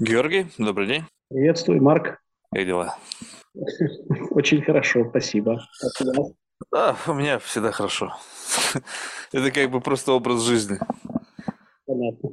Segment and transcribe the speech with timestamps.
[0.00, 1.04] Георгий, добрый день.
[1.28, 2.22] Приветствую, Марк.
[2.50, 2.96] Как дела?
[4.30, 5.62] Очень хорошо, спасибо.
[6.72, 8.16] Да, у меня всегда хорошо.
[9.32, 10.78] Это как бы просто образ жизни.
[11.84, 12.30] Понятно.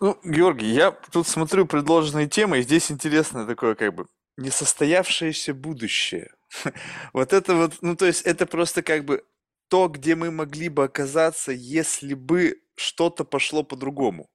[0.00, 4.06] Ну, Георгий, я тут смотрю предложенные темы, и здесь интересно такое как бы
[4.36, 6.28] несостоявшееся будущее.
[7.14, 9.24] Вот это вот, ну то есть это просто как бы
[9.68, 14.28] то, где мы могли бы оказаться, если бы что-то пошло по-другому.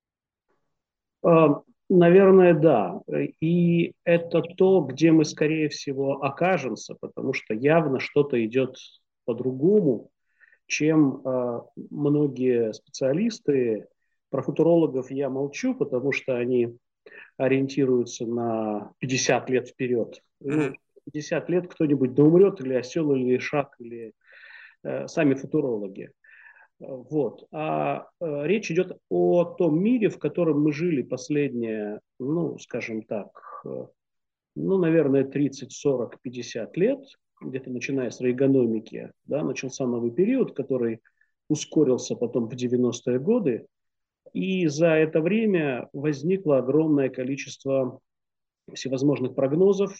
[1.93, 3.01] Наверное, да.
[3.41, 8.77] И это то, где мы, скорее всего, окажемся, потому что явно что-то идет
[9.25, 10.09] по-другому,
[10.67, 13.87] чем э, многие специалисты.
[14.29, 16.77] Про футурологов я молчу, потому что они
[17.35, 20.21] ориентируются на 50 лет вперед.
[20.39, 20.73] Ну,
[21.11, 24.13] 50 лет кто-нибудь да умрет, или осел, или шаг, или
[24.83, 26.11] э, сами футурологи.
[26.81, 27.47] Вот.
[27.51, 33.61] А э, речь идет о том мире, в котором мы жили последние, ну, скажем так,
[33.65, 33.85] э,
[34.55, 36.99] ну, наверное, 30, 40, 50 лет,
[37.39, 41.01] где-то начиная с рейгономики, да, начался новый период, который
[41.49, 43.67] ускорился потом в 90-е годы,
[44.33, 47.99] и за это время возникло огромное количество
[48.73, 49.93] всевозможных прогнозов,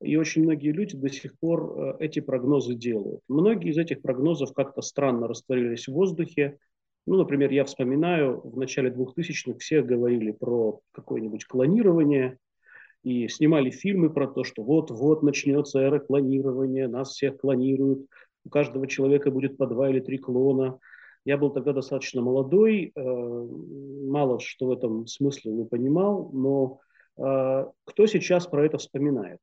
[0.00, 3.20] и очень многие люди до сих пор э, эти прогнозы делают.
[3.28, 6.58] Многие из этих прогнозов как-то странно растворились в воздухе.
[7.06, 12.38] Ну, например, я вспоминаю, в начале 2000-х все говорили про какое-нибудь клонирование
[13.02, 18.06] и снимали фильмы про то, что вот-вот начнется эра клонирования, нас всех клонируют,
[18.44, 20.78] у каждого человека будет по два или три клона.
[21.24, 26.80] Я был тогда достаточно молодой, э, мало что в этом смысле не понимал, но
[27.16, 29.40] э, кто сейчас про это вспоминает?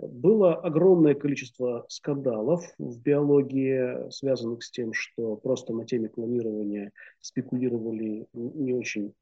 [0.00, 8.26] Было огромное количество скандалов в биологии, связанных с тем, что просто на теме клонирования спекулировали
[8.32, 9.12] не очень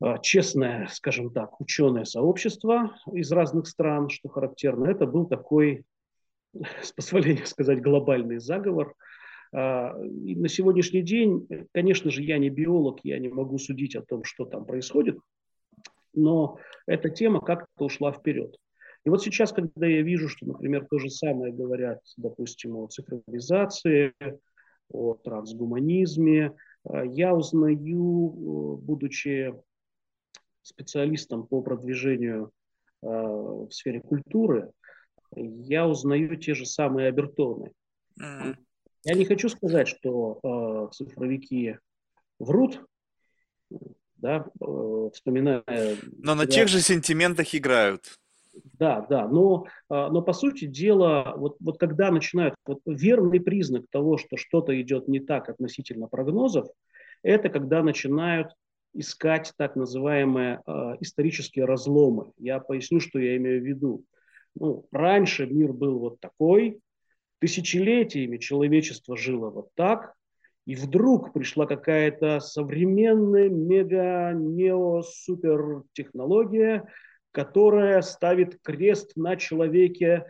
[0.00, 4.86] а, честное, скажем так, ученое сообщество из разных стран, что характерно.
[4.86, 5.84] Это был такой,
[6.82, 8.94] с позволения сказать, глобальный заговор.
[9.54, 14.02] А, и на сегодняшний день, конечно же, я не биолог, я не могу судить о
[14.02, 15.18] том, что там происходит,
[16.12, 18.54] но эта тема как-то ушла вперед.
[19.04, 24.12] И вот сейчас, когда я вижу, что, например, то же самое говорят, допустим, о цифровизации,
[24.90, 26.52] о трансгуманизме,
[26.84, 29.54] э, я узнаю, э, будучи
[30.62, 32.52] специалистом по продвижению
[33.02, 34.70] э, в сфере культуры,
[35.34, 37.72] я узнаю те же самые обертоны.
[38.16, 41.78] Я не хочу сказать, что цифровики
[42.38, 42.84] врут,
[44.16, 44.44] да,
[45.14, 45.64] вспоминая...
[46.18, 48.18] Но на тех же сентиментах играют.
[48.52, 53.84] Да, да, но, а, но по сути дела, вот, вот когда начинают, вот верный признак
[53.90, 56.66] того, что что-то идет не так относительно прогнозов,
[57.22, 58.52] это когда начинают
[58.92, 62.32] искать так называемые э, исторические разломы.
[62.38, 64.02] Я поясню, что я имею в виду.
[64.56, 66.80] Ну, раньше мир был вот такой,
[67.38, 70.14] тысячелетиями человечество жило вот так,
[70.66, 76.88] и вдруг пришла какая-то современная мега-нео-супер технология,
[77.32, 80.26] которая ставит крест на человеке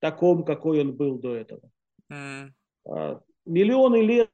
[0.00, 1.70] таком, какой он был до этого.
[2.10, 2.52] Mm.
[3.44, 4.30] Миллионы лет,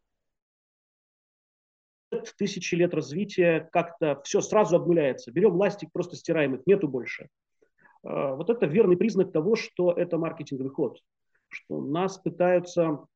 [2.37, 5.33] тысячи лет развития, как-то все сразу обнуляется.
[5.33, 7.29] Берем ластик, просто стираем их, нету больше.
[8.05, 11.01] А, вот это верный признак того, что это маркетинговый ход,
[11.49, 13.07] что нас пытаются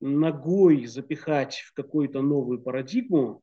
[0.00, 3.42] ногой запихать в какую-то новую парадигму,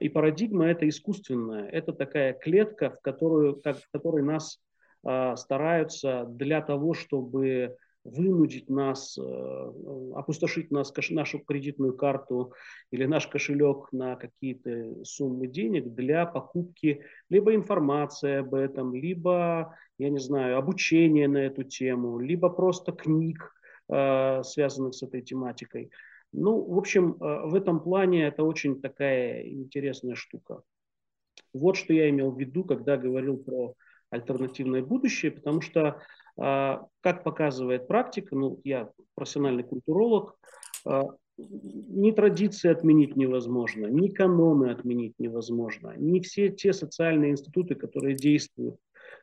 [0.00, 4.60] и парадигма это искусственная, это такая клетка, в которую, как, в которой нас
[5.06, 9.72] э, стараются для того, чтобы вынудить нас, э,
[10.14, 12.52] опустошить нас, нашу кредитную карту
[12.90, 20.10] или наш кошелек на какие-то суммы денег для покупки либо информации об этом, либо, я
[20.10, 23.54] не знаю, обучения на эту тему, либо просто книг,
[23.88, 25.90] э, связанных с этой тематикой.
[26.36, 30.62] Ну, в общем, э, в этом плане это очень такая интересная штука.
[31.52, 33.74] Вот что я имел в виду, когда говорил про
[34.10, 36.00] альтернативное будущее, потому что,
[36.36, 40.36] э, как показывает практика, ну, я профессиональный культуролог,
[40.86, 41.02] э,
[41.36, 48.76] ни традиции отменить невозможно, ни каноны отменить невозможно, ни все те социальные институты, которые действуют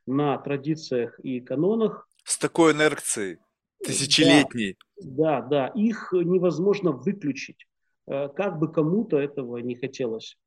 [0.05, 2.07] на традициях и канонах.
[2.23, 3.37] С такой инерцией.
[3.83, 4.77] Тысячелетний.
[4.97, 7.65] Да, да, их невозможно выключить,
[8.07, 10.37] э, как бы кому-то этого не хотелось.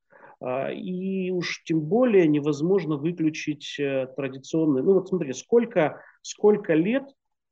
[0.41, 4.85] А, и уж тем более невозможно выключить э, традиционные.
[4.85, 7.05] Ну вот смотрите, сколько, сколько лет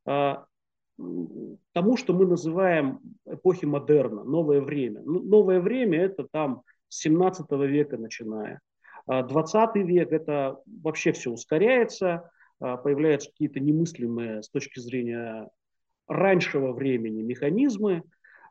[0.05, 5.01] тому, что мы называем эпохи модерна, новое время.
[5.05, 8.61] Ну, новое время это там с 17 века начиная.
[9.07, 15.49] 20 век– это вообще все ускоряется, появляются какие-то немыслимые с точки зрения
[16.09, 18.03] раньшего времени механизмы,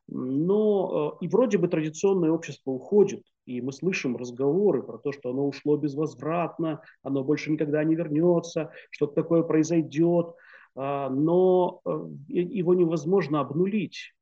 [0.07, 5.47] но и вроде бы традиционное общество уходит, и мы слышим разговоры про то, что оно
[5.47, 10.35] ушло безвозвратно, оно больше никогда не вернется, что-то такое произойдет,
[10.75, 11.89] но э,
[12.29, 14.13] его невозможно обнулить.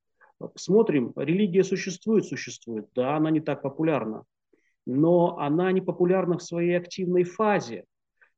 [0.56, 2.88] Смотрим, религия существует, существует.
[2.96, 4.24] Да, она не так популярна,
[4.86, 7.86] но она не популярна в своей активной фазе.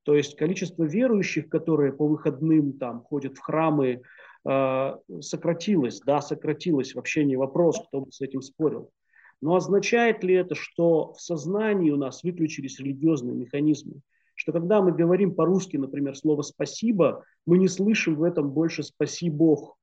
[0.03, 4.01] То есть количество верующих, которые по выходным там ходят в храмы, э,
[4.43, 6.01] сократилось.
[6.01, 8.91] Да, сократилось, вообще не вопрос, кто бы с этим спорил.
[9.41, 14.01] Но означает ли это, что в сознании у нас выключились религиозные механизмы?
[14.35, 19.75] Что когда мы говорим по-русски, например, слово «спасибо», мы не слышим в этом больше «спасибо»,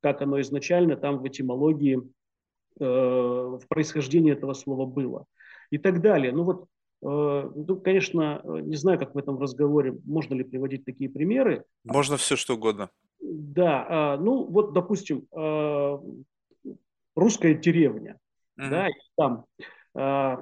[0.00, 2.00] как оно изначально там в этимологии,
[2.80, 5.26] э, в происхождении этого слова было.
[5.70, 6.32] И так далее.
[6.32, 6.66] Ну вот,
[7.02, 11.64] э, ну, конечно, не знаю, как в этом разговоре, можно ли приводить такие примеры.
[11.84, 12.90] Можно все, что угодно.
[13.22, 15.98] Да, э, ну вот, допустим, э,
[17.14, 18.18] русская деревня,
[18.58, 18.68] mm-hmm.
[18.68, 19.44] да, там
[19.94, 20.36] э,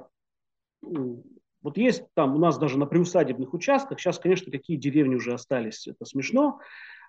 [1.61, 5.87] вот есть там у нас даже на приусадебных участках, сейчас, конечно, какие деревни уже остались,
[5.87, 6.59] это смешно,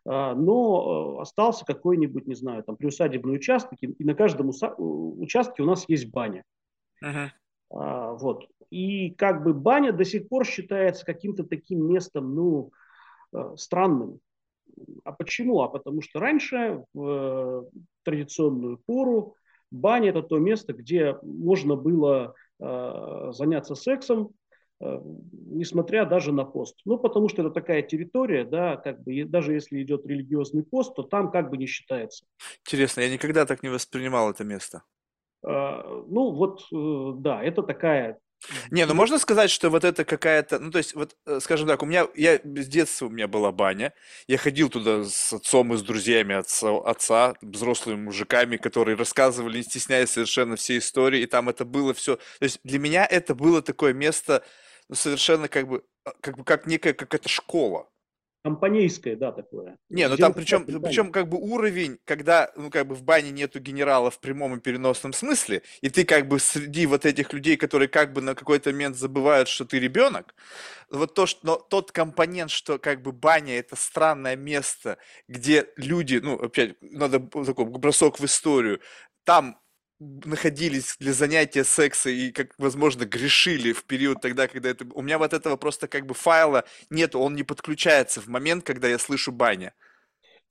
[0.05, 5.89] а, но остался какой-нибудь, не знаю, там приусадебный участок, и на каждом участке у нас
[5.89, 6.45] есть баня.
[7.03, 7.31] Uh-huh.
[7.71, 8.47] Вот.
[8.69, 12.73] И как бы баня до сих пор считается каким-то таким местом, ну,
[13.57, 14.21] странным.
[15.05, 15.61] А почему?
[15.63, 19.37] А потому что раньше, в э, традиционную пору,
[19.71, 24.35] баня– это то место, где можно было заняться сексом,
[24.83, 25.01] Э,
[25.33, 26.81] несмотря даже на пост.
[26.85, 31.05] Ну, потому что это такая территория, да, как бы, даже если идет религиозный пост, то
[31.05, 32.25] там как бы не считается.
[32.67, 34.83] Интересно, я никогда так не воспринимал это место.
[35.47, 38.19] Э, ну, вот, э, да, это такая
[38.71, 41.87] не, ну можно сказать, что вот это какая-то, ну то есть вот, скажем так, у
[41.87, 43.93] меня, я с детства у меня была баня,
[44.27, 49.62] я ходил туда с отцом и с друзьями отца, отца, взрослыми мужиками, которые рассказывали, не
[49.62, 53.62] стесняясь совершенно все истории, и там это было все, то есть для меня это было
[53.62, 54.45] такое место,
[54.88, 57.88] ну, совершенно как бы, а, как бы как некая какая-то школа.
[58.44, 59.79] Компанейское, да, такое.
[59.89, 63.61] Не, ну там причем, причем как бы уровень, когда, ну как бы в бане нету
[63.61, 67.87] генерала в прямом и переносном смысле, и ты как бы среди вот этих людей, которые
[67.87, 70.35] как бы на какой-то момент забывают, что ты ребенок,
[70.91, 74.99] вот то, что, но тот компонент, что как бы баня это странное место,
[75.29, 78.81] где люди, ну опять, надо такой бросок в историю,
[79.23, 79.62] там
[80.25, 84.87] находились для занятия секса и, как возможно, грешили в период тогда, когда это...
[84.94, 88.88] У меня вот этого просто как бы файла нет, он не подключается в момент, когда
[88.88, 89.75] я слышу баня.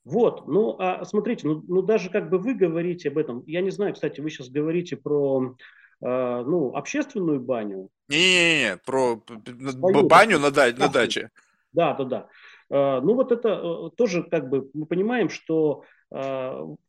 [0.03, 3.69] Вот, ну, а смотрите, ну, ну даже как бы вы говорите об этом, я не
[3.69, 5.55] знаю, кстати, вы сейчас говорите про,
[6.01, 7.89] э, ну, общественную баню.
[8.09, 11.29] Не-не-не, про Свою, баню на, да, на даче.
[11.71, 12.27] Да, да, да.
[12.71, 15.85] Э, ну, вот это э, тоже как бы мы понимаем, что а,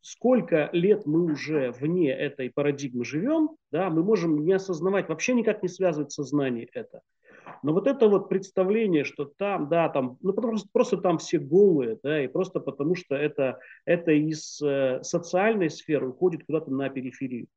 [0.01, 5.63] сколько лет мы уже вне этой парадигмы живем, да, мы можем не осознавать, вообще никак
[5.63, 7.01] не связывать сознание это.
[7.61, 11.97] Но вот это вот представление, что там, да, там, ну просто, просто там все голые,
[12.03, 17.47] да, и просто потому что это, это из э, социальной сферы уходит куда-то на периферию.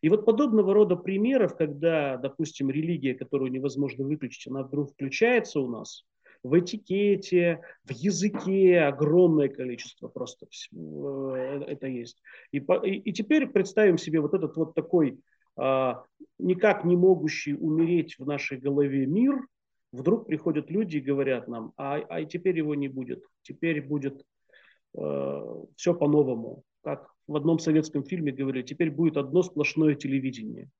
[0.00, 5.68] И вот подобного рода примеров, когда, допустим, религия, которую невозможно выключить, она вдруг включается у
[5.68, 6.04] нас–
[6.42, 12.22] в этикете, в языке огромное количество просто э, это есть.
[12.52, 15.18] И, и, теперь представим себе вот этот вот такой
[15.56, 16.04] а,
[16.38, 19.44] никак не могущий умереть в нашей голове мир,
[19.92, 24.22] вдруг приходят люди и говорят нам, а, а теперь его не будет, теперь будет
[24.96, 25.44] э,
[25.76, 30.70] все по-новому, как в одном советском фильме говорили, теперь будет одно сплошное телевидение.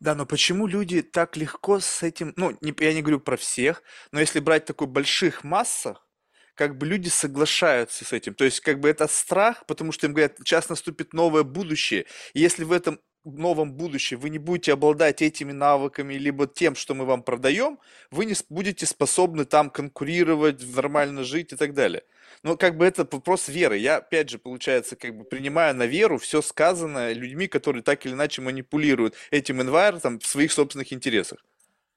[0.00, 3.82] Да, но почему люди так легко с этим, ну, не, я не говорю про всех,
[4.10, 6.08] но если брать такой больших массах,
[6.54, 8.34] как бы люди соглашаются с этим.
[8.34, 12.06] То есть, как бы это страх, потому что им говорят, сейчас наступит новое будущее.
[12.34, 16.94] И если в этом новом будущем вы не будете обладать этими навыками, либо тем, что
[16.94, 17.78] мы вам продаем,
[18.10, 22.02] вы не будете способны там конкурировать, нормально жить и так далее.
[22.42, 23.76] Но как бы это вопрос веры.
[23.76, 28.14] Я, опять же, получается, как бы принимаю на веру все сказанное людьми, которые так или
[28.14, 31.44] иначе манипулируют этим environment в своих собственных интересах.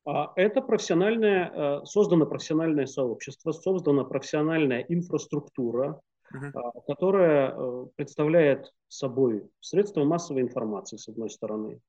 [0.06, 6.02] А это профессиональное, э, создано профессиональное сообщество, создана профессиональная инфраструктура,
[6.34, 6.82] uh-huh.
[6.88, 11.80] которая э, представляет собой средства массовой информации, с одной стороны.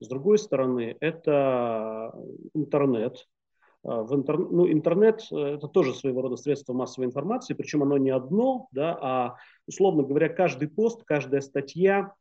[0.00, 2.12] С другой стороны, это
[2.54, 3.26] интернет.
[3.84, 4.38] А, в интер...
[4.38, 9.36] ну, интернет– это тоже своего рода средство массовой информации, причем оно не одно, да, а,
[9.66, 12.14] условно говоря, каждый пост, каждая статья,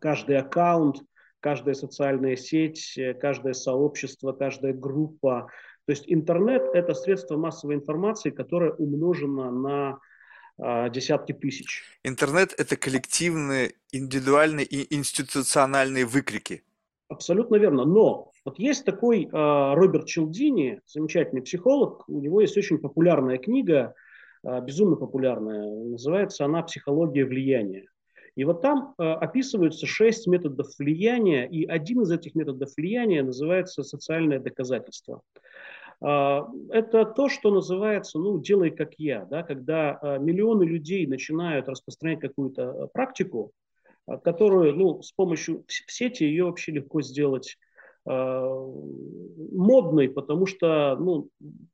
[0.00, 1.02] каждый аккаунт,
[1.40, 5.48] каждая социальная сеть, каждое сообщество, каждая группа,
[5.86, 10.11] То есть интернет– это средство массовой информации, которое умножено на э,
[10.90, 11.82] десятки тысяч.
[12.04, 16.62] Интернет– это коллективные, индивидуальные и институциональные выкрики.
[17.08, 17.84] Абсолютно верно.
[17.84, 23.94] Но вот есть такой э, Роберт Челдини, замечательный психолог, у него есть очень популярная книга,
[24.44, 27.86] э, безумно популярная, называется она «Психология влияния».
[28.34, 33.82] И вот там э, описываются шесть методов влияния, и один из этих методов влияния называется
[33.82, 35.20] социальное доказательство.
[36.02, 41.68] Э, это то, что называется, ну, делай как я, да, когда э, миллионы людей начинают
[41.68, 43.52] распространять какую-то практику,
[44.24, 47.56] которую, ну, с помощью сети ее вообще легко сделать
[48.04, 51.28] модной, потому что, ну,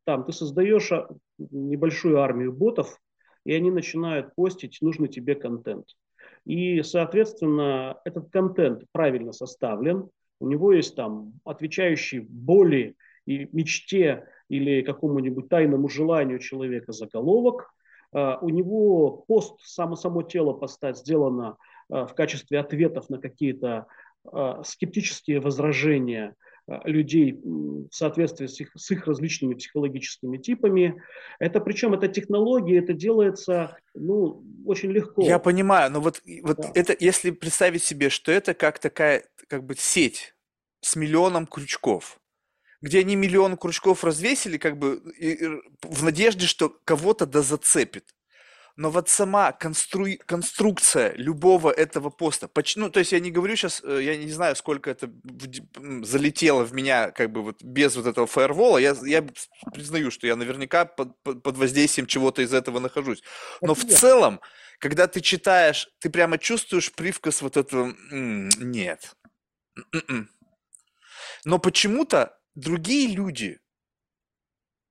[0.04, 0.92] там ты создаешь
[1.38, 3.00] небольшую армию ботов,
[3.46, 5.86] и они начинают постить нужный тебе контент.
[6.44, 12.94] И, соответственно, этот контент правильно составлен, у него есть там отвечающий боли
[13.28, 17.70] и мечте или какому-нибудь тайному желанию человека заголовок,
[18.12, 21.58] а, у него пост, само, само тело постать сделано
[21.90, 23.86] а, в качестве ответов на какие-то
[24.24, 26.34] а, скептические возражения–
[26.84, 31.02] людей в соответствии с их, с их различными психологическими типами.
[31.38, 35.22] Это причем это технология, это делается ну, очень легко.
[35.22, 36.70] Я понимаю, но вот, вот да.
[36.74, 40.34] это, если представить себе, что это как такая как бы сеть
[40.82, 42.20] с миллионом крючков,
[42.80, 45.48] где они миллион крючков развесили, как бы и, и,
[45.82, 48.14] в надежде, что кого-то да зацепит
[48.78, 50.06] но вот сама констру...
[50.24, 54.54] конструкция любого этого поста, ну, то есть я не говорю сейчас, э, я не знаю,
[54.54, 55.10] сколько это
[56.02, 59.26] залетело в меня, как бы вот без вот этого фаервола, я, я
[59.72, 63.20] признаю, что я наверняка под, под воздействием чего-то из этого нахожусь.
[63.62, 64.40] Но в целом,
[64.78, 69.16] когда ты читаешь, ты прямо чувствуешь привкус вот этого «нет».
[69.92, 70.30] М-м-м.
[71.44, 73.60] Но почему-то другие люди,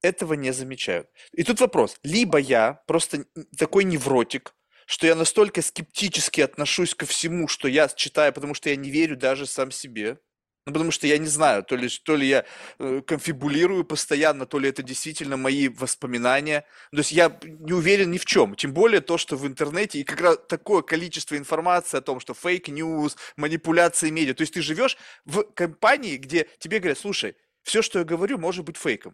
[0.02, 1.10] этого не замечают.
[1.34, 1.98] И тут вопрос.
[2.04, 3.26] Либо я просто
[3.58, 4.56] такой невротик,
[4.86, 9.18] что я настолько скептически отношусь ко всему, что я читаю, потому что я не верю
[9.18, 10.20] даже сам себе.
[10.66, 12.46] Ну, потому что я не знаю, то ли, то ли я
[12.80, 16.66] э, конфибулирую постоянно, то ли это действительно мои воспоминания.
[16.92, 18.54] То есть я не уверен ни в чем.
[18.54, 22.34] Тем более то, что в интернете, и как раз такое количество информации о том, что
[22.34, 24.34] fake news, манипуляции медиа.
[24.34, 28.64] То есть ты живешь в компании, где тебе говорят, слушай, все, что я говорю, может
[28.64, 29.14] быть фейком.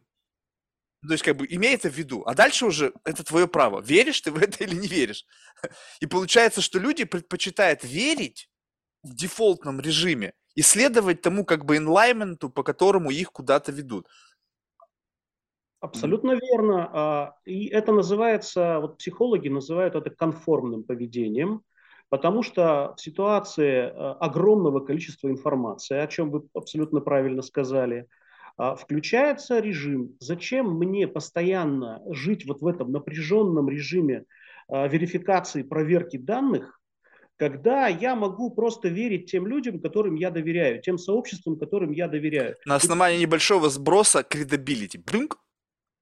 [1.02, 2.24] То есть, как бы, имей это в виду.
[2.26, 3.82] А дальше уже это твое право.
[3.82, 5.26] Веришь ты в это или не веришь?
[6.00, 8.50] И получается, что люди предпочитают верить
[9.02, 14.08] в дефолтном режиме и следовать тому, как бы, alignment у, по которому их куда-то ведут.
[15.80, 16.90] Абсолютно верно.
[16.94, 21.64] А, и это называется, вот психологи называют это конформным поведением,
[22.10, 28.08] потому что в ситуации а, огромного количества информации, о чем вы абсолютно правильно сказали,
[28.58, 30.16] включается режим.
[30.20, 34.26] Зачем мне постоянно жить вот в этом напряженном режиме
[34.68, 36.80] а, верификации, проверки данных,
[37.38, 42.56] когда я могу просто верить тем людям, которым я доверяю, тем сообществам, которым я доверяю.
[42.66, 45.02] На основании небольшого сброса credibility.
[45.04, 45.38] Блинк.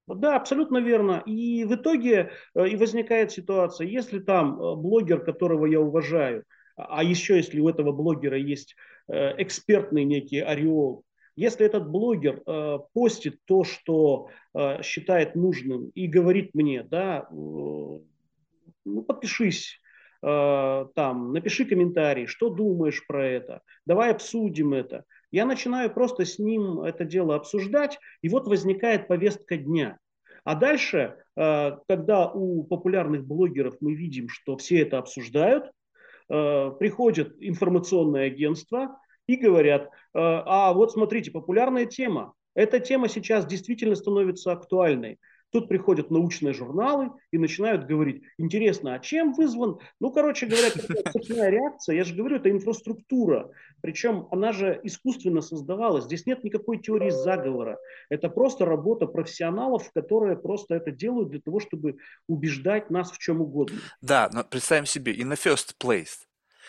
[0.07, 1.23] Да, абсолютно верно.
[1.25, 6.43] И в итоге э, и возникает ситуация, если там э, блогер, которого я уважаю,
[6.75, 8.75] а, а еще если у этого блогера есть
[9.07, 11.03] э, экспертный некий ореол,
[11.35, 17.33] если этот блогер э, постит то, что э, считает нужным и говорит мне, да, э,
[17.33, 19.79] ну подпишись,
[20.23, 25.05] э, там, напиши комментарий, что думаешь про это, давай обсудим это.
[25.31, 29.97] Я начинаю просто с ним это дело обсуждать, и вот возникает повестка дня.
[30.43, 35.71] А дальше, э, когда у популярных блогеров мы видим, что все это обсуждают,
[36.29, 43.45] э, приходит информационное агентство, и говорят, э, а вот смотрите, популярная тема, эта тема сейчас
[43.45, 45.19] действительно становится актуальной.
[45.51, 49.79] Тут приходят научные журналы и начинают говорить, интересно, а чем вызван?
[49.99, 53.51] Ну, короче говоря, цепная реакция, я же говорю, это инфраструктура.
[53.81, 56.05] Причем она же искусственно создавалась.
[56.05, 57.79] Здесь нет никакой теории заговора.
[58.09, 61.97] Это просто работа профессионалов, которые просто это делают для того, чтобы
[62.27, 63.77] убеждать нас в чем угодно.
[64.01, 66.27] Да, но представим себе, in the first place,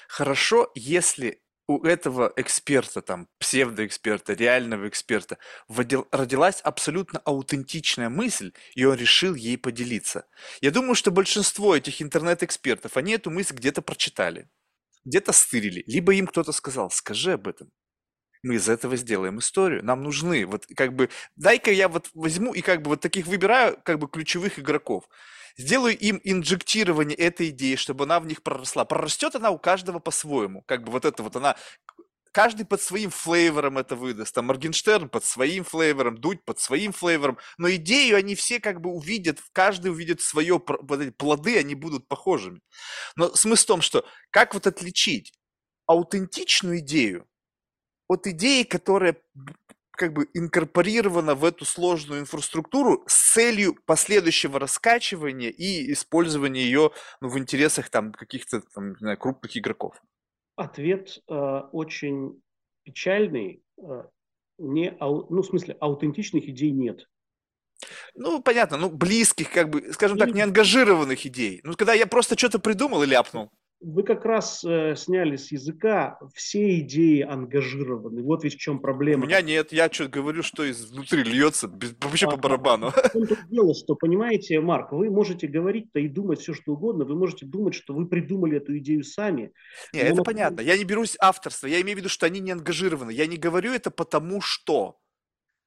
[0.08, 5.38] хорошо, если у этого эксперта, там, псевдоэксперта, реального эксперта,
[5.68, 10.26] родилась абсолютно аутентичная мысль, и он решил ей поделиться.
[10.60, 14.48] Я думаю, что большинство этих интернет-экспертов, они эту мысль где-то прочитали,
[15.04, 17.70] где-то стырили, либо им кто-то сказал, скажи об этом.
[18.42, 19.84] Мы из этого сделаем историю.
[19.84, 23.78] Нам нужны, вот как бы, дай-ка я вот возьму и как бы вот таких выбираю
[23.84, 25.04] как бы ключевых игроков.
[25.56, 28.84] Сделаю им инжектирование этой идеи, чтобы она в них проросла.
[28.84, 30.62] Прорастет она у каждого по-своему.
[30.66, 31.56] Как бы вот это вот она
[32.32, 34.34] каждый под своим флейвором это выдаст.
[34.34, 37.38] Там Моргенштерн под своим флейвором, Дудь под своим флейвором.
[37.58, 42.60] Но идею они все как бы увидят, каждый увидит свое, плоды, они будут похожими.
[43.16, 45.32] Но смысл в том, что как вот отличить
[45.86, 47.26] аутентичную идею
[48.08, 49.16] от идеи, которая
[50.02, 56.90] как бы инкорпорирована в эту сложную инфраструктуру с целью последующего раскачивания и использования ее
[57.20, 59.94] ну, в интересах там каких-то там, знаю, крупных игроков?
[60.56, 61.34] Ответ э,
[61.70, 62.42] очень
[62.82, 63.62] печальный.
[63.78, 64.02] Э,
[64.58, 67.08] не, ау, ну, в смысле, аутентичных идей нет.
[68.16, 71.60] Ну, понятно, ну, близких, как бы, скажем так, неангажированных идей.
[71.62, 73.52] Ну, когда я просто что-то придумал и ляпнул.
[73.84, 78.22] Вы как раз э, сняли с языка все идеи ангажированы.
[78.22, 79.24] Вот ведь в чем проблема.
[79.24, 79.72] У меня нет.
[79.72, 82.90] Я что говорю, что изнутри льется, без, вообще а, по барабану.
[82.90, 87.04] В дело, что, понимаете, Марк, вы можете говорить-то и думать все, что угодно.
[87.04, 89.52] Вы можете думать, что вы придумали эту идею сами.
[89.92, 90.60] Нет, это понятно.
[90.60, 91.66] Я не берусь авторства.
[91.66, 93.10] Я имею в виду, что они не ангажированы.
[93.10, 94.98] Я не говорю это потому, что...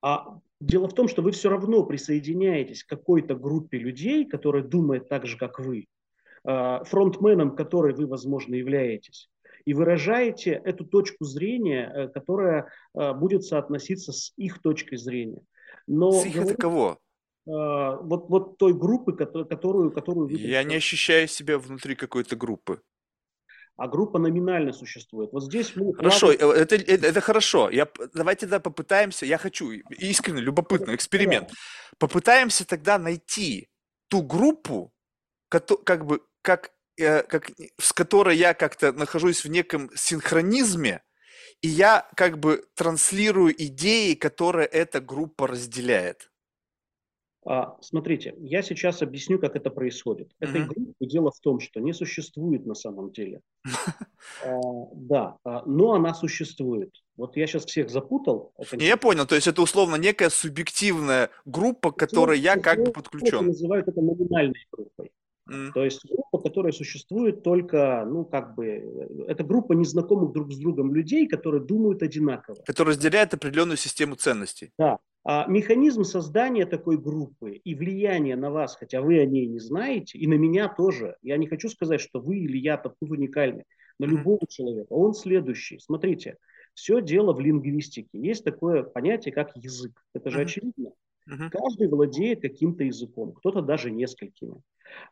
[0.01, 5.09] А дело в том, что вы все равно присоединяетесь к какой-то группе людей, которая думает
[5.09, 5.87] так же, как вы.
[6.47, 9.29] Э, фронтменом которой вы, возможно, являетесь,
[9.65, 15.41] и выражаете эту точку зрения, э, которая э, будет соотноситься с их точкой зрения.
[15.87, 16.99] Но с их это кого?
[17.47, 20.33] Вот, вот той группы, которую, которую вы...
[20.33, 22.81] Я не ощущаю себя внутри какой-то группы
[23.77, 25.33] а группа номинально существует.
[25.33, 25.93] Вот здесь мы...
[25.93, 26.57] Хорошо, плавно...
[26.57, 27.69] это, это, это хорошо.
[27.69, 31.51] Я, давайте тогда попытаемся, я хочу, искренне, любопытно, эксперимент.
[31.97, 33.67] Попытаемся тогда найти
[34.07, 34.93] ту группу,
[35.49, 41.01] как бы как, э, как, с которой я как-то нахожусь в неком синхронизме,
[41.61, 46.29] и я как бы транслирую идеи, которые эта группа разделяет.
[47.47, 50.31] А, смотрите, я сейчас объясню, как это происходит.
[50.39, 50.65] Этой mm-hmm.
[50.65, 53.41] группы дело в том, что не существует на самом деле.
[54.43, 54.59] А,
[54.95, 56.89] да, а, но она существует.
[57.15, 58.53] Вот я сейчас всех запутал.
[58.71, 63.45] Я понял, то есть это условно некая субъективная группа, к которой я как бы подключен.
[63.45, 65.11] Называют это номинальной группой.
[65.49, 65.71] Mm.
[65.73, 70.93] То есть группа, которая существует только, ну, как бы, это группа незнакомых друг с другом
[70.93, 72.57] людей, которые думают одинаково.
[72.65, 74.71] Которые разделяют определенную систему ценностей.
[74.77, 74.97] Да.
[75.23, 80.19] А механизм создания такой группы и влияние на вас, хотя вы о ней не знаете,
[80.19, 83.63] и на меня тоже, я не хочу сказать, что вы или я такой уникальный,
[83.99, 84.47] на любого mm.
[84.49, 85.79] человека, он следующий.
[85.79, 86.37] Смотрите,
[86.73, 88.09] все дело в лингвистике.
[88.13, 90.03] Есть такое понятие, как язык.
[90.13, 90.41] Это же mm.
[90.43, 90.91] очевидно.
[91.27, 91.49] Угу.
[91.51, 94.61] Каждый владеет каким-то языком, кто-то даже несколькими.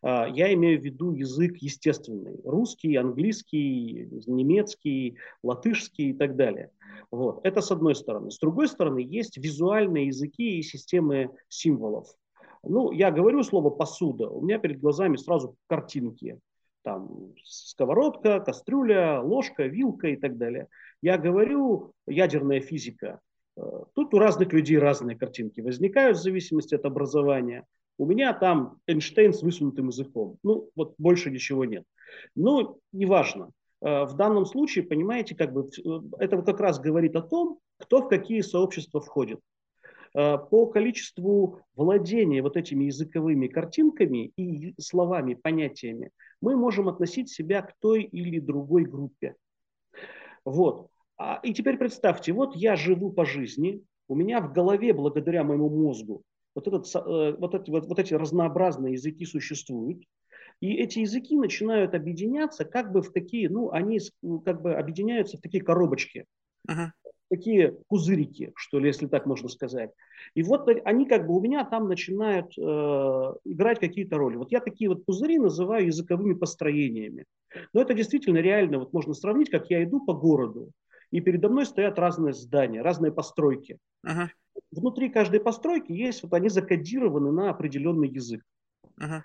[0.01, 2.39] А, я имею в виду язык естественный.
[2.43, 6.71] Русский, английский, немецкий, латышский и так далее.
[7.11, 7.39] Вот.
[7.43, 8.31] Это с одной стороны.
[8.31, 12.07] С другой стороны, есть визуальные языки и системы символов.
[12.63, 16.39] Ну, я говорю слово посуда, у меня перед глазами сразу картинки.
[16.81, 20.67] Там сковородка, кастрюля, ложка, вилка и так далее.
[21.01, 23.19] Я говорю ядерная физика.
[23.55, 27.65] Э, тут у разных людей разные картинки возникают в зависимости от образования.
[27.97, 30.37] У меня там Эйнштейн с высунутым языком.
[30.43, 31.83] Ну, вот больше ничего нет.
[32.35, 33.51] Но неважно.
[33.81, 38.01] Э, в данном случае, понимаете, как бы э, это как раз говорит о том, кто
[38.01, 39.39] в какие сообщества входит.
[40.13, 47.73] По количеству владения вот этими языковыми картинками и словами, понятиями, мы можем относить себя к
[47.79, 49.35] той или другой группе.
[50.45, 50.91] Вот.
[51.25, 55.69] А, и теперь представьте, вот я живу по жизни, у меня в голове, благодаря моему
[55.69, 56.21] мозгу,
[56.53, 60.03] вот, этот, э, вот, эти, вот, вот эти разнообразные языки существуют,
[60.59, 64.01] и эти языки начинают объединяться как бы в такие, ну, они
[64.43, 66.25] как бы объединяются в такие коробочки.
[66.69, 66.89] Uh-huh
[67.29, 69.89] такие пузырики, что ли, если так можно сказать.
[70.35, 74.35] И вот они как бы у меня там начинают э, играть какие-то роли.
[74.35, 77.25] Вот я такие вот пузыри называю языковыми построениями.
[77.73, 80.69] Но это действительно реально, вот можно сравнить, как я иду по городу,
[81.13, 83.77] и передо мной стоят разные здания, разные постройки.
[84.03, 84.29] Uh-huh.
[84.71, 88.41] Внутри каждой постройки есть, вот они закодированы на определенный язык.
[88.99, 89.21] Uh-huh.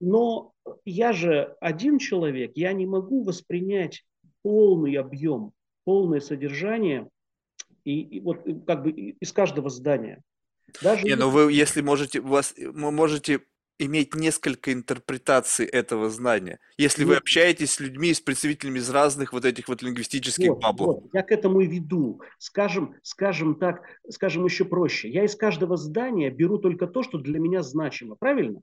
[0.00, 0.52] Но
[0.84, 4.04] я же один человек, я не могу воспринять
[4.42, 5.52] полный объем,
[5.84, 7.08] полное содержание
[7.84, 10.20] и, и вот как бы из каждого здания.
[10.82, 13.42] Даже не, ну вы, если можете, у вас, вы можете
[13.78, 17.10] иметь несколько интерпретаций этого знания, если вот.
[17.10, 21.02] вы общаетесь с людьми, с представителями из разных вот этих вот лингвистических вот, баблов.
[21.02, 21.10] Вот.
[21.14, 22.20] Я к этому и веду.
[22.38, 25.08] Скажем, скажем так, скажем еще проще.
[25.08, 28.60] Я из каждого здания беру только то, что для меня значимо, правильно?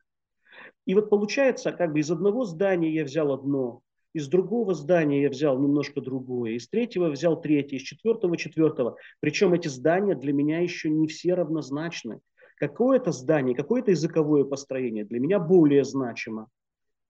[0.85, 3.81] И вот получается, как бы из одного здания я взял одно,
[4.13, 8.97] из другого здания я взял немножко другое, из третьего взял третье, из четвертого четвертого.
[9.19, 12.21] Причем эти здания для меня еще не все равнозначны
[12.55, 16.47] какое-то здание, какое-то языковое построение для меня более значимо.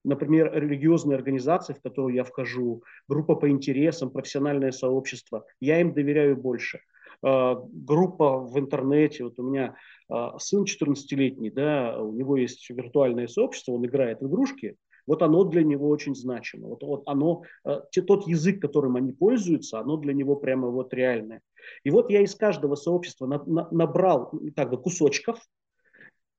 [0.03, 6.37] например, религиозные организации, в которые я вхожу, группа по интересам, профессиональное сообщество, я им доверяю
[6.37, 6.81] больше.
[7.23, 9.75] Э, группа в интернете, вот у меня
[10.09, 14.75] э, сын 14-летний, да, у него есть виртуальное сообщество, он играет в игрушки,
[15.07, 16.67] вот оно для него очень значимо.
[16.69, 20.93] Вот, вот оно, э, те, тот язык, которым они пользуются, оно для него прямо вот
[20.93, 21.41] реальное.
[21.83, 25.39] И вот я из каждого сообщества на, на, набрал как бы кусочков,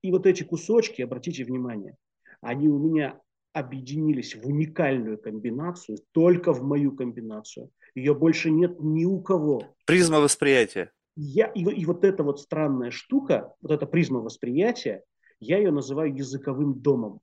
[0.02, 1.96] и вот эти кусочки, обратите внимание,
[2.40, 3.20] они у меня
[3.52, 7.70] объединились в уникальную комбинацию, только в мою комбинацию.
[7.94, 9.62] Ее больше нет ни у кого.
[9.87, 10.92] Призма восприятия.
[11.16, 15.02] Я, и, и вот эта вот странная штука, вот эта призма восприятия,
[15.40, 17.20] я ее называю языковым домом.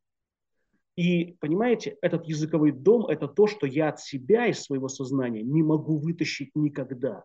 [0.95, 5.63] И, понимаете, этот языковой дом– это то, что я от себя, из своего сознания не
[5.63, 7.23] могу вытащить никогда.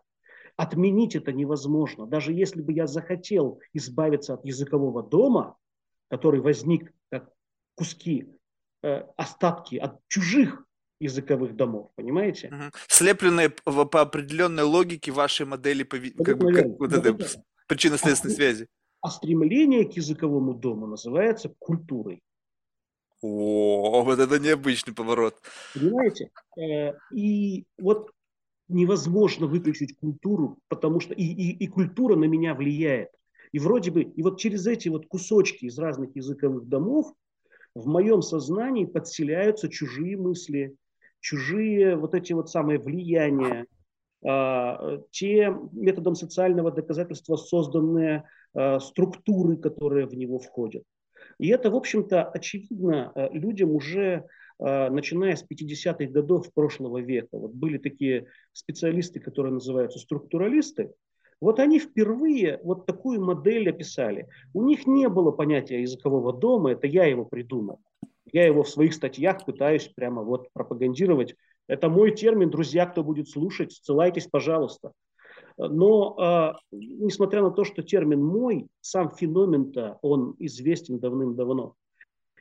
[0.55, 2.07] Отменить это невозможно.
[2.07, 5.55] Даже если бы я захотел избавиться от языкового дома,
[6.09, 7.31] который возник как
[7.75, 8.27] куски,
[8.83, 10.65] э, остатки от чужих
[10.99, 12.47] языковых домов, понимаете?
[12.47, 12.71] Угу.
[12.87, 16.13] Слепленные по, по определенной логике вашей модели пови...
[16.17, 17.17] вот как, как, вот это,
[17.67, 18.67] причинно-следственной а, связи.
[19.01, 22.21] А стремление к языковому дому называется культурой.
[23.21, 25.35] О, вот это необычный поворот.
[25.73, 26.31] Понимаете?
[26.57, 28.11] Э, и вот
[28.67, 33.09] невозможно выключить культуру, потому что и, и, и культура на меня влияет.
[33.51, 37.11] И вроде бы, и вот через эти вот кусочки из разных языковых домов
[37.73, 40.75] в моем сознании подселяются чужие мысли,
[41.19, 43.65] чужие вот эти вот самые влияния,
[44.23, 50.83] а, те методом социального доказательства созданные а, структуры, которые в него входят.
[51.39, 54.25] И это, в общем-то, очевидно э, людям уже
[54.59, 57.37] э, начиная с 50-х годов прошлого века.
[57.37, 60.91] Вот были такие специалисты, которые называются структуралисты.
[61.41, 64.27] Вот они впервые вот такую модель описали.
[64.53, 67.79] У них не было понятия языкового дома, это я его придумал.
[68.31, 71.35] Я его в своих статьях пытаюсь прямо вот пропагандировать.
[71.67, 74.91] Это мой термин, друзья, кто будет слушать, ссылайтесь, пожалуйста.
[75.59, 81.75] Но э, несмотря на то, что термин «мой», сам феномен-то, он известен давным-давно.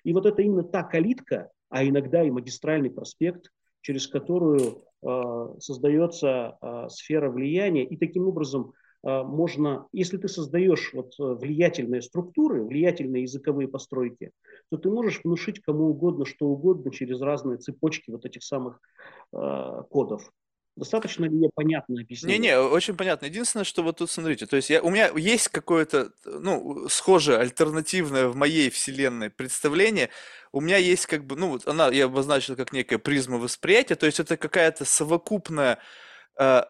[0.05, 3.51] И вот это именно та калитка, а иногда и магистральный проспект,
[3.81, 10.93] через которую э, создается э, сфера влияния, и таким образом э, можно, если ты создаешь
[10.95, 14.31] вот влиятельные структуры, влиятельные языковые постройки,
[14.71, 18.81] то ты можешь внушить кому угодно, что угодно через разные цепочки вот этих самых
[19.33, 20.31] э, кодов.
[20.79, 22.31] Достаточно ли я понятно объяснил?
[22.31, 23.27] Не-не, очень понятно.
[23.27, 28.29] Единственное, что вот тут смотрите, то есть я, у меня есть какое-то, ну, схожее, альтернативное
[28.29, 30.09] в моей вселенной представление.
[30.53, 34.07] У меня есть как бы, ну, вот она, я обозначил как некая призма восприятия, то
[34.07, 35.81] есть это какая-то совокупная,
[36.39, 36.63] э,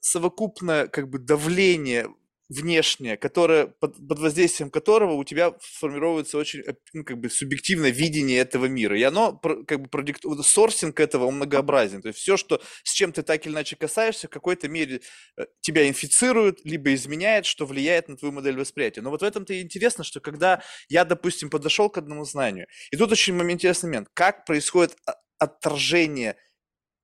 [0.00, 2.08] совокупное как бы давление
[2.48, 7.90] внешнее, которое, под, под воздействием которого у тебя формируется очень э, ну, как бы субъективное
[7.90, 8.98] видение этого мира.
[8.98, 12.02] И оно как бы продиктует, сорсинг этого он многообразен.
[12.02, 15.00] То есть все, что, с чем ты так или иначе касаешься, в какой-то мере
[15.38, 19.00] э, тебя инфицирует, либо изменяет, что влияет на твою модель восприятия.
[19.00, 22.96] Но вот в этом-то и интересно, что когда я, допустим, подошел к одному знанию, и
[22.96, 24.96] тут очень интересный момент, как происходит
[25.38, 26.36] отторжение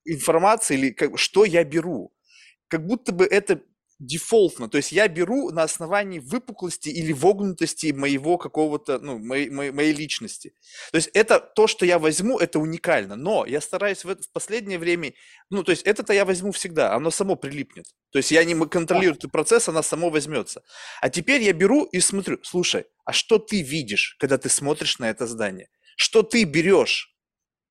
[0.05, 2.13] информации или как, что я беру.
[2.69, 3.61] Как будто бы это
[4.01, 4.69] дефолтно.
[4.69, 9.93] То есть я беру на основании выпуклости или вогнутости моего какого-то, ну, моей, моей, моей
[9.93, 10.55] личности.
[10.91, 13.15] То есть это то, что я возьму, это уникально.
[13.15, 15.13] Но я стараюсь в, это, в последнее время,
[15.51, 17.87] ну, то есть это-то я возьму всегда, оно само прилипнет.
[18.11, 20.63] То есть я не контролирую этот процесс, она само возьмется.
[21.03, 25.11] А теперь я беру и смотрю, слушай, а что ты видишь, когда ты смотришь на
[25.11, 25.69] это здание?
[25.97, 27.15] Что ты берешь?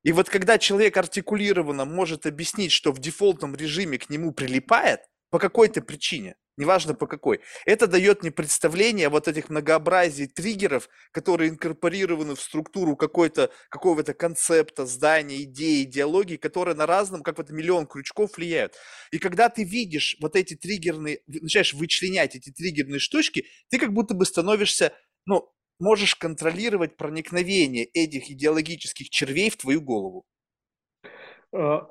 [0.04, 5.39] И вот когда человек артикулированно может объяснить, что в дефолтном режиме к нему прилипает, по
[5.39, 7.39] какой-то причине, неважно по какой.
[7.65, 14.86] Это дает мне представление вот этих многообразий триггеров, которые инкорпорированы в структуру какой-то, какого-то концепта,
[14.86, 18.76] здания, идеи, идеологии, которые на разном, как вот миллион крючков влияют.
[19.12, 24.13] И когда ты видишь вот эти триггерные, начинаешь вычленять эти триггерные штучки, ты как будто
[24.13, 24.94] бы становишься,
[25.26, 30.26] ну, можешь контролировать проникновение этих идеологических червей в твою голову.
[31.52, 31.88] А,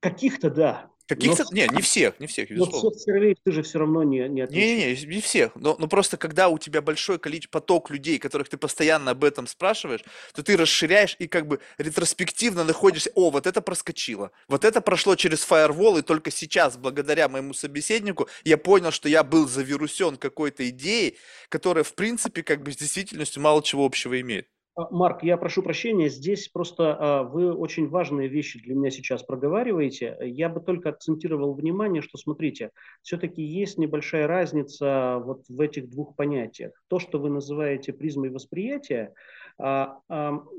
[0.00, 2.82] каких-то да, Каких-то, но, не, не всех, не всех, безусловно.
[2.82, 5.02] Но соцсервей ты же все равно не, не отвечаешь.
[5.02, 8.48] Не, не, не всех, но, но просто когда у тебя большой количество, поток людей, которых
[8.48, 10.02] ты постоянно об этом спрашиваешь,
[10.34, 15.14] то ты расширяешь и как бы ретроспективно находишься, о, вот это проскочило, вот это прошло
[15.14, 20.68] через фаервол, и только сейчас, благодаря моему собеседнику, я понял, что я был завирусен какой-то
[20.70, 24.48] идеей, которая, в принципе, как бы с действительностью мало чего общего имеет.
[24.76, 29.22] А, Марк, я прошу прощения, здесь просто а, вы очень важные вещи для меня сейчас
[29.22, 30.16] проговариваете.
[30.20, 32.70] Я бы только акцентировал внимание, что, смотрите,
[33.02, 36.72] все-таки есть небольшая разница вот в этих двух понятиях.
[36.88, 39.14] То, что вы называете призмой восприятия,
[39.58, 40.00] а,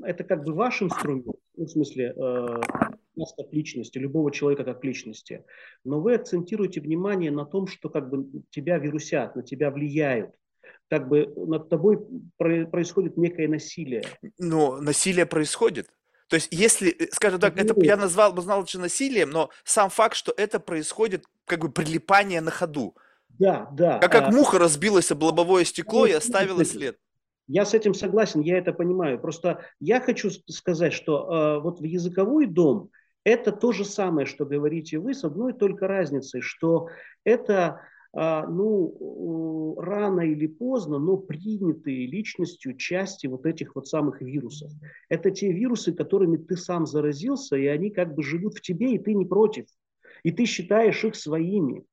[0.02, 1.26] это как бы ваш инструмент,
[1.56, 2.60] ну, в смысле, э,
[3.14, 5.44] нас как личности, любого человека как личности,
[5.84, 10.30] но вы акцентируете внимание на том, что как бы тебя вирусят, на тебя влияют,
[10.88, 11.98] как бы над тобой
[12.36, 14.04] происходит некое насилие.
[14.38, 15.88] Но насилие происходит.
[16.28, 19.90] То есть, если, э, скажем так, это я назвал бы знал лучше насилием, но сам
[19.90, 22.94] факт, что это происходит, как бы прилипание на ходу.
[23.38, 23.98] Да, да.
[23.98, 26.98] Как, как а, муха разбилась об лобовое стекло и оставила след.
[27.46, 29.18] Я с этим согласен, я это понимаю.
[29.18, 32.90] Просто я хочу сказать, что э, вот в языковой дом
[33.24, 36.88] это то же самое, что говорите вы, с одной только разницей, что
[37.24, 37.80] это
[38.48, 44.72] ну, рано или поздно, но принятые личностью части вот этих вот самых вирусов.
[45.08, 48.98] Это те вирусы, которыми ты сам заразился, и они как бы живут в тебе, и
[48.98, 49.66] ты не против.
[50.24, 51.84] И ты считаешь их своими.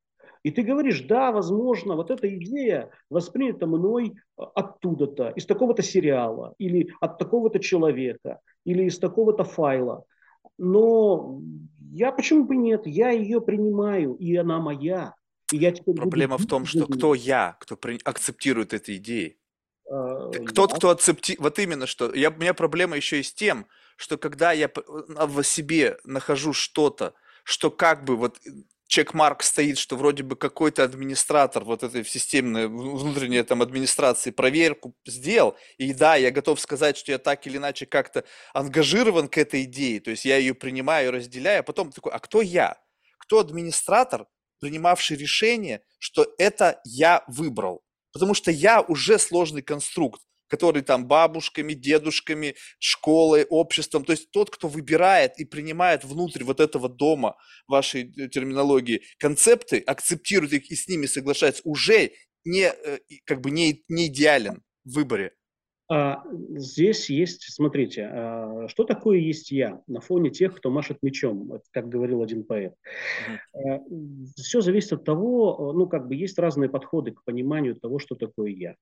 [0.42, 6.92] И ты говоришь, да, возможно, вот эта идея воспринята мной оттуда-то, из такого-то сериала, или
[7.02, 10.06] от такого-то человека, или из такого-то файла.
[10.58, 11.42] Но
[11.92, 12.86] я почему бы нет?
[12.86, 15.14] Я ее принимаю, и она моя.
[15.52, 18.00] И я Проблема в том, что кто я, кто при...
[18.04, 19.38] акцептирует эти идеи.
[19.90, 20.78] А, Тот, я...
[20.78, 21.42] кто акцептирует...
[21.42, 22.14] Вот именно что.
[22.14, 22.32] Я...
[22.32, 27.70] У меня проблема еще и с тем, что когда я в себе нахожу что-то, что
[27.70, 28.40] как бы вот
[28.88, 35.56] чекмарк стоит, что вроде бы какой-то администратор вот этой системной внутренней там администрации проверку сделал,
[35.78, 40.00] и да, я готов сказать, что я так или иначе как-то ангажирован к этой идее,
[40.00, 42.78] то есть я ее принимаю, разделяю, а потом такой, а кто я?
[43.18, 44.28] Кто администратор,
[44.66, 47.84] принимавший решение, что это я выбрал?
[48.12, 54.52] Потому что я уже сложный конструкт который там бабушками, дедушками, школой, обществом, то есть тот,
[54.52, 57.36] кто выбирает и принимает внутрь вот этого дома
[57.68, 62.12] вашей э, терминологии концепты, акцептирует их и с ними соглашается, уже
[62.44, 65.34] не, э, как бы не, не идеален в выборе.
[65.88, 66.24] А,
[66.56, 71.90] здесь есть, смотрите, а, что такое есть я на фоне тех, кто машет мечом, как
[71.90, 72.74] говорил один поэт.
[73.54, 73.82] А,
[74.36, 78.50] все зависит от того, ну, как бы есть разные подходы к пониманию того, что такое
[78.52, 78.76] я.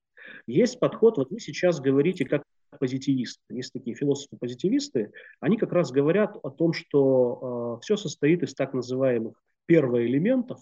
[0.46, 2.42] Есть подход, вот вы сейчас говорите как
[2.78, 3.38] позитивист.
[3.50, 9.40] Есть такие философы-позитивисты, они как раз говорят о том, что все состоит из так называемых
[9.66, 10.60] первоэлементов,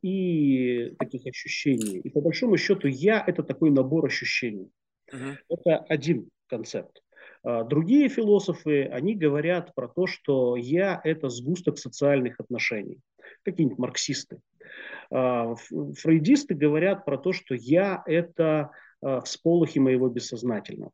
[0.00, 1.98] и таких ощущений.
[1.98, 4.70] И по большому счету я– это такой набор ощущений.
[5.12, 5.56] Угу.
[5.56, 7.02] Это один концепт.
[7.44, 13.00] А, другие философы, они говорят про то, что я– это сгусток социальных отношений.
[13.44, 14.40] Какие-нибудь марксисты.
[15.10, 18.70] А, фрейдисты говорят про то, что я– это
[19.00, 20.92] а, всполохи моего бессознательного.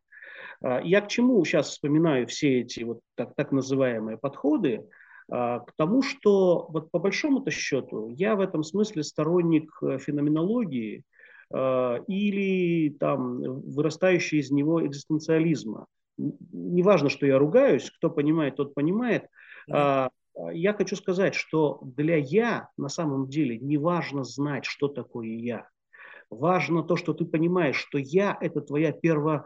[0.61, 4.85] Я к чему сейчас вспоминаю все эти вот так, так называемые подходы?
[5.28, 11.04] К тому, что вот по большому-то счету я в этом смысле сторонник э, феноменологии–
[11.50, 15.87] или там вырастающий из него экзистенциализма.
[16.18, 19.28] Неважно, что я ругаюсь, кто понимает, тот понимает.
[19.70, 20.11] Mm-hmm.
[20.52, 25.68] Я хочу сказать, что для «я» на самом деле не важно знать, что такое «я».
[26.30, 29.44] Важно то, что ты понимаешь, что «я»– это твоя первая...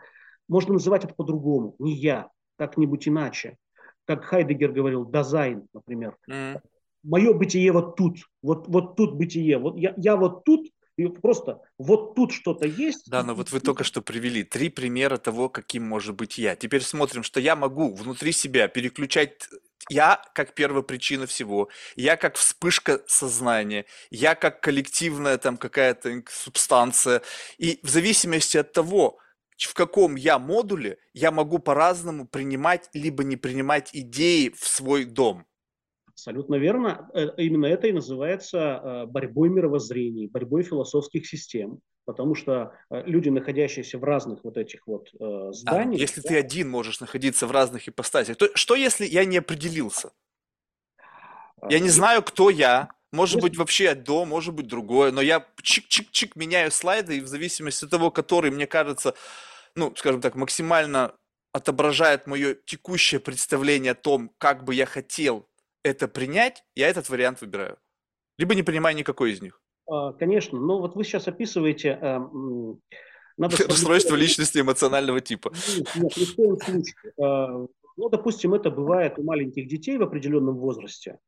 [0.48, 3.56] Можно называть это по-другому, не «я», как-нибудь иначе.
[4.04, 6.16] Как Хайдегер говорил, «Dasein», например.
[7.02, 9.58] Мое бытие вот тут, вот, вот тут бытие.
[9.58, 13.08] Вот я, я вот тут, и просто вот тут что-то есть.
[13.10, 16.54] Да, но вот вы только что привели три примера того, каким может быть я.
[16.54, 19.48] Теперь смотрим, что я могу внутри себя переключать
[19.88, 27.22] я как первопричина всего, я как вспышка сознания, я как коллективная там какая-то субстанция.
[27.58, 29.18] И в зависимости от того,
[29.58, 35.46] в каком я модуле, я могу по-разному принимать либо не принимать идеи в свой дом.
[36.22, 37.10] Абсолютно верно.
[37.14, 41.80] Э, именно это и называется э, борьбой мировоззрений, борьбой философских систем.
[42.04, 45.98] Потому что э, люди, находящиеся в разных вот этих вот зданиях...
[45.98, 49.38] А, если да, ты один можешь находиться в разных ипостасях, то что если я не
[49.38, 50.12] определился?
[51.68, 56.32] Я не знаю, кто я, может быть, вообще одно, может быть, другое, но я чик-чик-чик
[56.36, 59.14] меняю слайды, и в зависимости от того, который, мне кажется,
[59.74, 61.14] ну, скажем так, максимально
[61.52, 65.48] отображает мое текущее представление о том, как бы я хотел
[65.82, 67.78] это принять, я этот вариант выбираю.
[68.38, 69.60] Либо не принимаю никакой из них.
[69.86, 71.98] А, конечно, но вот вы сейчас описываете...
[72.00, 72.18] Э,
[73.36, 75.52] надо Расстройство личности эмоционального типа.
[75.76, 77.12] Нет, нет, ни в коем случае.
[77.20, 77.66] А,
[77.96, 81.18] ну, допустим, это бывает у маленьких детей в определенном возрасте.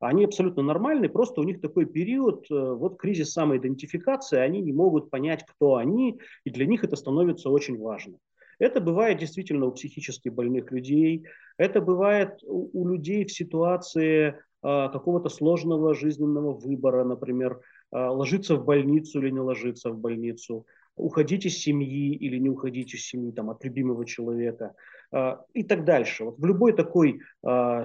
[0.00, 5.10] Они абсолютно нормальны, просто у них такой период, э, вот кризис самоидентификации, они не могут
[5.10, 8.18] понять, кто они, и для них это становится очень важно.
[8.60, 11.24] Это бывает действительно у психически больных людей,
[11.56, 18.64] это бывает у, людей в ситуации а, какого-то сложного жизненного выбора, например, а, ложиться в
[18.64, 20.66] больницу или не ложиться в больницу.
[20.96, 24.74] уходить из семьи или не уходить из семьи там, от любимого человека
[25.12, 26.24] э, и так дальше.
[26.24, 27.20] Вот в любой такой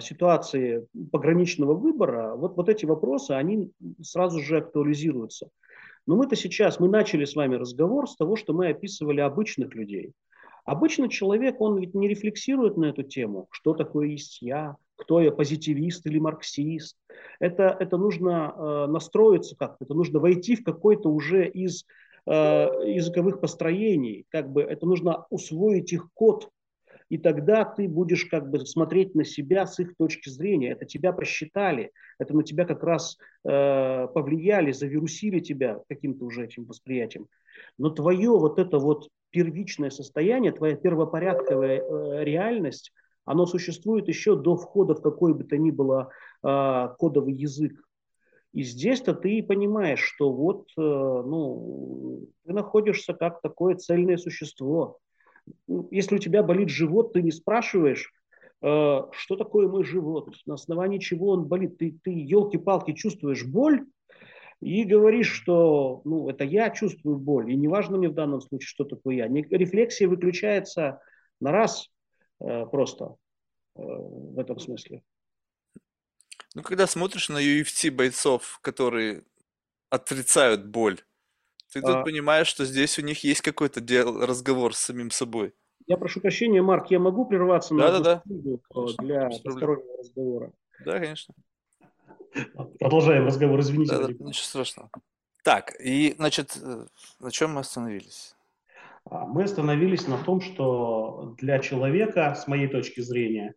[0.01, 5.47] ситуации пограничного выбора вот, вот эти вопросы, они сразу же актуализируются.
[6.07, 10.11] Но мы-то сейчас, мы начали с вами разговор с того, что мы описывали обычных людей.
[10.65, 15.31] Обычный человек, он ведь не рефлексирует на эту тему, что такое есть я, кто я,
[15.31, 16.97] позитивист или марксист.
[17.39, 21.85] Это, это нужно э, настроиться как-то, это нужно войти в какой-то уже из
[22.25, 26.49] э, языковых построений, как бы это нужно усвоить их код,
[27.09, 30.71] и тогда ты будешь как бы смотреть на себя с их точки зрения.
[30.71, 36.65] Это тебя посчитали, это на тебя как раз э, повлияли, завирусили тебя каким-то уже этим
[36.65, 37.27] восприятием.
[37.77, 42.93] Но твое вот это вот первичное состояние, твоя первопорядковая э, реальность,
[43.25, 46.09] оно существует еще до входа в какой бы то ни было
[46.41, 47.73] э, кодовый язык.
[48.53, 54.99] И здесь-то ты понимаешь, что вот э, ну, ты находишься как такое цельное существо.
[55.67, 58.13] Ну, если у тебя болит живот, ты не спрашиваешь,
[58.61, 61.77] э, что такое мой живот, на основании чего он болит.
[61.77, 63.85] Ты, ты елки-палки, чувствуешь боль
[64.61, 68.83] и говоришь, что ну, это я чувствую боль, и неважно мне в данном случае, что
[68.83, 69.27] такое я.
[69.27, 71.01] Рефлексия выключается
[71.39, 71.89] на раз
[72.39, 73.15] э, просто
[73.75, 75.03] э, в этом смысле.
[76.53, 79.23] Ну, когда смотришь на UFC бойцов, которые
[79.89, 80.99] отрицают боль,
[81.73, 85.53] ты тут а, понимаешь, что здесь у них есть какой-то дел, разговор с самим собой.
[85.87, 88.85] Я прошу прощения, Марк, я могу прерваться да, на да, да.
[88.99, 90.53] для постороннего разговора?
[90.85, 91.35] Да, конечно.
[92.79, 93.97] Продолжаем разговор, извините.
[93.97, 94.89] Да, да, ничего страшного.
[95.43, 96.85] Так, и, значит, э,
[97.19, 98.35] на чем мы остановились?
[99.09, 103.53] А, мы остановились на том, что для человека, с моей точки зрения,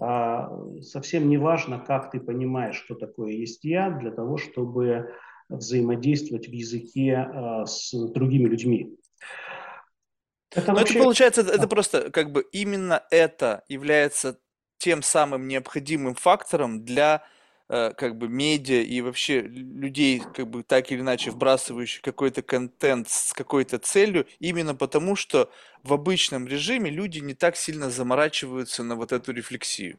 [0.00, 0.50] а,
[0.82, 5.14] совсем не важно, как ты понимаешь, что такое есть я, для того, чтобы
[5.48, 8.96] взаимодействовать в языке э, с другими людьми.
[10.50, 10.94] Это Но вообще...
[10.94, 14.40] это получается, это просто как бы именно это является
[14.78, 17.22] тем самым необходимым фактором для
[17.68, 23.32] как бы медиа и вообще людей, как бы так или иначе вбрасывающих какой-то контент с
[23.32, 25.50] какой-то целью, именно потому что
[25.82, 29.98] в обычном режиме люди не так сильно заморачиваются на вот эту рефлексию.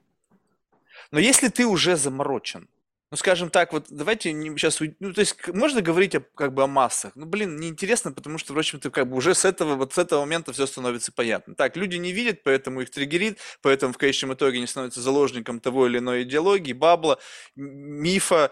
[1.12, 2.70] Но если ты уже заморочен,
[3.10, 6.68] ну, скажем так, вот давайте сейчас, ну, то есть можно говорить о, как бы о
[6.68, 7.14] массах.
[7.16, 10.22] Ну, блин, неинтересно, потому что, в общем-то, как бы уже с этого, вот с этого
[10.22, 11.56] момента все становится понятно.
[11.56, 15.88] Так, люди не видят, поэтому их триггерит, поэтому в конечном итоге они становятся заложником того
[15.88, 17.18] или иной идеологии, бабла,
[17.56, 18.52] мифа,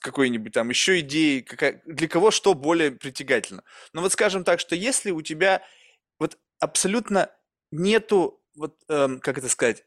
[0.00, 3.62] какой-нибудь там еще идеи, какая, для кого что более притягательно.
[3.92, 5.62] Но вот скажем так, что если у тебя
[6.18, 7.30] вот абсолютно
[7.70, 9.84] нету, вот, эм, как это сказать,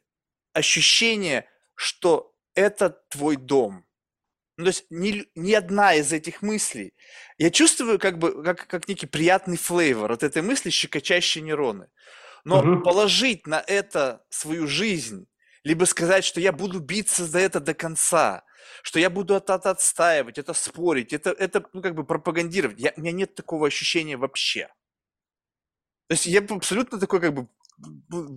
[0.54, 3.85] ощущения, что это твой дом,
[4.58, 6.94] ну, то есть ни, ни одна из этих мыслей.
[7.38, 11.88] Я чувствую как бы как, как некий приятный флейвор от этой мысли, щекочащие нейроны.
[12.46, 12.82] Но угу.
[12.82, 15.28] положить на это свою жизнь,
[15.64, 18.44] либо сказать, что я буду биться за это до конца,
[18.82, 22.80] что я буду это отстаивать, это спорить, это, это ну, как бы пропагандировать.
[22.80, 24.68] Я, у меня нет такого ощущения вообще.
[26.08, 27.48] То есть я абсолютно такой как бы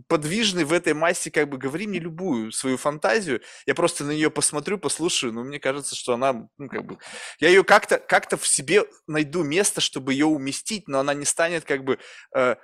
[0.09, 4.31] подвижный в этой массе, как бы говори мне любую свою фантазию, я просто на нее
[4.31, 6.99] посмотрю, послушаю, но мне кажется, что она, ну, как бы,
[7.39, 11.65] я ее как-то как в себе найду место, чтобы ее уместить, но она не станет
[11.65, 11.99] как бы
[12.35, 12.57] э,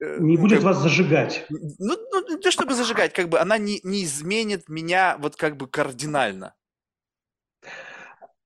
[0.00, 1.46] э не будет как, вас зажигать.
[1.50, 5.56] Ну, ну, не то чтобы зажигать, как бы она не, не изменит меня вот как
[5.56, 6.54] бы кардинально.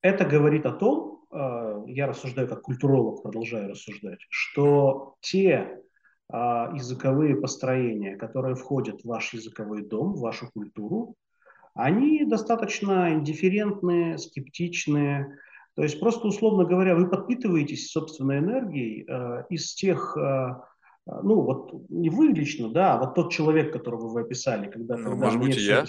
[0.02, 5.80] Это говорит о том, э, я рассуждаю как культуролог, продолжаю рассуждать, что те
[6.32, 11.16] языковые построения, которые входят в ваш языковой дом, в вашу культуру,
[11.74, 15.38] они достаточно индифферентные, скептичные.
[15.74, 20.54] То есть просто, условно говоря, вы подпитываетесь собственной энергией э, из тех, э,
[21.06, 25.10] ну вот не вы лично, да, а вот тот человек, которого вы описали, когда, ну,
[25.10, 25.84] когда может быть и я,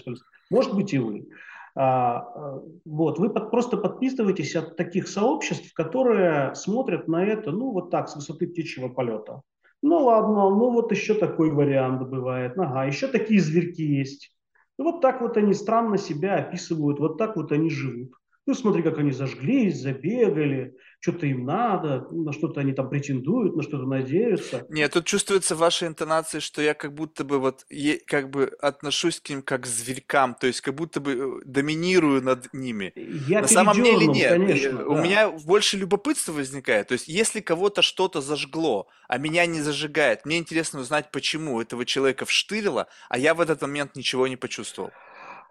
[0.49, 1.27] может быть и вы.
[1.73, 7.89] А, вот, вы под, просто подписываетесь от таких сообществ, которые смотрят на это, ну, вот
[7.91, 9.41] так, с высоты птичьего полета.
[9.83, 12.57] Ну ладно, ну вот еще такой вариант бывает.
[12.57, 14.33] Ага, еще такие зверьки есть.
[14.77, 18.11] Ну, вот так вот они странно себя описывают, вот так вот они живут.
[18.47, 23.61] Ну, смотри, как они зажглись, забегали, что-то им надо, на что-то они там претендуют, на
[23.61, 24.65] что-то надеются.
[24.69, 27.65] Нет, тут чувствуется в вашей интонации, что я как будто бы вот
[28.07, 32.23] как бы отношусь к ним как к зверькам, то есть как будто бы э, доминирую
[32.23, 32.93] над ними.
[33.27, 34.29] Я на самом деле нет.
[34.29, 35.01] Конечно, У да.
[35.01, 36.87] меня больше любопытства возникает.
[36.87, 41.85] То есть если кого-то что-то зажгло, а меня не зажигает, мне интересно узнать, почему этого
[41.85, 44.91] человека вштырило, а я в этот момент ничего не почувствовал.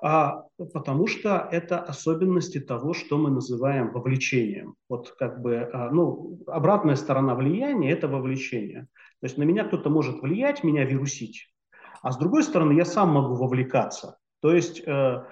[0.03, 4.74] А, потому что это особенности того, что мы называем вовлечением.
[4.88, 8.86] Вот как бы, а, ну, обратная сторона влияния– это вовлечение.
[9.20, 11.53] То есть на меня кто-то может влиять, меня вирусить.
[12.03, 14.16] А с другой стороны, я сам могу вовлекаться.
[14.40, 15.24] То есть э,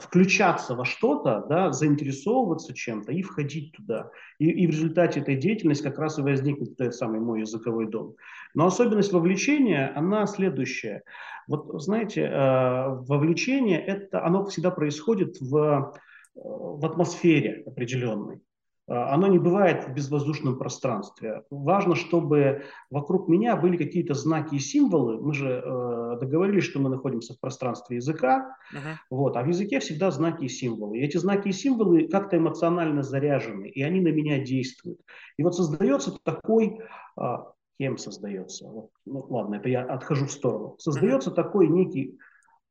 [0.00, 4.10] включаться во что-то, да, заинтересовываться чем-то и входить туда.
[4.38, 8.14] И, и в результате этой деятельности как раз и возникнет тот самый мой языковой дом.
[8.54, 11.02] Но особенность вовлечения, она следующая.
[11.48, 15.92] Вот знаете, э, вовлечение, это, оно всегда происходит в, э,
[16.34, 18.40] в атмосфере определенной.
[18.88, 21.44] А, оно не бывает в безвоздушном пространстве.
[21.50, 25.20] Важно, чтобы вокруг меня были какие-то знаки и символы.
[25.20, 28.96] Мы же э, договорились, что мы находимся в пространстве языка, uh-huh.
[29.10, 30.98] вот, а в языке всегда знаки и символы.
[30.98, 35.00] И эти знаки и символы как-то эмоционально заряжены, и они на меня действуют.
[35.36, 36.80] И вот создается такой,
[37.20, 37.36] э,
[37.78, 38.68] кем создается?
[38.68, 40.74] Вот, ну ладно, это я отхожу в сторону.
[40.78, 41.34] Создается uh-huh.
[41.34, 42.18] такой некий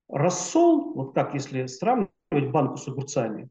[0.09, 3.49] рассол, вот как если сравнивать банку с огурцами,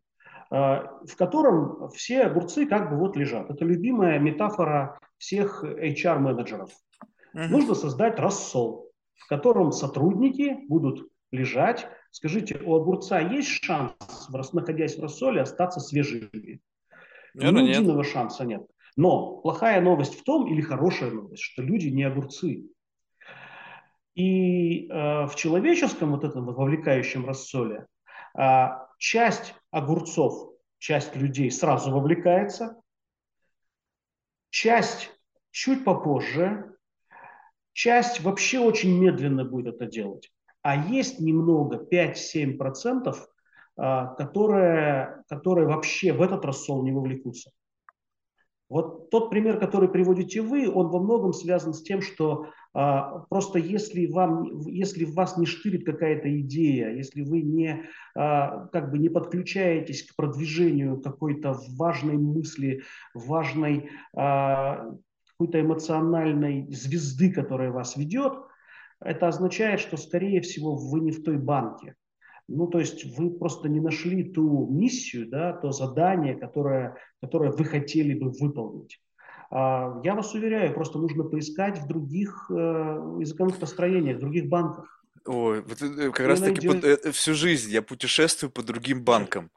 [0.51, 3.51] в котором все огурцы как бы вот лежат.
[3.51, 6.71] Это любимая метафора всех HR-менеджеров.
[7.35, 7.47] Uh-huh.
[7.49, 11.87] Нужно создать рассол, в котором сотрудники будут лежать.
[12.11, 13.95] Скажите, у огурца есть шанс,
[14.53, 16.61] находясь в рассоле, остаться свежими?
[17.35, 18.13] Наверное, Ни единого нет.
[18.13, 18.67] шанса нет.
[18.97, 22.65] Но плохая новость в том, или хорошая новость, что люди не огурцы.
[24.17, 27.87] И э, в человеческом вот этом вовлекающем рассоле
[28.37, 28.67] э,
[28.99, 32.81] часть огурцов, часть людей сразу вовлекается,
[34.51, 35.11] часть
[35.51, 36.75] чуть попозже,
[37.73, 40.31] часть вообще очень медленно будет это делать.
[40.63, 43.15] А есть немного, 5-7%,
[43.77, 47.51] а, которые, которые вообще в этот рассол не вовлекутся.
[48.71, 53.59] Вот тот пример, который приводите вы, он во многом связан с тем, что а, просто
[53.59, 57.83] если, вам, если в вас не штырит какая-то идея, если вы не,
[58.15, 64.95] а, как бы не подключаетесь к продвижению какой-то важной мысли, важной а,
[65.33, 68.35] какой-то эмоциональной звезды, которая вас ведет,
[69.01, 71.97] это означает, что, скорее всего, вы не в той банке.
[72.51, 77.65] Ну, то есть вы просто не нашли ту миссию, да, то задание, которое, которое вы
[77.65, 79.01] хотели бы выполнить.
[79.51, 82.55] А, я вас уверяю, просто нужно поискать в других э,
[83.21, 85.05] языковых построениях, в других банках.
[85.27, 86.99] Ой, вот э, как раз таки найдете...
[87.05, 89.51] Э, всю жизнь я путешествую по другим банкам.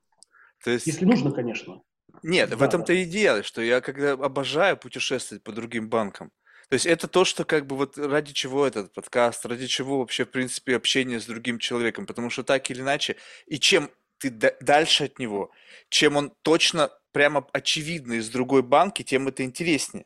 [0.64, 0.86] То есть...
[0.86, 1.82] Если нужно, конечно.
[2.22, 3.00] Нет, да, в этом-то да.
[3.00, 6.30] и дело, что я когда обожаю путешествовать по другим банкам.
[6.70, 10.26] То есть это то, что как бы вот ради чего этот подкаст, ради чего вообще,
[10.26, 12.06] в принципе, общение с другим человеком.
[12.06, 15.52] Потому что так или иначе, и чем ты дальше от него,
[15.90, 20.06] чем он точно прямо очевидно из другой банки, тем это интереснее.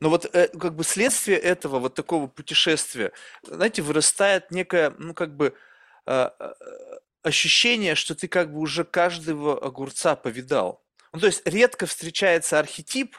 [0.00, 3.12] Но вот э, как бы следствие этого вот такого путешествия,
[3.42, 5.54] знаете, вырастает некое, ну как бы
[6.06, 6.52] э, э,
[7.22, 10.84] ощущение, что ты как бы уже каждого огурца повидал.
[11.12, 13.16] Ну то есть редко встречается архетип,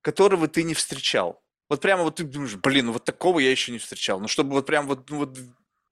[0.00, 1.43] которого ты не встречал.
[1.68, 4.20] Вот прямо вот ты думаешь, блин, ну вот такого я еще не встречал.
[4.20, 5.38] Ну, чтобы вот прям вот, ну, вот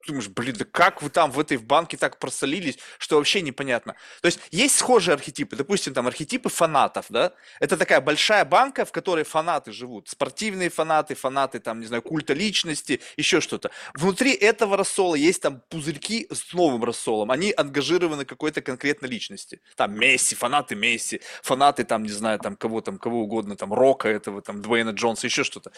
[0.07, 3.95] думаешь, блин, да как вы там в этой в банке так просолились, что вообще непонятно.
[4.21, 8.93] То есть есть схожие архетипы, допустим, там архетипы фанатов, да, это такая большая банка, в
[8.93, 13.71] которой фанаты живут, спортивные фанаты, фанаты там, не знаю, культа личности, еще что-то.
[13.95, 19.61] Внутри этого рассола есть там пузырьки с новым рассолом, они ангажированы какой-то конкретной личности.
[19.77, 24.09] Там Месси, фанаты Месси, фанаты там, не знаю, там кого там, кого угодно, там Рока
[24.09, 25.73] этого, там Дуэйна Джонса, еще что-то.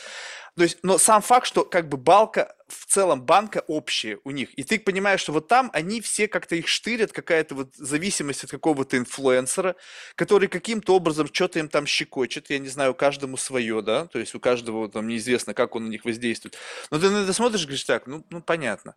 [0.57, 4.55] То есть, но сам факт, что как бы балка в целом банка общие у них.
[4.59, 8.51] И ты понимаешь, что вот там они все как-то их штырят, какая-то вот зависимость от
[8.51, 9.77] какого-то инфлюенсера,
[10.15, 12.51] который каким-то образом что-то им там щекочет.
[12.51, 15.89] Я не знаю, каждому свое, да, то есть у каждого там неизвестно, как он на
[15.89, 16.57] них воздействует.
[16.91, 18.97] Но ты на это смотришь и говоришь, так, ну, ну понятно.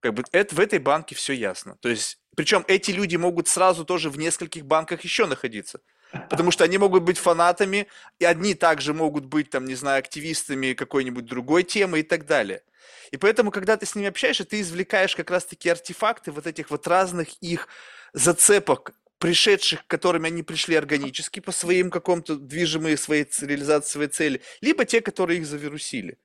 [0.00, 1.76] Как бы это, в этой банке все ясно.
[1.80, 5.80] То есть, причем эти люди могут сразу тоже в нескольких банках еще находиться.
[6.28, 7.86] Потому что они могут быть фанатами,
[8.18, 12.62] и одни также могут быть, там, не знаю, активистами какой-нибудь другой темы и так далее.
[13.10, 16.86] И поэтому, когда ты с ними общаешься, ты извлекаешь как раз-таки артефакты вот этих вот
[16.86, 17.68] разных их
[18.12, 24.42] зацепок, пришедших, к которым они пришли органически по своим какому-то движимой своей реализации своей цели,
[24.60, 26.18] либо те, которые их завирусили.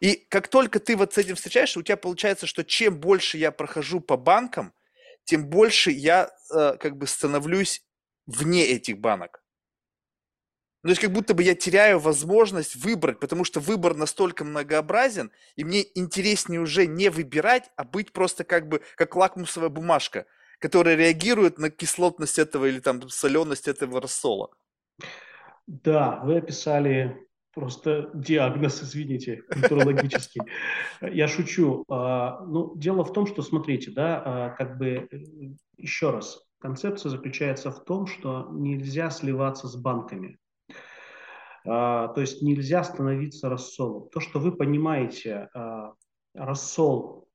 [0.00, 3.50] И как только ты вот с этим встречаешься, у тебя получается, что чем больше я
[3.50, 4.74] прохожу по банкам,
[5.24, 7.82] тем больше я э, как бы становлюсь
[8.26, 9.42] вне этих банок.
[10.82, 15.32] Ну, то есть как будто бы я теряю возможность выбрать, потому что выбор настолько многообразен,
[15.56, 20.26] и мне интереснее уже не выбирать, а быть просто как бы как лакмусовая бумажка,
[20.60, 24.50] которая реагирует на кислотность этого или там соленость этого рассола.
[25.66, 30.42] Да, вы описали просто диагноз, извините, культурологический.
[31.02, 31.84] Я шучу.
[31.88, 35.18] А, ну, дело в том, что, смотрите, да, а, как бы, э,
[35.76, 40.38] еще раз, концепция заключается в том, что нельзя сливаться с банками.
[41.68, 44.08] А, то есть нельзя становиться рассолом.
[44.10, 45.48] То, что вы понимаете,
[46.34, 47.28] рассол,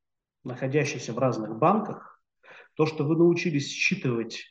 [0.43, 2.21] находящийся в разных банках,
[2.75, 4.45] то, что вы научились считывать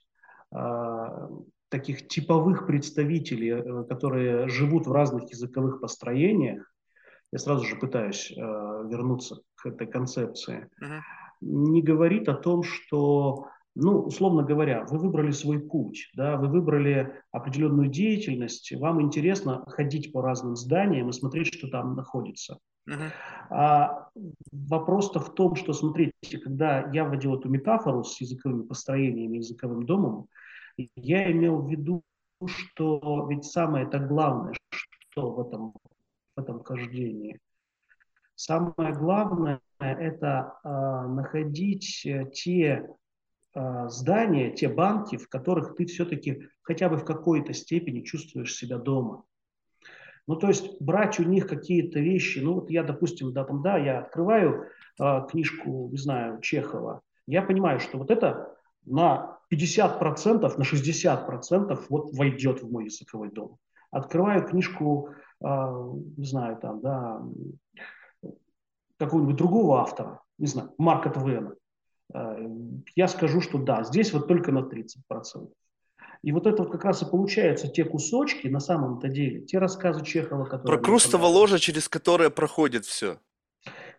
[1.73, 6.71] таких типовых представителей, э, которые живут в разных языковых построениях,
[7.33, 11.01] я сразу же пытаюсь э, вернуться к этой концепции, uh-huh.
[11.41, 17.15] не говорит о том, что, ну, условно говоря, вы выбрали свой путь, да, вы выбрали
[17.31, 22.59] определенную деятельность, вам интересно ходить по разным зданиям и смотреть, что там находится.
[22.89, 23.11] Uh-huh.
[23.51, 24.09] А
[24.51, 30.27] вопрос-то в том, что, смотрите, когда я вводил эту метафору с языковыми построениями, языковым домом,
[30.97, 32.03] я имел в виду,
[32.49, 34.55] что ведь самое это главное,
[35.11, 35.75] что в этом,
[36.37, 37.39] в этом хождении.
[38.35, 40.69] Самое главное– это э,
[41.09, 42.89] находить те
[43.55, 49.25] здания, те банки, в которых ты все-таки хотя бы в какой-то степени чувствуешь себя дома.
[50.27, 53.77] Ну, то есть брать у них какие-то вещи, ну, вот я, допустим, да, там, да,
[53.77, 54.69] я открываю
[55.01, 62.17] э, книжку, не знаю, Чехова, я понимаю, что вот это на 50%, на 60% вот
[62.17, 63.59] войдет в мой языковой дом.
[63.91, 67.23] Открываю книжку, э, не знаю, там, да,
[68.99, 71.55] какого-нибудь другого автора, не знаю, Марка Твена,
[72.97, 75.49] я скажу, что да, здесь вот только на 30%.
[76.23, 80.05] И вот это вот как раз и получаются те кусочки, на самом-то деле, те рассказы
[80.05, 80.79] Чехова, которые...
[80.79, 83.19] Про Крустово ложе, через которое проходит все.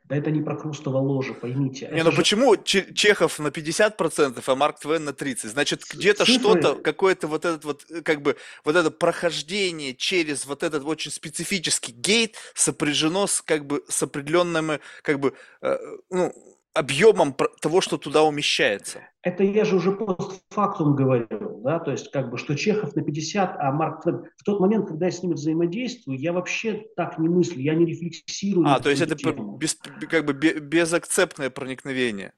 [0.06, 1.90] Да это не про Крустово ложе, поймите.
[1.94, 2.18] Не, ну же...
[2.18, 5.48] почему Чехов на 50%, а Марк Твен на 30%?
[5.48, 8.36] Значит, где-то что-то, какое-то вот этот вот, э, как бы,
[8.66, 14.82] вот это прохождение через вот этот очень специфический гейт сопряжено с, как бы, с определенными,
[15.04, 15.78] как бы, э,
[16.10, 16.34] ну,
[16.74, 19.02] объемом того, что туда умещается.
[19.22, 23.56] Это я же уже постфактум говорил, да, то есть как бы, что Чехов на 50,
[23.58, 24.06] а Марк.
[24.06, 27.86] В тот момент, когда я с ними взаимодействую, я вообще так не мыслю, я не
[27.86, 28.68] рефлексирую.
[28.68, 29.76] А, то есть это без,
[30.10, 32.34] как бы безакцептное проникновение.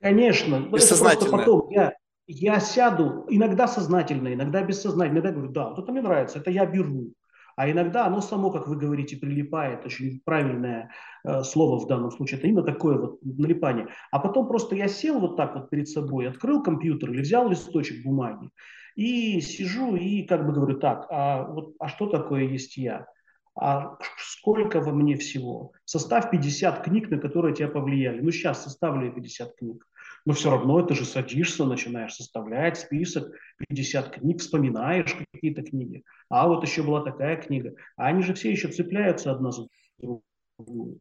[0.00, 0.60] Конечно.
[0.72, 1.38] Бессознательное.
[1.38, 1.92] потом я,
[2.26, 6.66] я сяду, иногда сознательно, иногда бессознательно, иногда говорю, да, вот это мне нравится, это я
[6.66, 7.12] беру.
[7.58, 10.92] А иногда оно само, как вы говорите, прилипает, очень правильное
[11.24, 13.88] э, слово в данном случае, это именно такое вот налипание.
[14.12, 18.04] А потом просто я сел вот так вот перед собой, открыл компьютер или взял листочек
[18.04, 18.48] бумаги
[18.94, 23.08] и сижу и как бы говорю, так, а, вот, а что такое есть я?
[23.56, 25.72] А сколько во мне всего?
[25.84, 28.20] Составь 50 книг, на которые тебя повлияли.
[28.20, 29.84] Ну, сейчас составлю 50 книг
[30.28, 33.32] но все равно ты же садишься, начинаешь составлять список,
[33.66, 36.04] 50 книг, вспоминаешь какие-то книги.
[36.28, 37.74] А вот еще была такая книга.
[37.96, 40.98] А они же все еще цепляются одна за другую.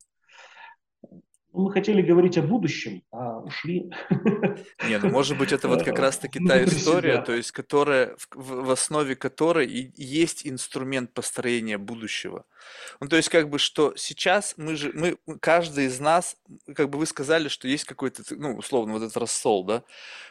[1.53, 3.91] Ну, мы хотели говорить о будущем, а ушли.
[4.87, 8.71] Не, ну может быть это вот как раз-таки та история, то есть которая, в, в
[8.71, 12.45] основе которой и есть инструмент построения будущего.
[12.99, 16.35] Ну то есть как бы что сейчас мы же, мы, каждый из нас,
[16.75, 19.83] как бы вы сказали, что есть какой-то, ну условно вот этот рассол, да,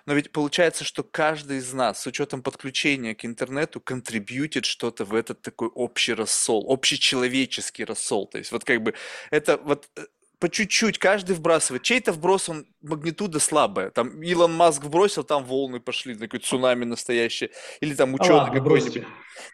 [0.07, 5.15] но ведь получается, что каждый из нас с учетом подключения к интернету контрибьютит что-то в
[5.15, 8.27] этот такой общий рассол, общечеловеческий рассол.
[8.27, 8.95] То есть вот как бы
[9.31, 10.05] это вот э,
[10.39, 11.83] по чуть-чуть каждый вбрасывает.
[11.83, 13.91] Чей-то вброс, он магнитуда слабая.
[13.91, 17.51] Там Илон Маск вбросил, там волны пошли, такой цунами настоящее.
[17.81, 19.05] Или там ученый а какой-нибудь.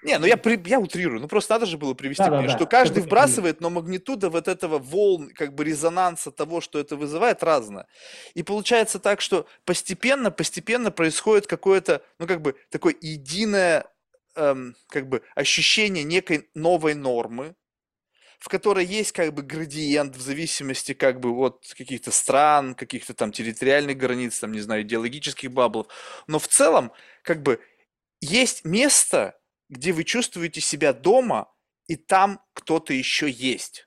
[0.03, 1.21] Не, ну я, при, я утрирую.
[1.21, 2.67] Ну просто надо же было привести, да, да, что да.
[2.67, 7.87] каждый вбрасывает, но магнитуда вот этого волн, как бы резонанса того, что это вызывает, разная.
[8.35, 13.87] И получается так, что постепенно, постепенно происходит какое-то, ну как бы такое единое
[14.35, 17.55] эм, как бы ощущение некой новой нормы,
[18.43, 23.31] в которой есть как бы градиент в зависимости как бы от каких-то стран, каких-то там
[23.31, 25.87] территориальных границ, там, не знаю, идеологических баблов.
[26.27, 26.91] Но в целом,
[27.23, 27.61] как бы,
[28.21, 29.39] есть место,
[29.69, 31.55] где вы чувствуете себя дома,
[31.87, 33.87] и там кто-то еще есть.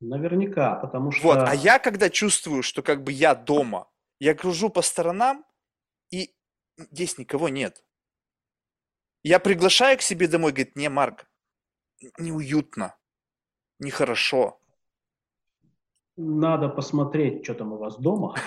[0.00, 1.22] Наверняка, потому что...
[1.22, 5.44] Вот, а я когда чувствую, что как бы я дома, я кружу по сторонам,
[6.10, 6.34] и
[6.76, 7.84] здесь никого нет.
[9.22, 11.28] Я приглашаю к себе домой, говорит, не, Марк,
[12.18, 12.96] неуютно,
[13.78, 14.60] нехорошо.
[16.16, 18.36] Надо посмотреть, что там у вас дома.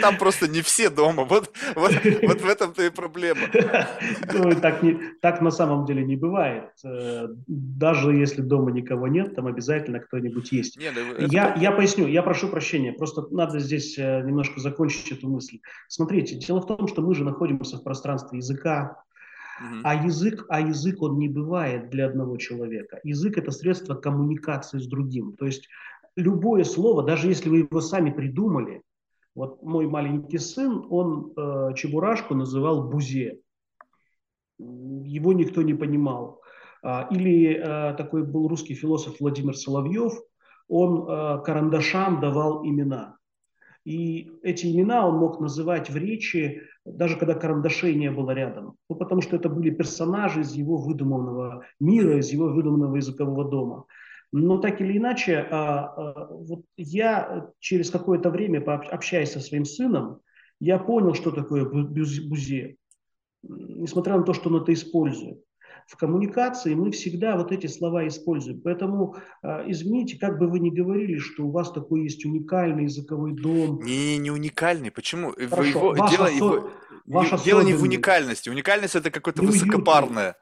[0.00, 1.24] Там просто не все дома.
[1.24, 3.40] Вот, вот, вот в этом-то и проблема.
[4.32, 6.70] Ну, так, не, так на самом деле не бывает.
[6.84, 10.76] Э, даже если дома никого нет, там обязательно кто-нибудь есть.
[10.76, 12.92] Нет, ну, я, я поясню, я прошу прощения.
[12.92, 15.60] Просто надо здесь э, немножко закончить эту мысль.
[15.88, 19.02] Смотрите, дело в том, что мы же находимся в пространстве языка,
[19.60, 19.80] Угу.
[19.84, 23.00] А язык, а язык он не бывает для одного человека.
[23.04, 25.36] Язык это средство коммуникации с другим.
[25.36, 25.68] То есть
[26.16, 28.82] любое слово, даже если вы его сами придумали,
[29.34, 33.40] вот мой маленький сын, он э, Чебурашку называл Бузе.
[34.58, 36.42] Его никто не понимал.
[36.82, 40.12] А, или э, такой был русский философ Владимир Соловьев,
[40.68, 43.16] он э, карандашам давал имена.
[43.88, 48.76] И эти имена он мог называть в речи, даже когда карандашей не было рядом.
[48.90, 53.86] Ну, потому что это были персонажи из его выдуманного мира, из его выдуманного языкового дома.
[54.30, 60.20] Но так или иначе, а, а, вот я через какое-то время, общаясь со своим сыном,
[60.60, 62.76] я понял, что такое бузе,
[63.42, 65.40] несмотря на то, что он это использует.
[65.88, 68.60] В коммуникации мы всегда вот эти слова используем.
[68.60, 73.32] Поэтому, а, извините, как бы вы ни говорили, что у вас такой есть уникальный языковой
[73.32, 73.80] дом.
[73.82, 74.90] Не, не уникальный.
[74.90, 75.32] Почему?
[75.32, 75.62] Хорошо.
[75.64, 76.32] Его, ваша дело, со...
[76.34, 76.70] его,
[77.06, 78.50] ваша дело не в уникальности.
[78.50, 80.36] Уникальность это какое-то высокопарное.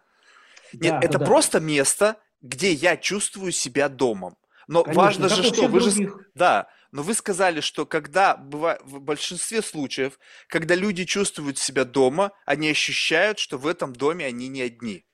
[0.72, 1.66] Нет, да, это да, просто да.
[1.66, 4.36] место, где я чувствую себя домом.
[4.66, 9.00] Но Конечно, важно же что, вы же, да, но вы сказали, что когда бывает, в
[9.00, 10.18] большинстве случаев,
[10.48, 15.05] когда люди чувствуют себя дома, они ощущают, что в этом доме они не одни.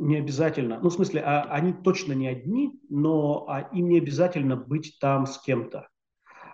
[0.00, 0.80] Не обязательно.
[0.82, 5.26] Ну, в смысле, а, они точно не одни, но а, им не обязательно быть там
[5.26, 5.88] с кем-то.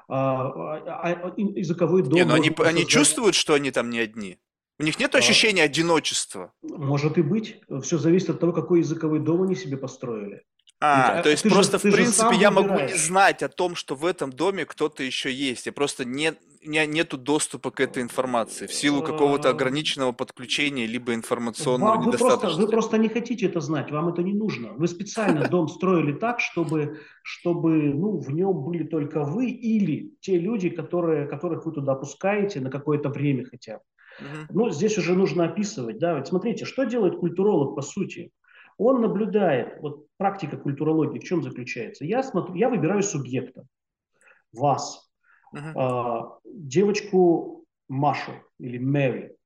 [0.09, 2.13] А, а, а, языковой дом...
[2.13, 2.67] Не, но они, создать...
[2.67, 4.39] они чувствуют, что они там не одни?
[4.81, 6.53] У них нет а, ощущения а, одиночества?
[6.63, 7.61] Может и быть.
[7.83, 10.43] Все зависит от того, какой языковой дом они себе построили.
[10.81, 13.95] А, то есть ты просто, же, в принципе, я могу не знать о том, что
[13.95, 15.65] в этом доме кто-то еще есть.
[15.67, 21.15] Я просто не, не, нету доступа к этой информации в силу какого-то ограниченного подключения либо
[21.15, 24.75] информационного Вам, вы, просто, вы просто не хотите это знать, вам это не нужно.
[24.75, 30.39] Вы специально дом строили так, чтобы, чтобы ну, в нем были только вы или те
[30.39, 33.83] люди, которые, которых вы туда пускаете на какое-то время хотя бы.
[34.19, 34.59] Угу.
[34.59, 38.31] Ну, здесь уже нужно описывать, да, вот смотрите, что делает культуролог по сути?
[38.79, 42.05] Он наблюдает, вот практика культурологии в чем заключается?
[42.05, 43.67] Я смотрю, я выбираю субъекта,
[44.53, 45.11] вас,
[45.55, 46.39] uh-huh.
[46.45, 49.37] девочку Машу или Мэри,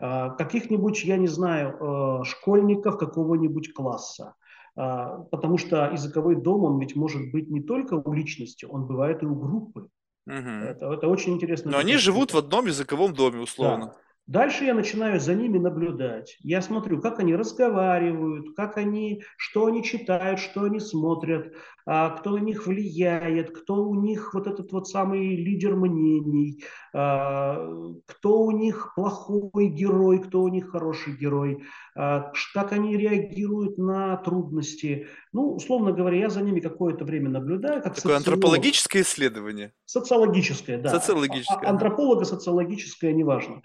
[0.00, 4.34] а, каких-нибудь, я не знаю, а, школьников какого-нибудь класса,
[4.74, 9.26] потому что языковой дом, он ведь может быть не только у личности, он бывает и
[9.26, 9.88] у группы.
[10.26, 10.36] Угу.
[10.36, 11.72] Это, это очень интересно.
[11.72, 13.86] Но они живут в одном языковом доме, условно.
[13.86, 13.94] Да.
[14.26, 16.36] Дальше я начинаю за ними наблюдать.
[16.40, 21.52] Я смотрю, как они разговаривают, как они, что они читают, что они смотрят,
[21.86, 26.62] а, кто на них влияет, кто у них вот этот вот самый лидер мнений,
[26.94, 27.66] а,
[28.06, 31.64] кто у них плохой герой, кто у них хороший герой,
[31.96, 35.08] а, как они реагируют на трудности.
[35.32, 37.82] Ну, условно говоря, я за ними какое-то время наблюдаю.
[37.82, 38.18] Как Такое социолог.
[38.18, 39.72] антропологическое исследование.
[39.86, 40.90] Социологическое, да.
[40.90, 41.68] Социологическое.
[41.68, 43.62] Антрополога, социологическое, неважно.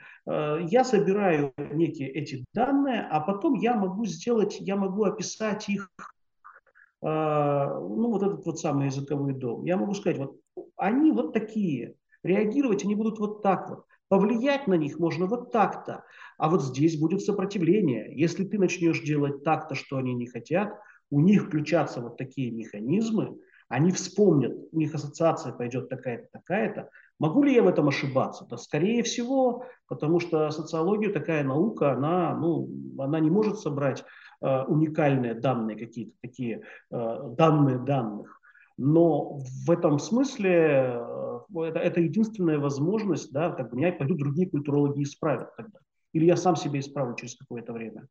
[0.69, 5.89] Я собираю некие эти данные, а потом я могу сделать, я могу описать их
[7.01, 9.63] а, ну, вот этот вот самый языковой дом.
[9.65, 10.37] Я могу сказать, вот
[10.75, 13.85] они вот такие, реагировать они будут вот так вот.
[14.07, 16.03] Повлиять на них можно вот так-то,
[16.37, 18.11] а вот здесь будет сопротивление.
[18.15, 20.73] Если ты начнешь делать так-то, что они не хотят,
[21.09, 23.37] у них включатся вот такие механизмы,
[23.67, 26.89] они вспомнят, у них ассоциация пойдет такая-то, такая-то.
[27.19, 28.45] Могу ли я в этом ошибаться?
[28.49, 34.03] Да, скорее всего, потому что социология такая наука, она, ну, она не может собрать
[34.41, 36.61] Э, уникальные данные какие-то такие,
[36.91, 38.39] э, данные данных.
[38.77, 44.49] Но в этом смысле э, это, это единственная возможность, да, как бы меня пойдут другие
[44.49, 45.79] культурологи исправят тогда.
[46.13, 48.07] Или я сам себя исправлю через какое-то время.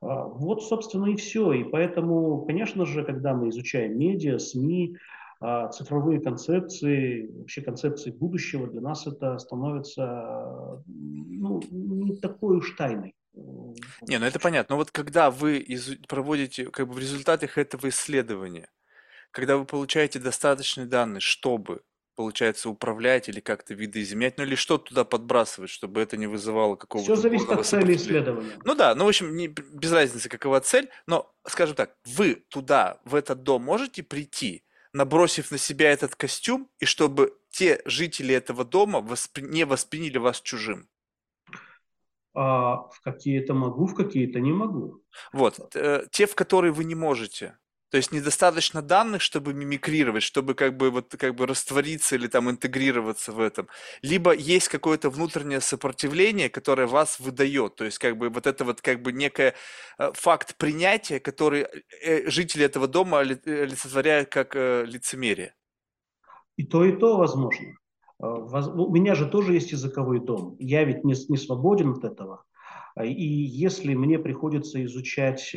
[0.00, 1.52] Вот, собственно, и все.
[1.52, 4.96] И поэтому, конечно же, когда мы изучаем медиа, СМИ,
[5.72, 13.14] цифровые концепции, вообще концепции будущего, для нас это становится ну, не такой уж тайной.
[14.06, 14.74] Не, ну это понятно.
[14.74, 18.68] Но вот когда вы из- проводите, как бы в результатах этого исследования,
[19.30, 21.82] когда вы получаете достаточные данные, чтобы,
[22.16, 27.14] получается, управлять или как-то видоизменять, ну или что туда подбрасывать, чтобы это не вызывало какого-то
[27.14, 28.56] Все зависит от цели исследования.
[28.64, 33.00] Ну да, ну в общем, не, без разницы, какова цель, но, скажем так, вы туда,
[33.04, 34.64] в этот дом можете прийти,
[34.94, 40.40] набросив на себя этот костюм, и чтобы те жители этого дома воспри- не восприняли вас
[40.40, 40.88] чужим
[42.34, 45.02] а в какие-то могу, в какие-то не могу.
[45.32, 47.56] Вот, э, те, в которые вы не можете.
[47.94, 52.50] То есть недостаточно данных, чтобы мимикрировать, чтобы как бы вот как бы раствориться или там
[52.50, 53.68] интегрироваться в этом.
[54.02, 57.76] Либо есть какое-то внутреннее сопротивление, которое вас выдает.
[57.76, 59.54] То есть как бы вот это вот как бы некое
[59.98, 61.66] э, факт принятия, который
[62.02, 65.54] э, жители этого дома олицетворяют как лицемерие.
[66.56, 67.76] И то, и то возможно.
[68.20, 70.56] Э, у меня же тоже есть языковой дом.
[70.58, 72.44] Я ведь не, не свободен от этого.
[73.00, 75.54] И если мне приходится изучать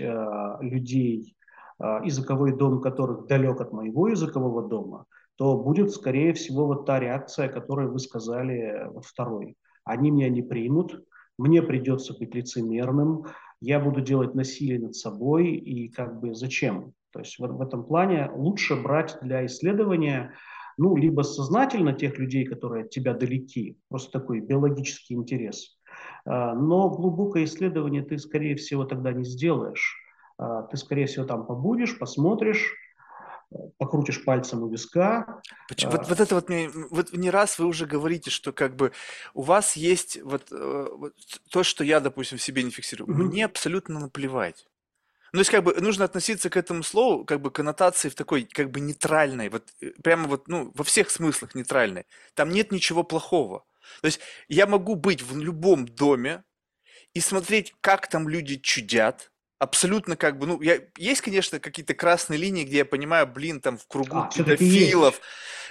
[0.61, 1.36] людей,
[1.79, 5.05] языковой дом которых далек от моего языкового дома,
[5.35, 9.55] то будет, скорее всего, вот та реакция, которую вы сказали, вот второй.
[9.83, 11.03] Они меня не примут,
[11.37, 13.25] мне придется быть лицемерным,
[13.61, 16.93] я буду делать насилие над собой, и как бы зачем?
[17.11, 20.33] То есть в, в этом плане лучше брать для исследования
[20.77, 25.77] ну, либо сознательно тех людей, которые от тебя далеки, просто такой биологический интерес,
[26.25, 29.97] а, но глубокое исследование ты, скорее всего, тогда не сделаешь.
[30.37, 32.73] А, ты, скорее всего, там побудешь, посмотришь,
[33.77, 35.41] покрутишь пальцем у виска.
[35.69, 38.91] Почему, вот, вот это вот, мне, вот не раз вы уже говорите, что как бы
[39.33, 41.13] у вас есть вот, э, вот
[41.49, 43.09] то, что я, допустим, в себе не фиксирую.
[43.09, 43.23] Mm-hmm.
[43.23, 44.67] Мне абсолютно наплевать.
[45.33, 48.43] Ну, то есть, как бы, нужно относиться к этому слову, как бы, коннотации в такой,
[48.43, 52.05] как бы, нейтральной, вот, э, прямо вот, ну, во всех смыслах нейтральной.
[52.33, 53.65] Там нет ничего плохого.
[54.01, 56.43] То есть, я могу быть в любом доме
[57.13, 62.37] и смотреть, как там люди чудят, абсолютно как бы, ну, я, есть, конечно, какие-то красные
[62.37, 65.19] линии, где я понимаю, блин, там в кругу а, педофилов,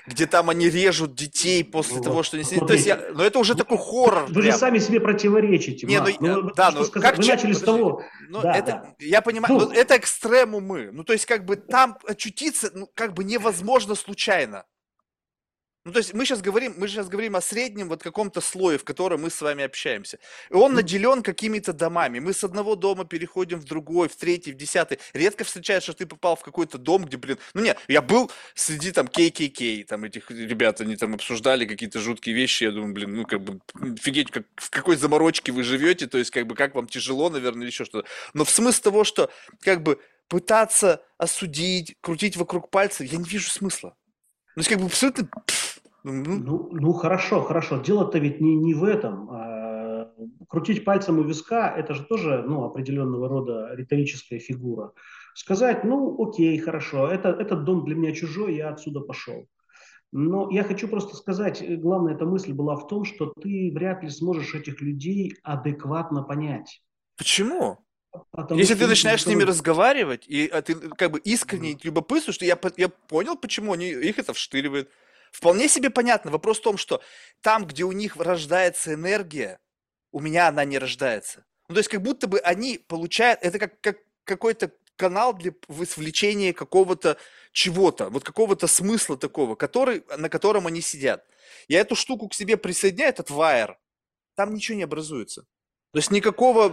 [0.07, 2.67] где там они режут детей после ну, того, что они сидят.
[2.67, 4.27] То есть я, но это уже такой хоррор.
[4.27, 4.53] Вы прям.
[4.53, 5.87] же сами себе противоречите.
[5.87, 8.03] Не, ну, ну, да, ну, как вы начали с того.
[8.29, 8.95] Ну, да, это, да.
[8.99, 10.91] Я понимаю, ну, это экстремумы.
[10.93, 14.65] Ну, то есть, как бы там очутиться, ну, как бы невозможно случайно.
[15.87, 18.83] Ну, то есть мы сейчас говорим, мы сейчас говорим о среднем вот каком-то слое, в
[18.83, 20.19] котором мы с вами общаемся.
[20.51, 22.19] И он наделен какими-то домами.
[22.19, 24.99] Мы с одного дома переходим в другой, в третий, в десятый.
[25.13, 28.91] Редко встречаешь, что ты попал в какой-то дом, где, блин, ну нет, я был среди
[28.91, 32.65] там KKK, там этих ребят, они там обсуждали какие-то жуткие вещи.
[32.65, 36.33] Я думаю, блин, ну как бы офигеть, как, в какой заморочке вы живете, то есть
[36.33, 38.09] как бы как вам тяжело, наверное, или еще что-то.
[38.35, 39.31] Но в смысле того, что
[39.61, 43.95] как бы пытаться осудить, крутить вокруг пальца, я не вижу смысла.
[44.57, 45.29] Ну, есть, как бы абсолютно...
[46.09, 47.79] Ну, ну, хорошо, хорошо.
[47.79, 49.29] Дело-то ведь не, не в этом.
[49.29, 50.13] А,
[50.49, 54.93] крутить пальцем у виска– это же тоже ну, определенного рода риторическая фигура.
[55.35, 59.49] Сказать, ну, окей, хорошо, это, этот дом для меня чужой, я отсюда пошел.
[60.13, 64.09] Но я хочу просто сказать, главная эта мысль была в том, что ты вряд ли
[64.09, 66.83] сможешь этих людей адекватно понять.
[67.19, 67.79] Почему?
[68.31, 72.37] Потому Если ты начинаешь с ними разговаривать, и а ты как бы искренне mm любопытствуешь,
[72.37, 74.89] что я, я понял, почему они, их это вштыривает.
[75.37, 76.31] Вполне себе понятно.
[76.31, 77.03] Вопрос в том, что
[77.43, 79.61] там, где у них рождается энергия,
[80.11, 81.45] у меня она не рождается.
[81.69, 86.55] Ну, то есть как будто бы они получают, это как, как какой-то канал для высвлечения
[86.55, 87.19] какого-то
[87.53, 91.23] чего-то, вот какого-то смысла такого, который, на котором они сидят.
[91.69, 93.79] Я эту штуку к себе присоединяю, этот вайер,
[94.37, 95.43] там ничего не образуется.
[95.93, 96.73] То есть никакого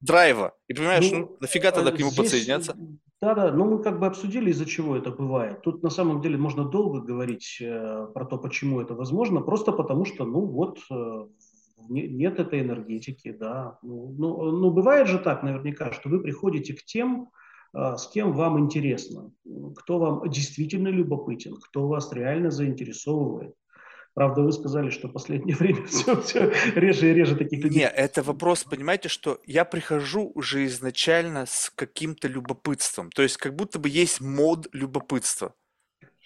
[0.00, 0.54] драйва.
[0.66, 2.76] И понимаешь, ну, ну нафига тогда к нему здесь, подсоединяться?
[3.20, 5.62] Да-да, ну мы как бы обсудили, из-за чего это бывает.
[5.62, 10.04] Тут на самом деле можно долго говорить э, про то, почему это возможно, просто потому
[10.04, 11.26] что, ну вот, э,
[11.88, 13.78] нет этой энергетики, да.
[13.82, 17.30] Ну, ну, ну бывает же так наверняка, что вы приходите к тем,
[17.74, 19.32] э, с кем вам интересно,
[19.76, 23.52] кто вам действительно любопытен, кто вас реально заинтересовывает.
[24.14, 27.80] Правда, вы сказали, что в последнее время все, все реже и реже таких людей.
[27.80, 33.10] Нет, это вопрос, понимаете, что я прихожу уже изначально с каким-то любопытством.
[33.10, 35.54] То есть как будто бы есть мод любопытства.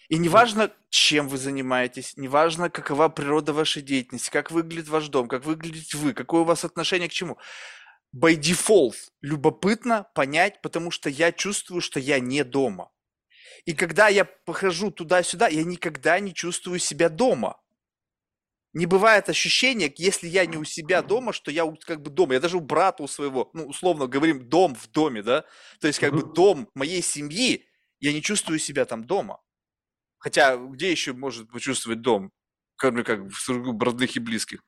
[0.09, 5.47] И неважно, чем вы занимаетесь, неважно, какова природа вашей деятельности, как выглядит ваш дом, как
[5.47, 7.39] выглядите вы, какое у вас отношение к чему.
[8.15, 12.91] By default любопытно понять, потому что я чувствую, что я не дома.
[13.65, 17.62] И когда я похожу туда-сюда, я никогда не чувствую себя дома
[18.73, 22.35] не бывает ощущения, если я не у себя дома, что я как бы дома.
[22.35, 25.45] Я даже у брата у своего, ну, условно говорим, дом в доме, да?
[25.81, 27.67] То есть как бы дом моей семьи,
[28.01, 29.41] я не чувствую себя там дома.
[30.19, 32.31] Хотя где еще может почувствовать дом,
[32.77, 34.65] кроме как в кругу родных и близких?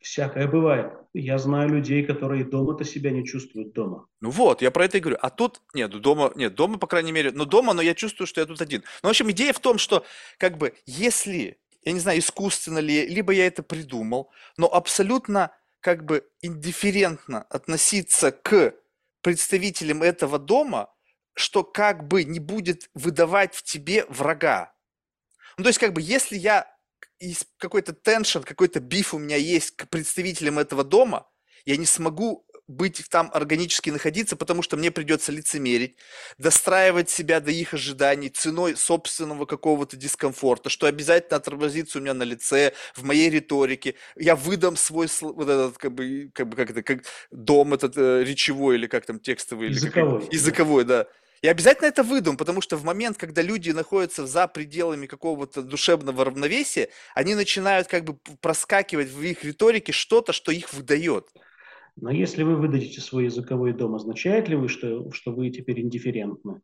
[0.00, 0.92] Всякое бывает.
[1.14, 4.06] Я знаю людей, которые дома-то себя не чувствуют дома.
[4.20, 5.18] Ну вот, я про это и говорю.
[5.22, 8.26] А тут, нет, ну дома, нет, дома, по крайней мере, но дома, но я чувствую,
[8.26, 8.82] что я тут один.
[9.02, 10.04] Ну, в общем, идея в том, что,
[10.38, 16.04] как бы, если я не знаю, искусственно ли, либо я это придумал, но абсолютно как
[16.04, 18.74] бы индифферентно относиться к
[19.20, 20.90] представителям этого дома,
[21.34, 24.72] что как бы не будет выдавать в тебе врага.
[25.56, 26.74] Ну, то есть, как бы, если я
[27.58, 31.28] какой-то теншн, какой-то биф у меня есть к представителям этого дома,
[31.64, 35.96] я не смогу быть там органически находиться, потому что мне придется лицемерить,
[36.38, 42.22] достраивать себя до их ожиданий ценой собственного какого-то дискомфорта, что обязательно отобразится у меня на
[42.22, 43.94] лице, в моей риторике.
[44.16, 48.24] Я выдам свой вот этот, как бы, как бы, как это, как дом этот э,
[48.24, 49.68] речевой или как там текстовый.
[49.68, 50.18] Языковой.
[50.18, 51.06] Или как, языковой, да.
[51.44, 56.24] Я обязательно это выдам, потому что в момент, когда люди находятся за пределами какого-то душевного
[56.24, 61.28] равновесия, они начинают как бы проскакивать в их риторике что-то, что их выдает.
[61.96, 66.60] Но если вы выдадите свой языковой дом, означает ли вы, что, что вы теперь индифферентны?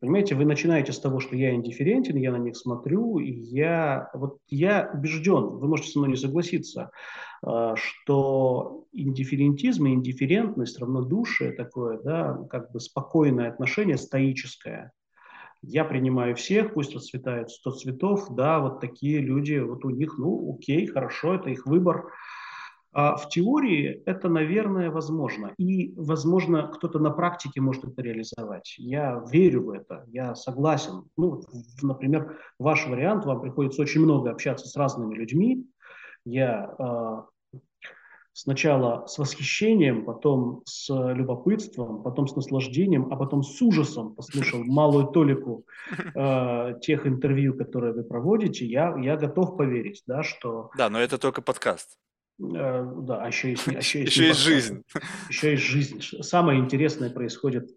[0.00, 4.38] Понимаете, вы начинаете с того, что я индифферентен, я на них смотрю, и я, вот
[4.48, 6.90] я убежден, вы можете со мной не согласиться,
[7.42, 14.92] а, что индифферентизм и индифферентность, равнодушие такое, да, как бы спокойное отношение, стоическое.
[15.62, 20.54] Я принимаю всех, пусть расцветают сто цветов, да, вот такие люди, вот у них, ну,
[20.54, 22.12] окей, хорошо, это их выбор,
[22.92, 25.52] в теории это, наверное, возможно.
[25.58, 28.74] И, возможно, кто-то на практике может это реализовать.
[28.78, 31.04] Я верю в это, я согласен.
[31.16, 31.42] Ну,
[31.82, 35.66] например, ваш вариант, вам приходится очень много общаться с разными людьми.
[36.24, 37.58] Я э,
[38.38, 45.08] сначала с восхищением, потом с любопытством, потом с наслаждением, а потом с ужасом послушал малую
[45.08, 45.64] толику
[46.14, 48.64] э, тех интервью, которые вы проводите.
[48.64, 50.70] Я, я готов поверить, да, что...
[50.76, 51.98] Да, но это только подкаст.
[52.40, 54.82] Э, да, а еще есть, а еще есть, еще есть жизнь.
[55.28, 56.00] Еще есть жизнь.
[56.22, 57.70] Самое интересное происходит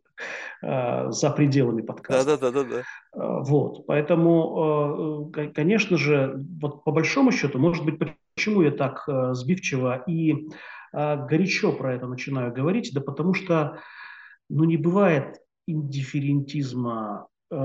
[0.62, 2.38] э, за пределами подкаста.
[2.38, 2.80] Да, да, да, да, да.
[3.14, 7.99] Э, вот, поэтому, э, конечно же, вот по большому счету, может быть,
[8.36, 10.47] почему я так э, сбивчиво и
[10.93, 13.80] э, горячо про это начинаю говорить, да потому что,
[14.49, 17.56] ну, не бывает индифферентизма э,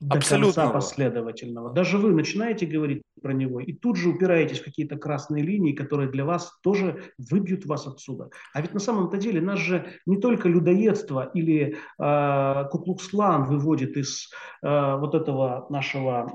[0.00, 1.70] до конца последовательного.
[1.72, 6.08] Даже вы начинаете говорить про него, и тут же упираетесь в какие-то красные линии, которые
[6.08, 8.30] для вас тоже выбьют вас отсюда.
[8.54, 14.30] А ведь на самом-то деле нас же не только людоедство или э, Куклукс-клан выводит из
[14.62, 16.30] э, вот этого нашего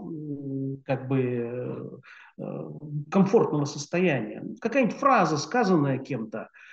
[0.86, 2.02] как бы
[2.38, 2.70] э,
[3.10, 4.44] комфортного состояния.
[4.60, 6.73] Какая-нибудь фраза, сказанная кем-то, Э,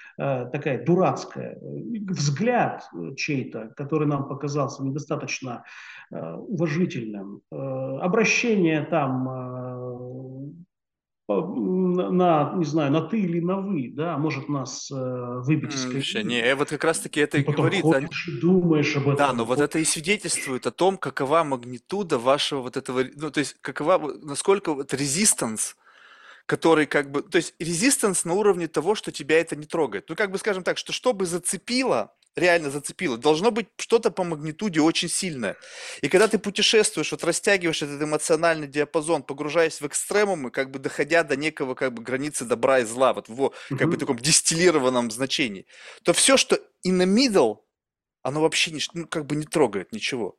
[0.52, 2.84] такая дурацкая, взгляд
[3.16, 5.64] чей-то, который нам показался недостаточно
[6.10, 9.24] э, уважительным, э, обращение там
[11.28, 16.24] на, не знаю, на ты или на вы, да, может нас выбить из колеи.
[16.24, 17.82] Не, вот как раз-таки это и говорит.
[17.82, 19.16] Ходишь и думаешь об этом.
[19.16, 23.38] Да, но вот это и свидетельствует о том, какова магнитуда вашего вот этого, ну, то
[23.38, 25.76] есть какова, насколько вот резистанс,
[26.50, 30.08] который как бы, то есть резистанс на уровне того, что тебя это не трогает.
[30.08, 34.80] Ну, как бы скажем так, что чтобы зацепило, реально зацепило, должно быть что-то по магнитуде
[34.80, 35.56] очень сильное.
[36.02, 41.22] И когда ты путешествуешь, вот растягиваешь этот эмоциональный диапазон, погружаясь в экстремумы, как бы доходя
[41.22, 45.66] до некого как бы границы добра и зла, вот в как бы таком дистиллированном значении,
[46.02, 47.58] то все, что in the middle,
[48.24, 50.36] оно вообще не, ну, как бы не трогает ничего.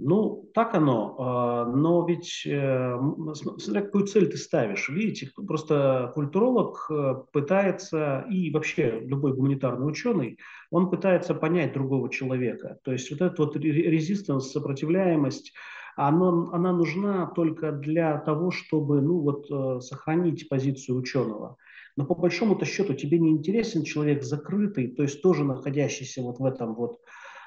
[0.00, 2.96] Ну, так оно, а, но ведь э,
[3.34, 10.38] смотря какую цель ты ставишь, видите, просто культуролог э, пытается, и вообще любой гуманитарный ученый,
[10.70, 12.78] он пытается понять другого человека.
[12.84, 15.52] То есть вот эта вот резистанс, сопротивляемость,
[15.96, 21.56] она, она нужна только для того, чтобы ну, вот, э, сохранить позицию ученого.
[21.96, 26.44] Но по большому-то счету тебе не интересен человек закрытый, то есть тоже находящийся вот в
[26.44, 27.00] этом вот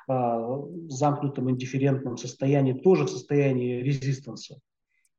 [0.08, 4.60] замкнутом индифферентном состоянии, тоже в состоянии резистанса.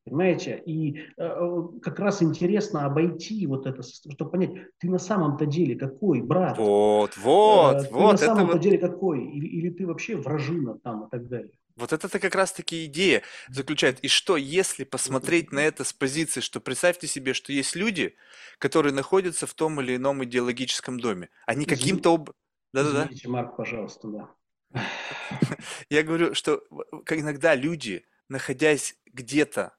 [0.05, 0.61] Понимаете?
[0.67, 6.23] И э, как раз интересно обойти вот это, чтобы понять, ты на самом-то деле какой,
[6.23, 6.59] брат?
[6.59, 8.13] Вот, вот, э, ты вот.
[8.13, 9.25] на самом-то деле какой?
[9.25, 11.53] Или, или ты вообще вражина там и так далее?
[11.77, 14.01] Вот это-то как раз-таки идея заключает.
[14.01, 18.17] И что, если посмотреть на это с позиции, что представьте себе, что есть люди,
[18.59, 21.31] которые находятся в том или ином идеологическом доме.
[21.47, 22.31] Они каким-то об...
[22.73, 23.09] Да-да-да.
[23.27, 24.31] Марк, пожалуйста, да.
[25.91, 26.63] Я говорю, что
[27.11, 29.77] иногда люди, находясь где-то,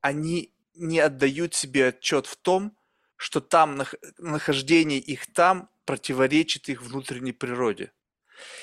[0.00, 2.76] они не отдают себе отчет в том,
[3.16, 3.82] что там
[4.18, 7.92] нахождение их там противоречит их внутренней природе.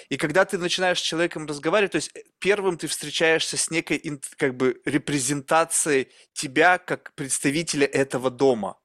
[0.09, 4.01] И когда ты начинаешь с человеком разговаривать, то есть э, первым ты встречаешься с некой
[4.38, 8.80] как бы репрезентацией тебя как представителя этого дома.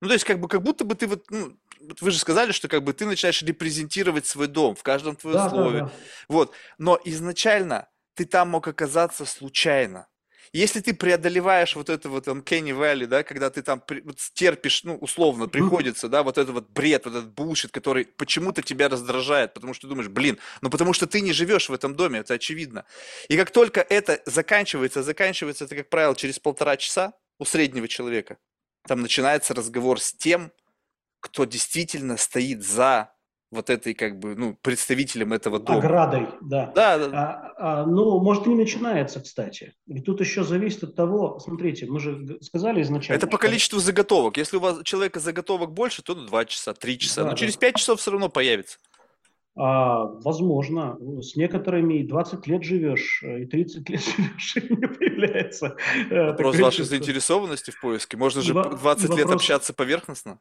[0.00, 1.58] Ну, то есть как бы как будто бы ты вот, ну,
[2.00, 5.50] вы же сказали, что как бы ты начинаешь репрезентировать свой дом в каждом твоем да,
[5.50, 5.80] слове.
[5.80, 5.92] Да, да.
[6.28, 6.52] Вот.
[6.78, 10.06] Но изначально ты там мог оказаться случайно.
[10.52, 14.96] Если ты преодолеваешь вот это вот Uncanny Valley, да, когда ты там вот, терпишь, ну,
[14.96, 19.74] условно, приходится, да, вот этот вот бред, вот этот булшит, который почему-то тебя раздражает, потому
[19.74, 22.84] что ты думаешь, блин, ну потому что ты не живешь в этом доме, это очевидно.
[23.28, 28.38] И как только это заканчивается, заканчивается это, как правило, через полтора часа у среднего человека,
[28.88, 30.50] там начинается разговор с тем,
[31.20, 33.12] кто действительно стоит за
[33.50, 35.78] вот этой как бы, ну, представителем этого дома.
[35.78, 36.72] Оградой, да.
[36.74, 37.08] Да, да.
[37.12, 39.74] А, а, ну, может, и не начинается, кстати.
[39.86, 43.18] И тут еще зависит от того, смотрите, мы же сказали изначально.
[43.18, 44.36] Это по количеству заготовок.
[44.36, 47.22] Если у вас человека заготовок больше, то 2 часа, 3 часа.
[47.22, 47.36] Да, Но да.
[47.36, 48.78] через 5 часов все равно появится.
[49.56, 50.96] А, возможно.
[51.20, 55.76] С некоторыми и 20 лет живешь, и 30 лет живешь, и не появляется.
[56.08, 58.16] Вопрос вашей заинтересованности в поиске.
[58.16, 59.18] Можно же 20 вопрос...
[59.18, 60.38] лет общаться поверхностно.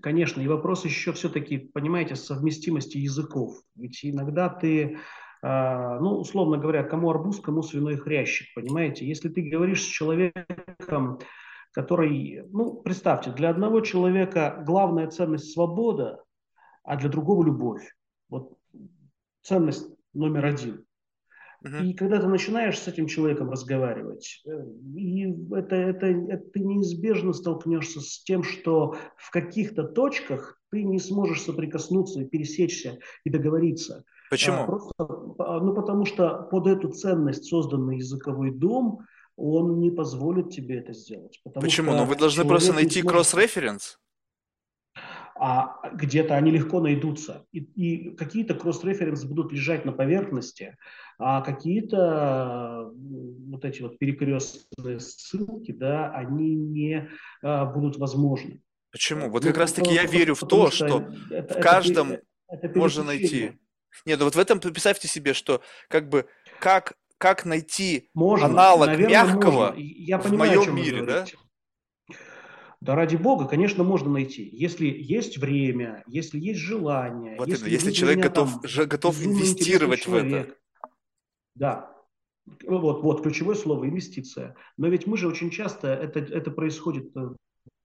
[0.00, 3.54] Конечно, и вопрос еще все-таки, понимаете, совместимости языков.
[3.74, 4.98] Ведь иногда ты,
[5.42, 9.06] а, ну, условно говоря, кому арбуз, кому свиной хрящик, понимаете?
[9.06, 11.18] Если ты говоришь с человеком,
[11.72, 16.22] который, ну, представьте, для одного человека главная ценность свобода,
[16.84, 17.82] а для другого любовь.
[18.28, 18.56] Вот
[19.42, 20.84] ценность номер один.
[21.62, 21.84] Мгм.
[21.84, 24.50] И когда ты начинаешь с этим человеком разговаривать, э,
[24.96, 30.98] и это, это, это ты неизбежно столкнешься с тем, что в каких-то точках ты не
[30.98, 34.04] сможешь соприкоснуться и пересечься и договориться.
[34.04, 34.66] А, Почему?
[34.66, 39.00] Просто, а, ну, потому что под эту ценность созданный языковой дом,
[39.36, 41.40] он не позволит тебе это сделать.
[41.54, 41.92] Почему?
[41.92, 43.98] Ну, что вы должны просто найти сможет кросс-референс.
[45.44, 47.46] А где-то они легко найдутся.
[47.50, 50.76] И, и какие-то кросс-референсы будут лежать на поверхности,
[51.18, 57.08] а какие-то вот эти вот перекрестные ссылки, да, они не
[57.42, 58.60] а, будут возможны.
[58.92, 59.30] Почему?
[59.30, 62.22] Вот Ну, как раз-таки я верю в то, что что это, в это, каждом пе-
[62.48, 63.58] это можно найти.
[64.06, 66.26] Нет, ну вот в этом представьте себе, что как бы
[66.60, 69.34] как, как найти Можно, аналог наверное, можно.
[69.34, 71.24] мягкого И Я в понимаю, моем мире, да?
[72.82, 74.42] Да ради бога, конечно, можно найти.
[74.52, 78.50] Если есть время, если есть желание, Вот именно, если если вы для человек меня готов,
[78.50, 80.28] там же- готов инвестировать в это.
[80.28, 80.58] человек,
[81.54, 81.96] Да,
[82.66, 84.56] вот, вот ключевое слово инвестиция.
[84.76, 87.28] Но ведь мы же очень часто это, это происходит э,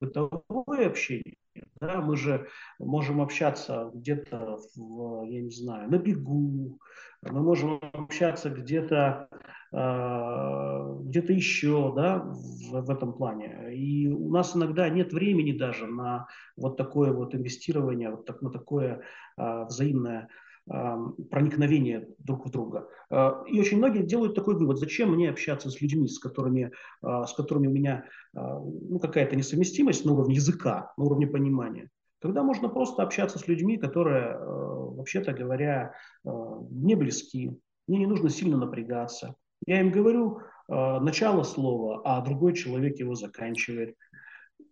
[0.02, 1.36] бытовое общение.
[1.80, 2.02] Да?
[2.02, 2.48] Мы же
[2.80, 6.80] можем общаться где-то, в, я не знаю, на бегу,
[7.24, 9.28] мы можем общаться где-то
[9.74, 13.74] э, где-то еще, да, в, в этом плане.
[13.74, 18.50] И у нас иногда нет времени даже на вот такое вот инвестирование, вот так, на
[18.50, 19.02] такое
[19.38, 20.30] э, взаимное
[20.70, 20.98] э,
[21.32, 22.88] проникновение друг в друга.
[23.10, 26.72] Э, И очень многие делают такой вывод, зачем мне общаться с людьми, с которыми,
[27.04, 28.06] э, с которыми у меня
[28.36, 31.90] э, ну, какая-то несовместимость на уровне языка, на уровне понимания.
[32.20, 35.94] Когда можно просто общаться с людьми, которые, э, вообще-то говоря,
[36.26, 36.30] э,
[36.72, 37.52] мне близки,
[37.88, 39.36] мне не нужно сильно напрягаться.
[39.66, 43.96] Я им говорю э, начало слова, а другой человек его заканчивает.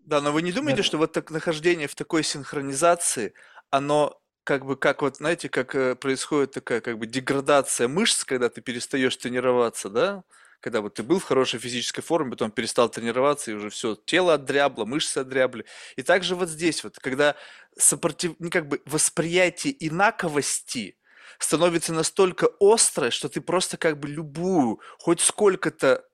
[0.05, 3.33] Да, но вы не думаете, Это что вот так нахождение в такой синхронизации,
[3.69, 8.61] оно как бы, как вот, знаете, как происходит такая как бы деградация мышц, когда ты
[8.61, 10.23] перестаешь тренироваться, да?
[10.59, 14.33] Когда вот ты был в хорошей физической форме, потом перестал тренироваться, и уже все, тело
[14.33, 15.65] отдрябло, мышцы отдрябли.
[15.95, 17.35] И также вот здесь вот, когда
[17.77, 18.35] сопротив...
[18.39, 20.97] ну, как бы восприятие инаковости
[21.39, 26.05] становится настолько острое, что ты просто как бы любую, хоть сколько-то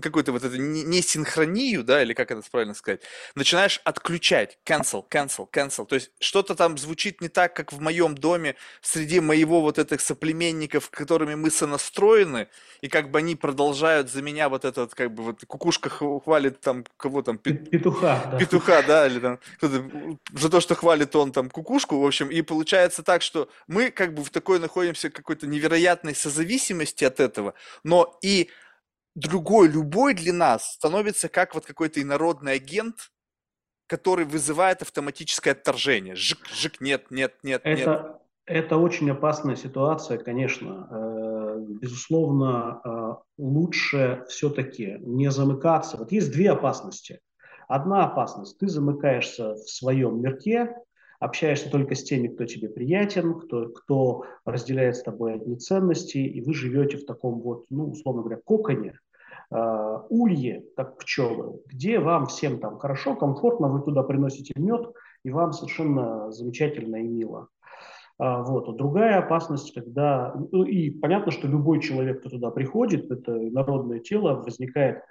[0.00, 3.02] какую-то вот эту не- несинхронию, да, или как это правильно сказать,
[3.34, 5.86] начинаешь отключать, cancel, cancel, cancel.
[5.86, 10.00] То есть что-то там звучит не так, как в моем доме, среди моего вот этих
[10.00, 12.48] соплеменников, которыми мы сонастроены,
[12.80, 16.84] и как бы они продолжают за меня вот этот, как бы вот кукушка хвалит там,
[16.96, 18.38] кого там, пе- петуха, да.
[18.38, 19.38] петуха, да, или там
[20.32, 24.14] за то, что хвалит он там кукушку, в общем, и получается так, что мы как
[24.14, 28.50] бы в такой находимся какой-то невероятной созависимости от этого, но и
[29.14, 33.12] другой, любой для нас становится как вот какой-то инородный агент,
[33.86, 36.14] который вызывает автоматическое отторжение.
[36.14, 37.78] Жик, жик, нет, нет, нет, нет.
[37.80, 40.88] Это, это очень опасная ситуация, конечно.
[40.90, 45.96] Э, Безусловно, э, лучше все-таки не замыкаться.
[45.96, 47.20] Вот есть две опасности.
[47.68, 50.74] Одна опасность– ты замыкаешься в своем мирке,
[51.22, 56.40] общаешься только с теми, кто тебе приятен, кто, кто разделяет с тобой одни ценности, и
[56.42, 58.98] вы живете в таком вот, ну, условно говоря, коконе,
[59.50, 64.92] э, улье, как пчелы, где вам всем там хорошо, комфортно, вы туда приносите мед,
[65.24, 67.48] и вам совершенно замечательно и мило.
[68.18, 68.68] А, Вот.
[68.68, 70.34] А другая опасность, когда...
[70.50, 75.02] ну, И понятно, что любой человек, кто туда приходит, это народное тело, возникает,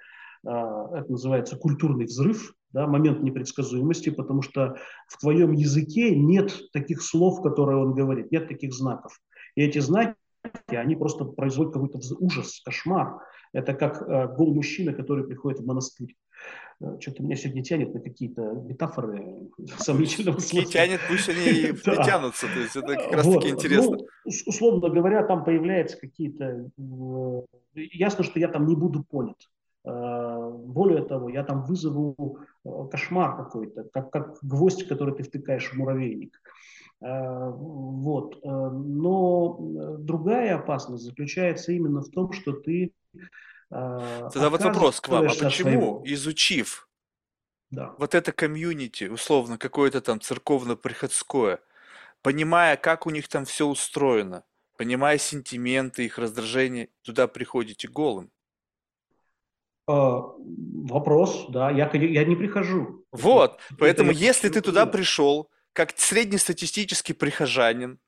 [0.46, 4.76] а, это называется культурный взрыв, да, момент непредсказуемости, потому что
[5.08, 9.20] в твоем языке нет таких слов, которые он говорит, нет таких знаков.
[9.56, 10.14] И эти знаки,
[10.68, 13.18] они просто производят какой-то ужас, кошмар.
[13.52, 16.16] Это как э, голый мужчина, который приходит в монастырь.
[16.80, 20.72] Э, Что-то меня сегодня тянет на какие-то метафоры сомнительного смысла.
[20.72, 22.02] тянет, пусть они и и Да.
[22.02, 22.46] тянутся.
[22.46, 23.96] То есть это как раз таки интересно.
[23.98, 26.70] ну, ус- условно говоря, там появляются какие-то...
[26.78, 27.42] э,
[27.74, 29.36] Ясно, что я там не буду понят.
[29.84, 35.70] Э, Более того, я там вызову э, кошмар какой-то, как, как гвоздь, который ты втыкаешь
[35.70, 36.40] в муравейник.
[37.00, 38.40] Э, Вот.
[38.44, 39.58] Но
[39.98, 42.92] другая опасность заключается именно в том, что ты
[43.70, 45.24] Тогда вот вопрос к вам.
[45.24, 46.02] А почему, своего.
[46.04, 46.88] изучив
[47.70, 47.94] Да.
[47.98, 51.58] вот это комьюнити, условно, какое-то там церковно-приходское,
[52.20, 54.44] понимая, как у них там все устроено,
[54.76, 58.30] понимая сентименты, их раздражение, туда приходите голым?
[59.86, 63.04] Вопрос, да, я, я не прихожу.
[63.10, 67.98] Вот, поэтому это если ты туда пришел, как среднестатистический прихожанин,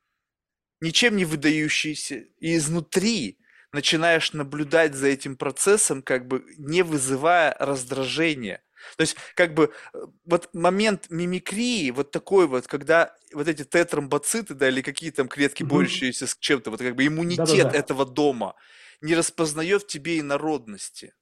[0.80, 3.38] ничем не выдающийся, и изнутри
[3.72, 8.62] начинаешь наблюдать за этим процессом, как бы не вызывая раздражения.
[8.96, 14.54] То есть, как бы, э, вот момент мимикрии, вот такой вот, когда вот эти тетромбоциты,
[14.54, 15.76] да, или какие там клетки, угу.
[15.76, 17.78] борющиеся с чем-то, вот как бы иммунитет Да-да-да.
[17.78, 18.54] этого дома
[19.00, 21.14] не распознает в тебе инородности.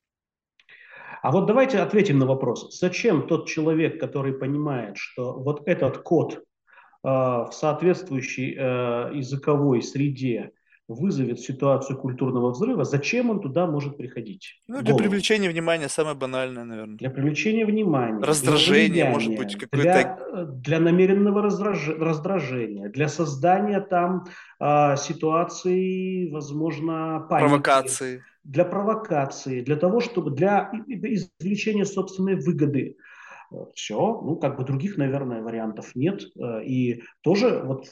[1.22, 2.78] А вот давайте ответим на вопрос.
[2.78, 6.38] Зачем тот человек, который понимает, что вот этот код э,
[7.02, 10.52] в соответствующей э, языковой среде
[10.88, 14.60] вызовет ситуацию культурного взрыва, зачем он туда может приходить?
[14.68, 16.96] Ну, для привлечения внимания самое банальное, наверное.
[16.96, 18.22] Для привлечения внимания.
[18.22, 20.18] Раздражение, может быть, какое-то...
[20.32, 21.88] Для, для намеренного раздраж...
[21.88, 24.26] раздражения, для создания там
[24.60, 27.48] э, ситуации, возможно, паники.
[27.48, 28.22] Провокации.
[28.44, 30.30] Для провокации, для того, чтобы...
[30.30, 32.96] Для извлечения собственной выгоды
[33.74, 36.22] все, ну, как бы других, наверное, вариантов нет.
[36.36, 37.86] Э, и тоже вот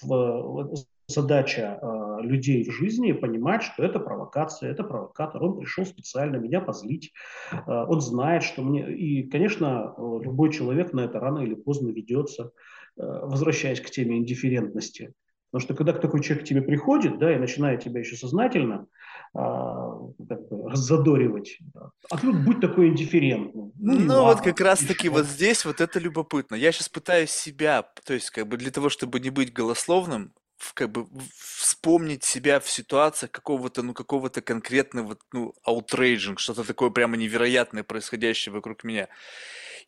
[1.11, 5.43] задача э, людей в жизни понимать, что это провокация, это провокатор.
[5.43, 7.13] Он пришел специально меня позлить.
[7.53, 8.91] Э, он знает, что мне...
[8.93, 12.53] И, конечно, э, любой человек на это рано или поздно ведется,
[12.97, 15.13] э, возвращаясь к теме индифферентности.
[15.51, 18.87] Потому что когда такой человек к тебе приходит, да, и начинает тебя еще сознательно
[19.35, 19.99] а,
[20.29, 23.73] как бы раззадоривать, да, а тут будь такой индифферентным.
[23.77, 26.55] Ну, ну ладно, вот как раз-таки вот здесь вот это любопытно.
[26.55, 30.33] Я сейчас пытаюсь себя, то есть как бы для того, чтобы не быть голословным,
[30.75, 37.17] как бы вспомнить себя в ситуациях какого-то, ну, какого-то конкретного, ну, outraging, что-то такое прямо
[37.17, 39.09] невероятное происходящее вокруг меня.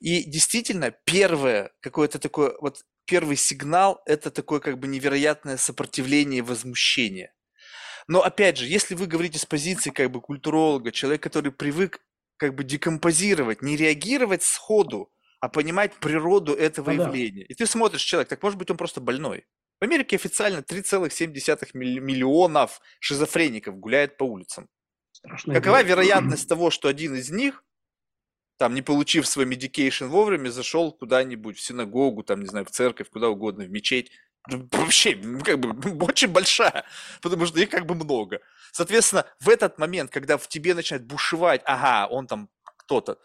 [0.01, 6.43] И действительно, первое, какое-то такое, вот первый сигнал, это такое как бы невероятное сопротивление и
[6.43, 7.33] возмущение.
[8.09, 12.01] Но опять же, если вы говорите с позиции как бы культуролога, человек, который привык
[12.37, 17.43] как бы декомпозировать, не реагировать сходу, а понимать природу этого ну, явления.
[17.43, 17.47] Да.
[17.49, 19.47] И ты смотришь человек, так может быть он просто больной.
[19.81, 24.69] В Америке официально 3,7 миллионов шизофреников гуляет по улицам.
[25.11, 27.65] Страшно Какова вероятность того, что один из них,
[28.59, 33.11] там, не получив свой medication вовремя, зашел куда-нибудь в синагогу, там, не знаю, в церковь,
[33.11, 34.11] куда угодно, в мечеть?
[34.49, 36.85] Вообще, как бы, очень большая,
[37.21, 38.41] потому что их как бы много.
[38.73, 43.19] Соответственно, в этот момент, когда в тебе начинает бушевать, ага, он там кто-то,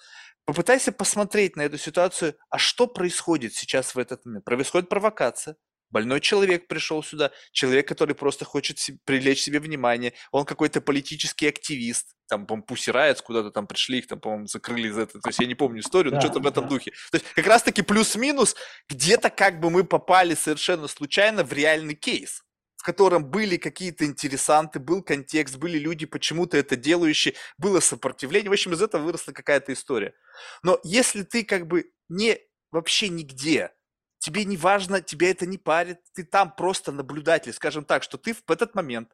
[0.46, 4.46] попытайся посмотреть на эту ситуацию, а что происходит сейчас в этот момент?
[4.46, 5.58] Происходит провокация,
[5.90, 12.16] Больной человек пришел сюда, человек, который просто хочет привлечь себе внимание, он какой-то политический активист,
[12.28, 15.46] там, по-моему, Пусирается куда-то там пришли, их там, по-моему, закрыли из этого, то есть я
[15.46, 16.70] не помню историю, да, но что-то в этом да.
[16.70, 16.92] духе.
[17.12, 18.56] То есть как раз-таки плюс-минус,
[18.90, 22.44] где-то как бы мы попали совершенно случайно в реальный кейс
[22.78, 28.50] в котором были какие-то интересанты, был контекст, были люди, почему-то это делающие, было сопротивление.
[28.50, 30.14] В общем, из этого выросла какая-то история.
[30.62, 32.40] Но если ты как бы не
[32.72, 33.72] вообще нигде,
[34.20, 38.34] тебе не важно, тебя это не парит, ты там просто наблюдатель, скажем так, что ты
[38.34, 39.10] в этот момент,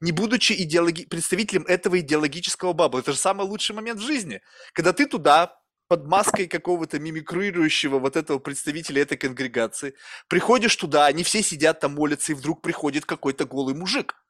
[0.00, 4.40] не будучи идеологи- представителем этого идеологического бабла, это же самый лучший момент в жизни,
[4.72, 9.94] когда ты туда под маской какого-то мимикрирующего вот этого представителя этой конгрегации,
[10.28, 14.16] приходишь туда, они все сидят там, молятся, и вдруг приходит какой-то голый мужик–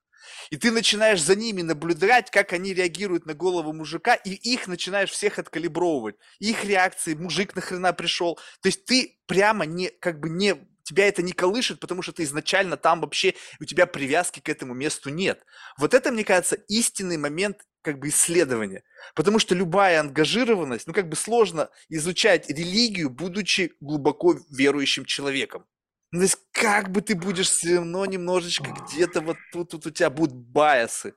[0.51, 5.11] и ты начинаешь за ними наблюдать, как они реагируют на голову мужика, и их начинаешь
[5.11, 6.16] всех откалибровывать.
[6.39, 8.37] Их реакции, мужик нахрена пришел.
[8.61, 12.22] То есть ты прямо не, как бы не, тебя это не колышет, потому что ты
[12.22, 15.45] изначально там вообще, у тебя привязки к этому месту нет.
[15.79, 18.83] Вот это, мне кажется, истинный момент как бы исследования.
[19.14, 25.66] Потому что любая ангажированность, ну как бы сложно изучать религию, будучи глубоко верующим человеком.
[26.12, 29.90] Ну, то есть как бы ты будешь все равно немножечко где-то вот тут, тут у
[29.90, 31.14] тебя будут байсы.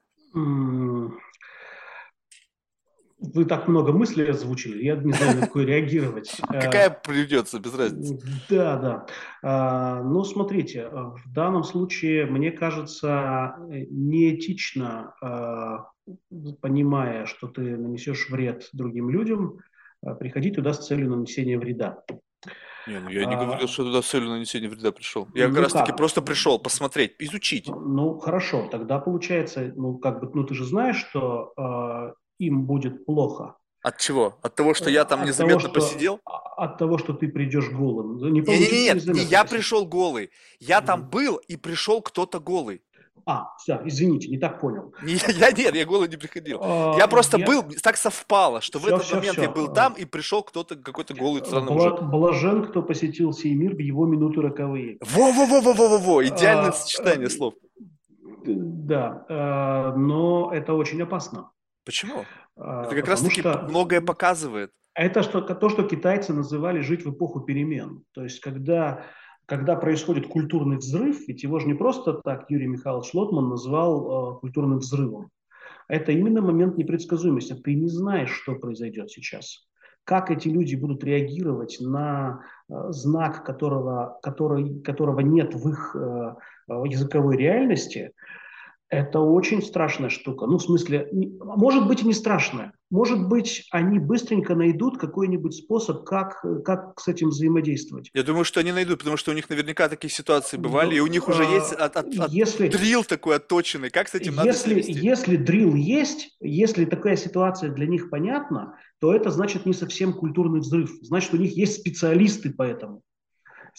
[3.22, 6.38] Вы так много мыслей озвучили, я не знаю, на какой реагировать.
[6.48, 8.18] Какая придется, без разницы.
[8.50, 9.06] Да, да.
[9.44, 15.90] А, ну, смотрите, в данном случае, мне кажется, неэтично, а,
[16.62, 19.60] понимая, что ты нанесешь вред другим людям,
[20.02, 22.02] а, приходить туда с целью нанесения вреда.
[22.88, 25.28] Не, ну я не а, говорил, что туда с целью нанесения вреда пришел.
[25.34, 27.68] Я ну, как раз таки просто пришел посмотреть, изучить.
[27.68, 33.06] Ну хорошо, тогда получается, ну как бы, ну ты же знаешь, что э, им будет
[33.06, 33.56] плохо.
[33.82, 34.38] От чего?
[34.42, 36.20] От того, что я там от незаметно того, что, посидел?
[36.26, 38.18] А, от того, что ты придешь голым.
[38.18, 40.32] Не, не, не, нет, не я пришел голый.
[40.60, 40.86] Я mm.
[40.86, 42.82] там был и пришел кто-то голый.
[43.32, 44.92] А, все, извините, не так понял.
[45.04, 46.60] Я нет, я голый не приходил.
[46.64, 50.42] А, я просто был, так совпало, что в этот момент я был там, и пришел
[50.42, 52.02] кто-то, какой-то голый странный Бла- мужик.
[52.02, 54.98] Блажен, кто посетил сей мир в его минуты роковые.
[55.02, 57.54] Во-во-во-во-во-во, идеальное а, сочетание слов.
[58.46, 61.52] Да, а, но это очень опасно.
[61.86, 62.26] Почему?
[62.58, 64.72] А, Это как раз-таки многое показывает.
[64.96, 68.04] Это что, то, что китайцы называли жить в эпоху перемен.
[68.14, 69.06] То есть, когда,
[69.50, 74.40] когда происходит культурный взрыв, ведь его же не просто так Юрий Михайлович Лотман назвал э,
[74.40, 75.32] культурным взрывом.
[75.88, 77.56] Это именно момент непредсказуемости.
[77.56, 79.68] Ты не знаешь, что произойдет сейчас.
[80.04, 86.36] Как эти люди будут реагировать на э, знак, которого, который, которого нет в их э,
[86.68, 88.12] языковой реальности–
[88.90, 90.48] это очень страшная штука.
[90.48, 91.08] Ну, в смысле,
[91.40, 92.74] может быть и не страшная.
[92.90, 98.10] Может быть, они быстренько найдут какой-нибудь способ, как, как с этим взаимодействовать.
[98.16, 101.08] Я думаю, что они найдут, потому что у них наверняка такие ситуации бывали, и у
[101.08, 103.92] них уже есть от, от, от если, дрил такой отточенный.
[103.92, 109.14] Как с этим надо если, если дрил есть, если такая ситуация для них понятна, то
[109.14, 110.90] это значит не совсем культурный взрыв.
[111.04, 113.04] Значит, у них есть специалисты по этому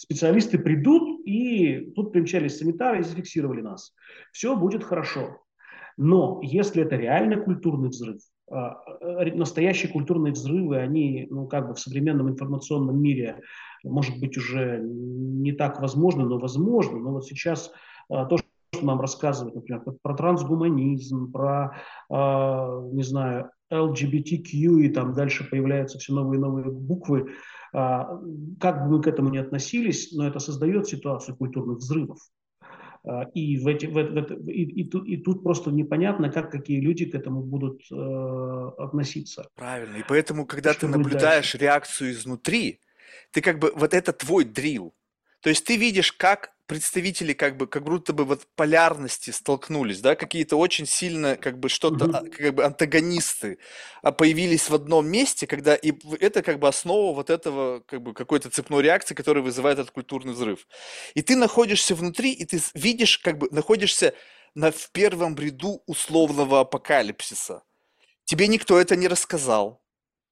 [0.01, 3.93] специалисты придут, и тут примчались санитары и зафиксировали нас.
[4.31, 5.37] Все будет хорошо.
[5.95, 8.19] Но если это реально культурный взрыв,
[8.49, 13.41] а, э, настоящие культурные взрывы, они, ну, как бы в современном информационном мире,
[13.83, 16.97] может быть, уже не так возможны, но возможно.
[16.97, 17.71] Но вот сейчас
[18.09, 21.77] а, то, что нам рассказывают, например, про трансгуманизм, про,
[22.09, 27.33] а, не знаю, LGBTQ, и там дальше появляются все новые и новые буквы,
[27.71, 32.19] как бы мы к этому ни относились, но это создает ситуацию культурных взрывов.
[33.03, 36.79] А, и, в эти, в, в, и, и, тут, и тут просто непонятно, как какие
[36.79, 39.47] люди к этому будут э, относиться.
[39.55, 39.97] Правильно.
[39.97, 41.21] И поэтому, когда Что ты наблюдаешь
[41.51, 41.57] дальше?
[41.57, 42.79] реакцию изнутри,
[43.31, 44.93] ты как бы вот это твой дрил.
[45.41, 50.15] То есть ты видишь, как представители как бы как будто бы вот полярности столкнулись, да,
[50.15, 52.29] какие-то очень сильно как бы что-то mm-hmm.
[52.29, 53.57] как бы антагонисты
[54.01, 55.91] а, появились в одном месте, когда и
[56.21, 60.31] это как бы основа вот этого как бы какой-то цепной реакции, которая вызывает этот культурный
[60.31, 60.65] взрыв.
[61.13, 64.13] И ты находишься внутри, и ты видишь как бы находишься
[64.55, 67.63] на в первом ряду условного апокалипсиса.
[68.23, 69.80] Тебе никто это не рассказал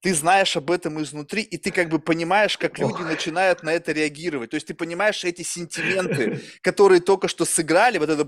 [0.00, 3.06] ты знаешь об этом изнутри, и ты как бы понимаешь, как люди Ох.
[3.06, 4.50] начинают на это реагировать.
[4.50, 8.24] То есть ты понимаешь эти сентименты, которые только что сыграли, вот это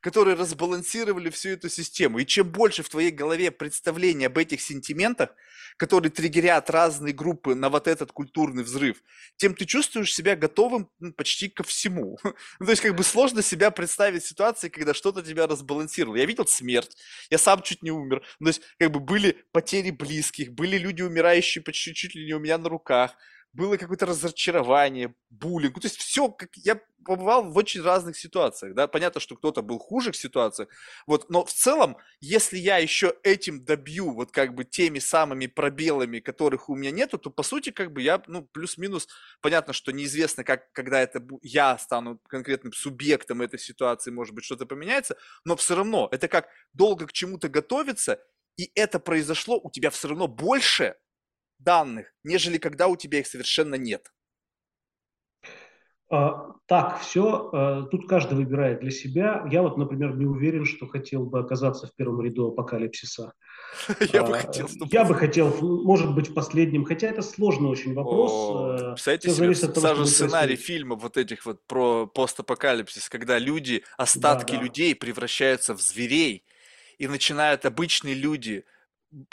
[0.00, 2.18] которые разбалансировали всю эту систему.
[2.18, 5.30] И чем больше в твоей голове представления об этих сентиментах,
[5.76, 9.02] которые триггерят разные группы на вот этот культурный взрыв,
[9.36, 12.18] тем ты чувствуешь себя готовым ну, почти ко всему.
[12.60, 16.16] Ну, то есть как бы сложно себя представить в ситуации, когда что-то тебя разбалансировало.
[16.16, 16.96] Я видел смерть,
[17.30, 18.22] я сам чуть не умер.
[18.40, 22.34] Ну, то есть как бы были потери близких, были люди, умирающие почти чуть ли не
[22.34, 23.14] у меня на руках,
[23.58, 25.74] было какое-то разочарование, буллинг.
[25.74, 29.62] Ну, то есть все, как я побывал в очень разных ситуациях, да, понятно, что кто-то
[29.62, 30.68] был хуже в ситуациях,
[31.06, 36.20] вот, но в целом, если я еще этим добью, вот как бы теми самыми пробелами,
[36.20, 39.08] которых у меня нету, то по сути, как бы я, ну, плюс-минус,
[39.40, 44.66] понятно, что неизвестно, как, когда это я стану конкретным субъектом этой ситуации, может быть, что-то
[44.66, 48.20] поменяется, но все равно, это как долго к чему-то готовиться,
[48.56, 50.94] и это произошло, у тебя все равно больше
[51.58, 54.12] данных, нежели когда у тебя их совершенно нет.
[56.10, 59.46] А, так, все, а, тут каждый выбирает для себя.
[59.50, 63.34] Я вот, например, не уверен, что хотел бы оказаться в первом ряду апокалипсиса.
[64.12, 64.68] Я бы а, хотел.
[64.90, 68.94] Я бы хотел, может быть, в последнем, хотя это сложный очень вопрос.
[68.94, 75.74] Представляете себе, сразу сценарий фильма вот этих вот про постапокалипсис, когда люди, остатки людей превращаются
[75.74, 76.44] в зверей,
[76.96, 78.64] и начинают обычные люди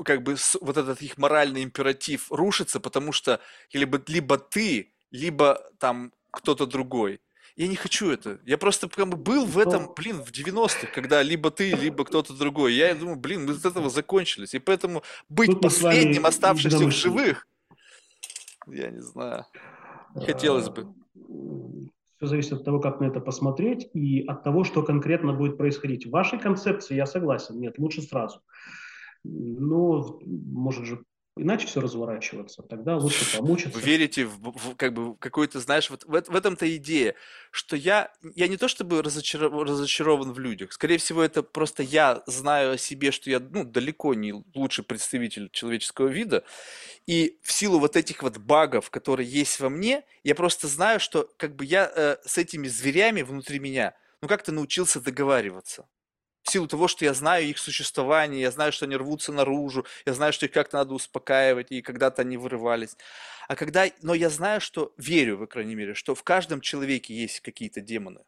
[0.03, 3.39] как бы вот этот их моральный императив рушится, потому что
[3.73, 7.21] либо, либо ты, либо там кто-то другой.
[7.55, 8.39] Я не хочу это.
[8.45, 12.73] Я просто бы был в этом, блин, в 90-х, когда либо ты, либо кто-то другой.
[12.73, 14.53] Я думаю, блин, мы с этого закончились.
[14.53, 17.47] И поэтому быть Тут последним оставшимся в живых,
[18.67, 19.45] я не знаю.
[20.15, 20.93] Хотелось бы.
[22.17, 26.05] Все зависит от того, как на это посмотреть и от того, что конкретно будет происходить.
[26.05, 27.59] В вашей концепции я согласен.
[27.59, 28.41] Нет, лучше сразу.
[29.27, 31.03] Но может же
[31.37, 33.77] иначе все разворачиваться, тогда лучше помучиться.
[33.77, 37.15] Вы верите в, в как бы какой-то, знаешь, вот в, в этом-то идея,
[37.51, 42.23] что я, я не то чтобы разочарован, разочарован в людях, скорее всего, это просто я
[42.25, 46.45] знаю о себе, что я, ну, далеко не лучший представитель человеческого вида,
[47.05, 51.29] и в силу вот этих вот багов, которые есть во мне, я просто знаю, что
[51.37, 55.85] как бы я э, с этими зверями внутри меня, ну, как-то научился договариваться
[56.45, 60.13] в силу того, что я знаю их существование, я знаю, что они рвутся наружу, я
[60.13, 62.95] знаю, что их как-то надо успокаивать, и когда-то они вырывались.
[63.47, 67.39] А когда, но я знаю, что, верю, по крайней мере, что в каждом человеке есть
[67.41, 68.21] какие-то демоны.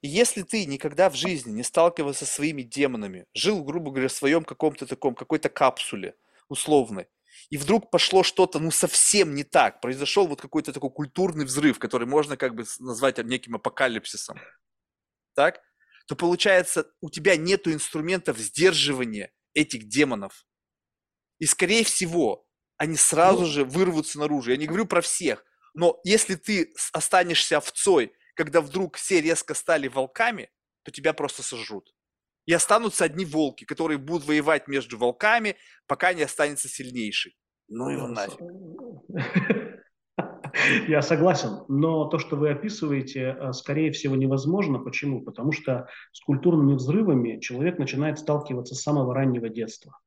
[0.00, 4.12] И если ты никогда в жизни не сталкивался со своими демонами, жил, грубо говоря, в
[4.12, 6.16] своем каком-то таком, какой-то капсуле
[6.48, 7.08] условной,
[7.50, 12.06] и вдруг пошло что-то, ну, совсем не так, произошел вот какой-то такой культурный взрыв, который
[12.06, 14.40] можно как бы назвать неким апокалипсисом,
[15.34, 15.62] так?
[16.08, 20.46] То получается у тебя нет инструментов сдерживания этих демонов.
[21.38, 22.48] И, скорее всего,
[22.78, 23.46] они сразу ну.
[23.46, 24.50] же вырвутся наружу.
[24.50, 25.44] Я не говорю про всех,
[25.74, 30.50] но если ты останешься овцой, когда вдруг все резко стали волками,
[30.82, 31.94] то тебя просто сожрут.
[32.46, 35.56] И останутся одни волки, которые будут воевать между волками,
[35.86, 37.36] пока не останется сильнейший.
[37.68, 38.40] Ну его нафиг.
[40.88, 44.78] Я согласен, но то, что вы описываете, э, скорее всего, невозможно.
[44.78, 45.22] Почему?
[45.22, 49.98] Потому что с культурными взрывами человек начинает сталкиваться с самого раннего детства.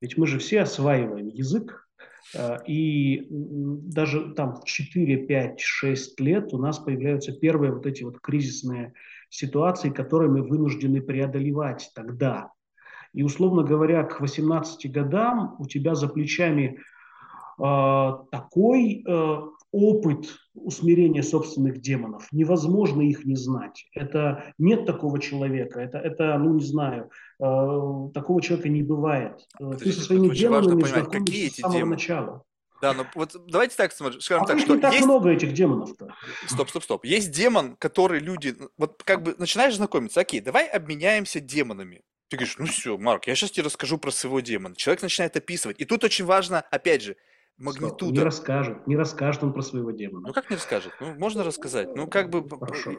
[0.00, 1.88] Ведь мы же все осваиваем язык,
[2.34, 8.02] э, и даже там в 4, 5, 6 лет у нас появляются первые вот эти
[8.02, 8.94] вот кризисные
[9.28, 12.50] ситуации, которые мы вынуждены преодолевать тогда.
[13.12, 16.78] И, условно говоря, к 18 годам у тебя за плечами
[17.58, 19.40] э, такой э,
[19.72, 22.26] опыт усмирения собственных демонов.
[22.32, 23.86] Невозможно их не знать.
[23.94, 25.80] Это нет такого человека.
[25.80, 27.10] Это, это ну не знаю,
[27.40, 29.46] э, такого человека не бывает.
[29.60, 31.90] Э, Ты со своими демонами знакомишься с самого демоны?
[31.92, 32.44] начала.
[32.80, 35.04] Да, ну вот давайте так скажем а так, что не так есть...
[35.04, 36.14] много этих демонов-то.
[36.46, 37.04] Стоп, стоп, стоп.
[37.04, 42.00] Есть демон, который люди, вот как бы начинаешь знакомиться, окей, давай обменяемся демонами.
[42.28, 44.76] Ты говоришь, ну все, Марк, я сейчас тебе расскажу про своего демона.
[44.76, 45.80] Человек начинает описывать.
[45.80, 47.16] И тут очень важно, опять же,
[47.60, 48.12] магнитуда.
[48.12, 50.28] Не расскажет, не расскажет он про своего демона.
[50.28, 50.92] Ну как не расскажет?
[51.00, 51.94] Ну можно рассказать.
[51.94, 52.94] Ну как бы, Хорошо.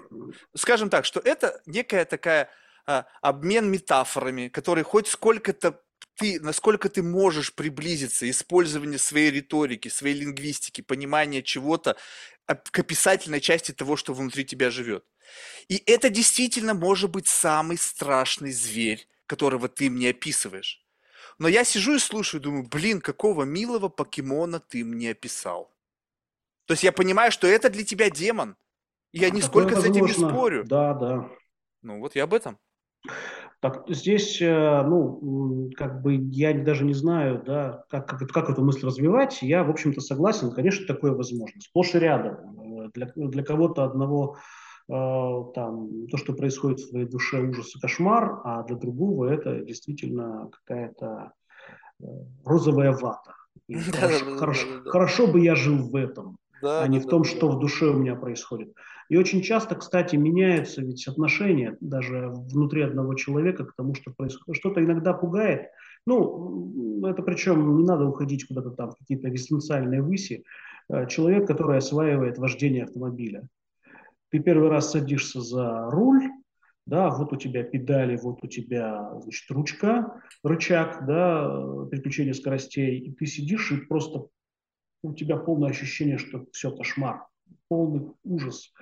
[0.56, 2.50] скажем так, что это некая такая
[2.86, 5.82] а, обмен метафорами, который хоть сколько-то
[6.16, 11.98] ты, насколько ты можешь приблизиться, использование своей риторики, своей лингвистики, понимание чего-то
[12.46, 15.06] к описательной части того, что внутри тебя живет.
[15.68, 20.84] И это действительно может быть самый страшный зверь, которого ты мне описываешь.
[21.40, 25.72] Но я сижу и слушаю, думаю, блин, какого милого покемона ты мне описал.
[26.66, 28.56] То есть я понимаю, что это для тебя демон.
[29.12, 30.64] И я нисколько с этим не спорю.
[30.66, 31.30] Да, да.
[31.82, 32.58] Ну вот я об этом.
[33.60, 38.64] Так, здесь, э, ну, как бы я даже не знаю, да, как, как, как эту
[38.64, 39.44] мысль развивать.
[39.44, 41.62] Я, в общем-то, согласен, конечно, такое возможно.
[41.62, 42.86] Сплошь и рядом.
[42.86, 44.38] Э, для, для кого-то одного
[44.92, 50.50] там, то, что происходит в твоей душе, ужас и кошмар, а для другого это действительно
[50.52, 51.32] какая-то
[52.44, 53.34] розовая вата.
[53.94, 57.30] Хорошо, хорошо, хорошо бы я жил в этом, да, а не да, в том, да,
[57.30, 57.56] что да.
[57.56, 58.74] в душе у меня происходит.
[59.10, 64.60] И очень часто, кстати, меняются ведь отношения даже внутри одного человека к тому, что происходит.
[64.60, 65.68] Что-то иногда пугает.
[66.06, 70.44] Ну, это причем не надо уходить куда-то там в какие-то экзистенциальные выси.
[70.90, 73.48] Э, человек, который осваивает вождение автомобиля.
[74.32, 76.30] Ты первый раз садишься за руль,
[76.86, 83.12] да, вот у тебя педали, вот у тебя, значит, ручка, рычаг, да, переключение скоростей, и
[83.12, 84.28] ты сидишь, и просто
[85.04, 87.28] у тебя полное ощущение, что все кошмар,
[87.68, 88.74] полный ужас.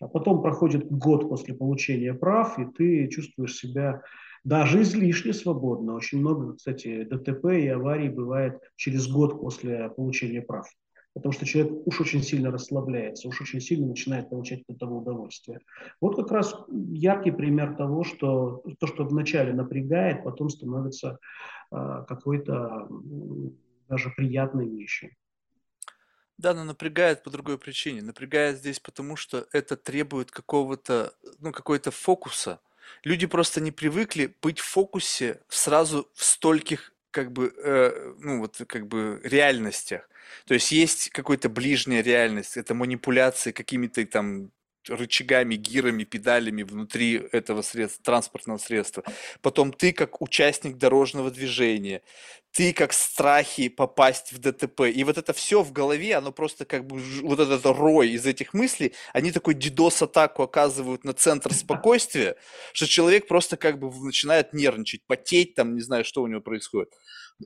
[0.00, 4.02] А потом проходит год после получения прав, и ты чувствуешь себя
[4.44, 5.94] даже излишне свободно.
[5.94, 10.66] Очень много, кстати, ДТП и аварий бывает через год после получения прав
[11.14, 15.60] потому что человек уж очень сильно расслабляется, уж очень сильно начинает получать от этого удовольствие.
[16.00, 21.18] Вот как раз яркий пример того, что то, что вначале напрягает, потом становится
[21.72, 23.50] э, какой-то э,
[23.88, 25.10] даже приятной вещью.
[26.38, 28.00] Да, но напрягает по другой причине.
[28.00, 32.60] Напрягает здесь потому, что это требует какого-то, ну, какой-то фокуса.
[33.04, 38.60] Люди просто не привыкли быть в фокусе сразу в стольких как бы, э, ну вот
[38.68, 40.08] как бы реальностях.
[40.46, 44.50] То есть есть какая-то ближняя реальность, это манипуляции какими-то там
[44.88, 49.04] рычагами, гирами, педалями внутри этого средства, транспортного средства.
[49.42, 52.02] Потом ты как участник дорожного движения,
[52.52, 54.82] ты как страхи попасть в ДТП.
[54.92, 58.54] И вот это все в голове, оно просто как бы, вот этот рой из этих
[58.54, 62.36] мыслей, они такой дидос-атаку оказывают на центр спокойствия,
[62.72, 66.92] что человек просто как бы начинает нервничать, потеть, там, не знаю, что у него происходит.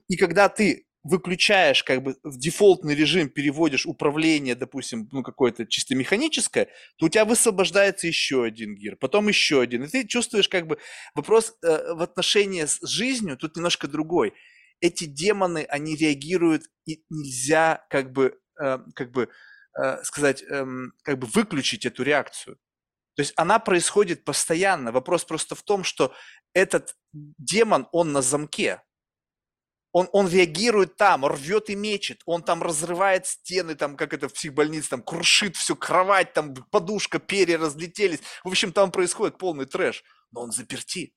[0.09, 5.94] И когда ты выключаешь как бы в дефолтный режим, переводишь управление, допустим, ну какое-то чисто
[5.94, 9.85] механическое, то у тебя высвобождается еще один гир, потом еще один.
[9.85, 10.78] И ты чувствуешь как бы
[11.14, 14.32] вопрос э, в отношении с жизнью тут немножко другой.
[14.81, 19.28] Эти демоны, они реагируют, и нельзя как бы, э, как бы
[19.78, 20.66] э, сказать, э,
[21.02, 22.56] как бы выключить эту реакцию.
[23.14, 24.90] То есть она происходит постоянно.
[24.90, 26.14] Вопрос просто в том, что
[26.55, 28.81] этот демон, он на замке
[29.94, 34.32] он, он реагирует там, рвет и мечет, он там разрывает стены, там, как это в
[34.32, 38.18] психбольнице, там, крушит всю кровать, там, подушка, перья разлетелись.
[38.42, 40.02] В общем, там происходит полный трэш.
[40.32, 41.14] Но он заперти.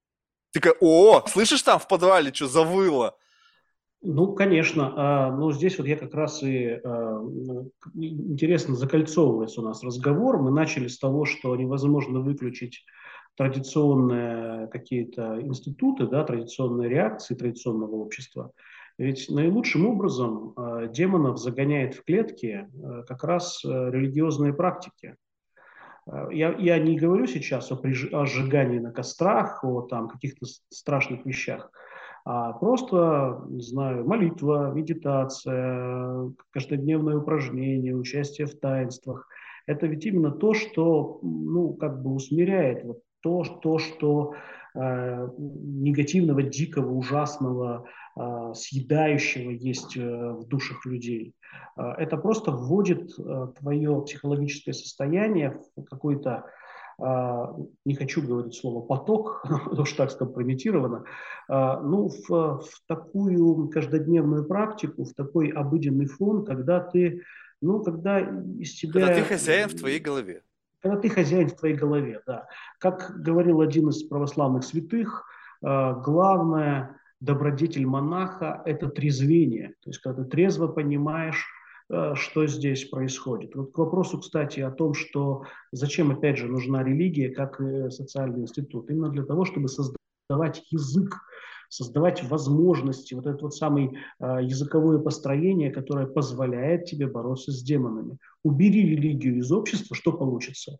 [0.51, 3.17] Ты такая, о, слышишь там в подвале, что завыло?
[4.03, 4.93] Ну, конечно.
[4.95, 7.19] А, но здесь вот я как раз и а,
[7.95, 10.37] интересно закольцовывается у нас разговор.
[10.37, 12.85] Мы начали с того, что невозможно выключить
[13.37, 18.51] традиционные какие-то институты, да, традиционные реакции традиционного общества.
[18.97, 25.15] Ведь наилучшим образом э, демонов загоняет в клетки э, как раз э, религиозные практики.
[26.07, 30.47] Э, я, я не говорю сейчас о, приж, о сжигании на кострах, о там, каких-то
[30.69, 31.71] страшных вещах,
[32.25, 39.27] а просто, не знаю, молитва, медитация, каждодневное упражнение, участие в таинствах.
[39.67, 44.35] Это ведь именно то, что ну, как бы усмиряет вот то, то что
[44.73, 47.85] э, негативного, дикого, ужасного,
[48.15, 51.33] э, съедающего есть э, в душах людей.
[51.75, 56.45] Э, это просто вводит э, твое психологическое состояние в какой-то
[57.01, 57.45] э,
[57.83, 61.03] не хочу говорить слово поток, потому что так скомпрометировано,
[61.49, 67.23] э, ну, в, в такую каждодневную практику, в такой обыденный фон, когда ты,
[67.61, 69.01] ну, когда из тебя...
[69.01, 70.43] Когда ты хозяин в твоей голове
[70.81, 72.47] когда ты хозяин в твоей голове, да.
[72.79, 75.25] Как говорил один из православных святых,
[75.61, 79.69] э, главное добродетель монаха– это трезвение.
[79.83, 81.45] То есть, когда ты трезво понимаешь,
[81.89, 83.55] э, что здесь происходит.
[83.55, 87.59] Вот к вопросу, кстати, о том, что зачем, опять же, нужна религия как
[87.89, 88.89] социальный институт.
[88.89, 91.15] Именно для того, чтобы создавать язык
[91.69, 98.17] создавать возможности, вот это вот самое э, языковое построение, которое позволяет тебе бороться с демонами.
[98.43, 100.79] Убери религию из общества, что получится?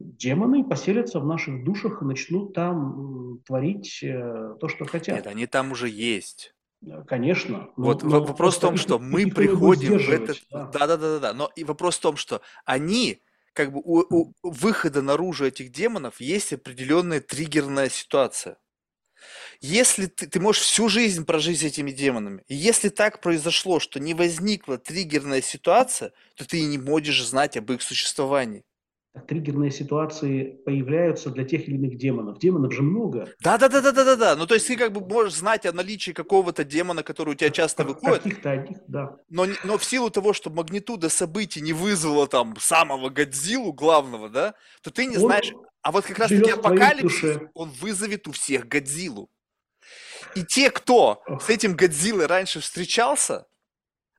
[0.00, 5.16] Демоны поселятся в наших душах и начнут там творить э, то, что хотят.
[5.16, 6.54] Нет, они там уже есть.
[7.06, 7.70] Конечно.
[7.76, 10.38] Но, вот но вопрос в том, что мы приходим в этот...
[10.50, 11.34] Да-да-да-да.
[11.34, 13.20] Но и вопрос в том, что они
[13.52, 18.56] как бы у, у выхода наружу этих демонов есть определенная триггерная ситуация.
[19.60, 24.00] Если ты, ты можешь всю жизнь прожить с этими демонами, и если так произошло, что
[24.00, 28.64] не возникла триггерная ситуация, то ты и не можешь знать об их существовании.
[29.26, 32.38] Триггерные ситуации появляются для тех или иных демонов.
[32.38, 33.28] Демонов же много.
[33.40, 34.36] Да, да, да, да, да, да, да.
[34.36, 37.50] Ну, то есть ты как бы можешь знать о наличии какого-то демона, который у тебя
[37.50, 38.22] часто выходит.
[38.22, 39.16] Каких-то одних, да.
[39.28, 44.54] Но, но в силу того, что магнитуда событий не вызвала там самого Годзиллу главного, да,
[44.82, 45.52] то ты не Он знаешь.
[45.82, 49.30] А вот как раз таки апокалипсис, он вызовет у всех Годзиллу.
[50.34, 53.46] И те, кто с этим Годзиллой раньше встречался,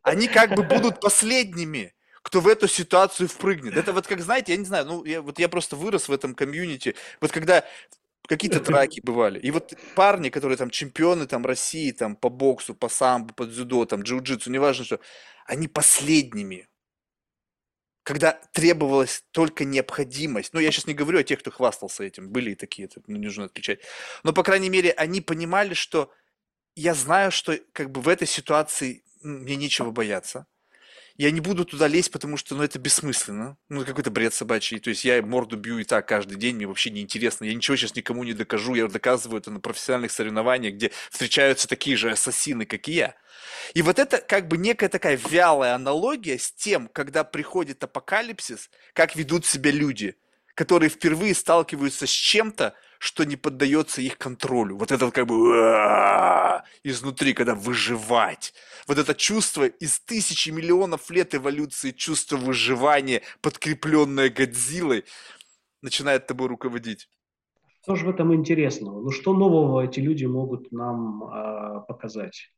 [0.01, 3.75] они как бы будут последними, кто в эту ситуацию впрыгнет.
[3.77, 6.35] Это вот как, знаете, я не знаю, ну, я, вот я просто вырос в этом
[6.35, 6.95] комьюнити.
[7.21, 7.65] Вот когда
[8.27, 9.39] какие-то драки бывали.
[9.39, 13.85] И вот парни, которые там чемпионы там России, там по боксу, по самбо, по дзюдо,
[13.85, 14.99] там джиу-джитсу, неважно что,
[15.45, 16.69] они последними
[18.03, 20.53] когда требовалась только необходимость.
[20.53, 23.17] Ну, я сейчас не говорю о тех, кто хвастался этим, были и такие, это ну,
[23.17, 23.79] не нужно отключать.
[24.23, 26.11] Но, по крайней мере, они понимали, что
[26.75, 30.47] я знаю, что как бы в этой ситуации мне нечего бояться
[31.19, 33.57] я не буду туда лезть, потому что, ну, это бессмысленно.
[33.67, 34.79] Ну, какой-то бред собачий.
[34.79, 37.43] То есть я морду бью и так каждый день, мне вообще не интересно.
[37.43, 38.73] Я ничего сейчас никому не докажу.
[38.73, 43.15] Я доказываю это на профессиональных соревнованиях, где встречаются такие же ассасины, как и я.
[43.73, 49.17] И вот это как бы некая такая вялая аналогия с тем, когда приходит апокалипсис, как
[49.17, 50.15] ведут себя люди,
[50.55, 54.77] которые впервые сталкиваются с чем-то, что не поддается их контролю.
[54.77, 58.53] Вот это как бы изнутри, когда выживать.
[58.87, 65.05] Вот это чувство из тысячи миллионов лет эволюции, чувство выживания, подкрепленное Годзиллой,
[65.81, 67.09] начинает тобой руководить.
[67.81, 69.01] Что же в этом интересного?
[69.01, 72.51] Ну что нового эти люди могут нам э, показать?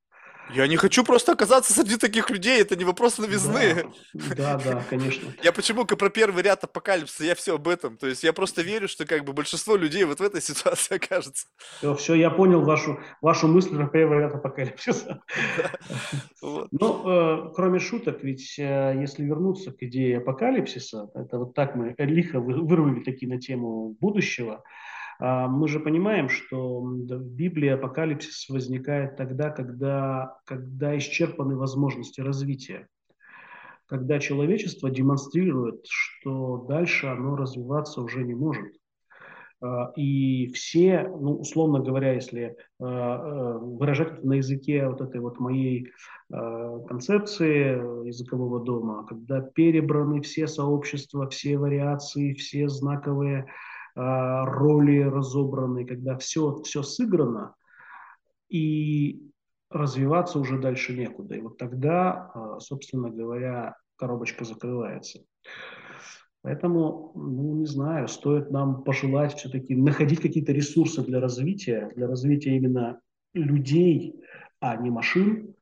[0.54, 3.86] Я не хочу просто оказаться среди таких людей, это не вопрос новизны.
[4.14, 5.30] Да, да, да конечно.
[5.44, 7.98] Я почему про первый ряд апокалипсиса, я все об этом.
[7.98, 11.48] То есть я просто верю, что как бы большинство людей вот в этой ситуации окажется.
[11.78, 15.22] Все, все, я понял вашу, вашу мысль про первый ряд апокалипсиса.
[16.72, 21.94] Ну, э, кроме шуток, ведь э, если вернуться к идее апокалипсиса, это вот так мы
[21.98, 24.64] лихо вырвали такие на тему будущего,
[25.22, 32.88] мы же понимаем, что в Библии апокалипсис возникает тогда, когда, когда исчерпаны возможности развития,
[33.86, 38.72] когда человечество демонстрирует, что дальше оно развиваться уже не может.
[39.62, 45.92] А, и все, ну, условно говоря, если а, выражать на языке вот этой вот моей
[46.30, 56.18] концепции языкового дома, когда перебраны все сообщества, все вариации, все знаковые а, роли разобраны, когда
[56.18, 57.56] все, все сыграно,
[58.50, 59.32] и
[59.70, 61.36] развиваться уже дальше некуда.
[61.36, 65.24] И вот тогда, а, собственно говоря, коробочка закрывается.
[66.42, 72.58] Поэтому, ну, не знаю, стоит нам пожелать все-таки находить какие-то ресурсы для развития, для развития
[72.58, 73.00] именно
[73.34, 74.22] людей,
[74.60, 75.56] а не машин,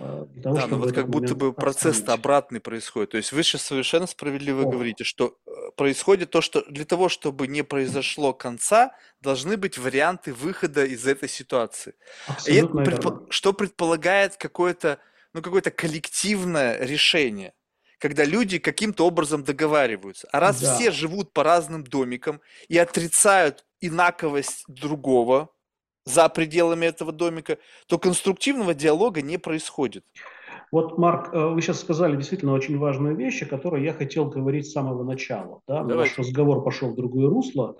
[0.00, 3.10] а, того, да, но вот как будто бы процесс обратный происходит.
[3.10, 4.70] То есть вы сейчас совершенно справедливо О.
[4.70, 5.36] говорите, что
[5.76, 11.28] происходит то, что для того, чтобы не произошло конца, должны быть варианты выхода из этой
[11.28, 11.94] ситуации.
[12.26, 14.98] Абсолютно И предпо- что предполагает какое-то,
[15.32, 17.52] ну, какое-то коллективное решение,
[17.98, 20.28] когда люди каким-то образом договариваются.
[20.32, 20.74] А раз Да.
[20.74, 25.50] все живут по разным домикам и отрицают инаковость другого
[26.08, 30.04] за пределами этого домика, то конструктивного диалога не происходит.
[30.70, 34.66] Вот, Марк, э, вы сейчас сказали действительно очень важную вещь, о которой я хотел говорить
[34.66, 35.60] с самого начала.
[35.66, 35.82] Да?
[35.82, 36.16] Давайте.
[36.16, 37.76] Наш разговор пошел в другое русло.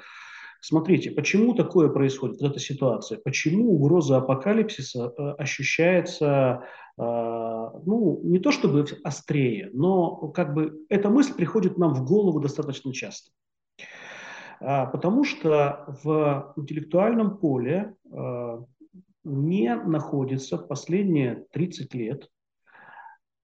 [0.61, 3.19] Смотрите, почему такое происходит, вот эта ситуация?
[3.19, 6.65] Почему угроза апокалипсиса э, ощущается,
[6.99, 12.41] э, ну, не то чтобы острее, но как бы эта мысль приходит нам в голову
[12.41, 13.31] достаточно часто.
[14.61, 18.59] А, Потому что в интеллектуальном поле э,
[19.25, 22.29] не находится последние 30 лет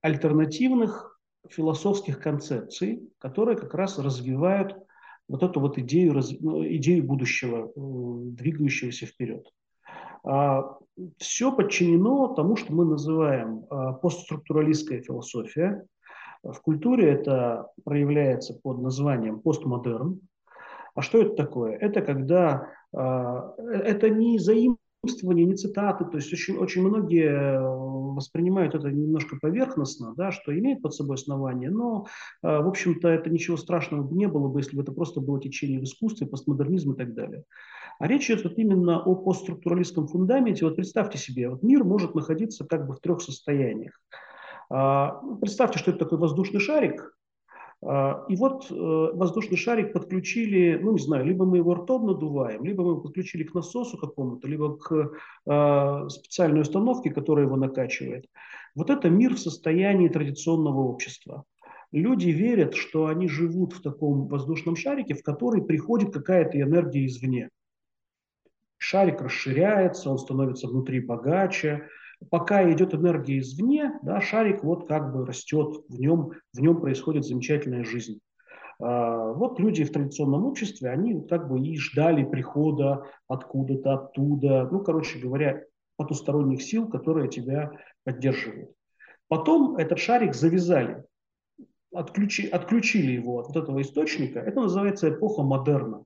[0.01, 1.19] альтернативных
[1.49, 4.77] философских концепций, которые как раз развивают
[5.27, 9.47] вот эту вот идею, ну, идею будущего, э, двигающегося вперед.
[11.17, 15.85] Все подчинено тому, что мы называем а, постструктуралистская философия.
[16.41, 20.19] В культуре это проявляется под названием постмодерн.
[20.95, 21.73] А что это такое?
[21.73, 28.73] Это когда а, это не заимствование, не цитаты, то есть очень, очень многие э, воспринимают
[28.73, 32.07] это немножко поверхностно, да, что имеет под собой основание, но,
[32.41, 35.39] а, в общем-то, это ничего страшного бы не было бы, если бы это просто было
[35.39, 37.43] течение в искусстве, постмодернизм и так далее.
[37.99, 40.65] А речь идет вот именно о постструктуралистском фундаменте.
[40.65, 44.01] Вот представьте себе, вот мир может находиться как бы в трех состояниях.
[44.69, 47.15] А, Представьте, что это такой воздушный шарик,
[47.83, 52.83] и вот э, воздушный шарик подключили, ну не знаю, либо мы его ртом надуваем, либо
[52.83, 55.11] мы его подключили к насосу какому-то, либо к
[55.45, 58.25] э, специальной установке, которая его накачивает.
[58.73, 61.43] Вот это мир в состоянии традиционного общества.
[61.91, 67.49] Люди верят, что они живут в таком воздушном шарике, в который приходит какая-то энергия извне.
[68.77, 71.87] Шарик расширяется, он становится внутри богаче,
[72.29, 77.25] пока идет энергия извне, да, шарик вот как бы растет, в нем, в нем происходит
[77.25, 78.19] замечательная жизнь.
[78.79, 84.79] А, Вот люди в традиционном обществе, они как бы и ждали прихода откуда-то, оттуда, ну,
[84.81, 85.63] короче говоря,
[85.97, 87.71] потусторонних сил, которые тебя
[88.03, 88.71] поддерживают.
[89.27, 91.03] Потом этот шарик завязали,
[91.93, 94.39] отключи, отключили его от вот этого источника.
[94.39, 96.03] Это называется эпоха модерна.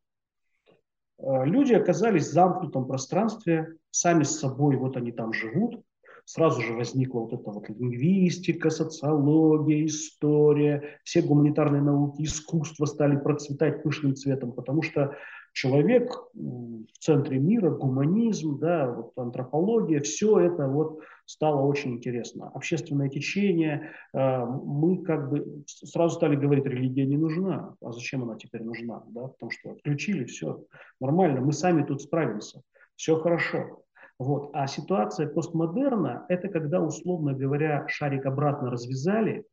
[1.21, 5.83] А, Люди оказались в замкнутом пространстве, сами с собой, вот они там живут,
[6.29, 13.81] сразу же возникла вот эта вот лингвистика, социология, история, все гуманитарные науки, искусство стали процветать
[13.81, 15.15] пышным цветом, потому что
[15.53, 22.51] человек в центре мира, гуманизм, да, вот антропология, все это вот стало очень интересно.
[22.53, 28.35] Общественное течение, э, мы как бы сразу стали говорить, религия не нужна, а зачем она
[28.35, 30.63] теперь нужна, да, потому что отключили, все,
[31.01, 32.61] нормально, мы сами тут справимся,
[32.95, 33.81] все хорошо.
[34.19, 34.51] Вот.
[34.53, 39.45] А ситуация постмодерна– это когда, условно говоря, шарик обратно развязали,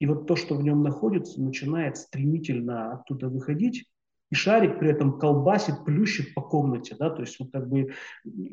[0.00, 3.86] и вот то, что в нем находится, начинает стремительно оттуда выходить,
[4.30, 7.92] и шарик при этом колбасит, плющит по комнате, да, то есть вот как бы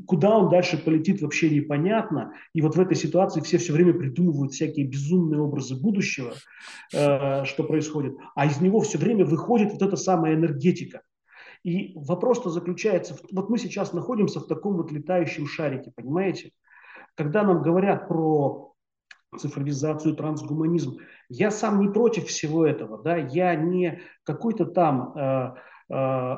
[0.06, 4.54] куда он дальше полетит вообще непонятно, и вот в этой ситуации все все время придумывают
[4.54, 6.34] всякие безумные образы будущего,
[6.94, 11.02] э, что происходит, а из него все время выходит вот эта самая энергетика.
[11.64, 16.52] И вопрос-то заключается, вот мы сейчас находимся в таком вот летающем шарике, понимаете?
[17.16, 18.74] Когда нам говорят про
[19.38, 20.98] цифровизацию, трансгуманизм,
[21.30, 25.54] я сам не против всего этого, да, я не какой-то там э,
[25.90, 26.38] э,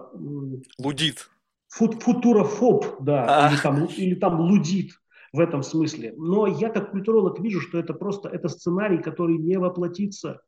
[0.78, 1.30] Лудит.
[1.70, 3.50] фут, футурофоб, да, А.
[3.50, 4.92] или, там, или там лудит
[5.32, 6.14] в этом смысле.
[6.18, 10.42] Но я как культуролог вижу, что это просто это сценарий, который не воплотится.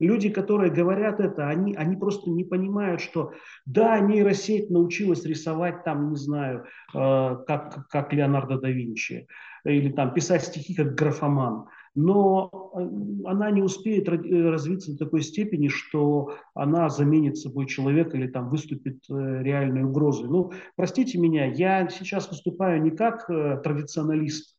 [0.00, 3.32] Люди, которые говорят это, они, они просто не понимают, что
[3.66, 6.64] да, нейросеть научилась рисовать там, не знаю,
[6.94, 9.26] э, как, как Леонардо да Винчи,
[9.64, 15.22] или там писать стихи как графоман, но э, она не успеет ра- развиться до такой
[15.22, 20.28] степени, что она заменит собой человека или там выступит э, реальной угрозой.
[20.28, 24.56] Ну, простите меня, я сейчас выступаю не как э, традиционалист,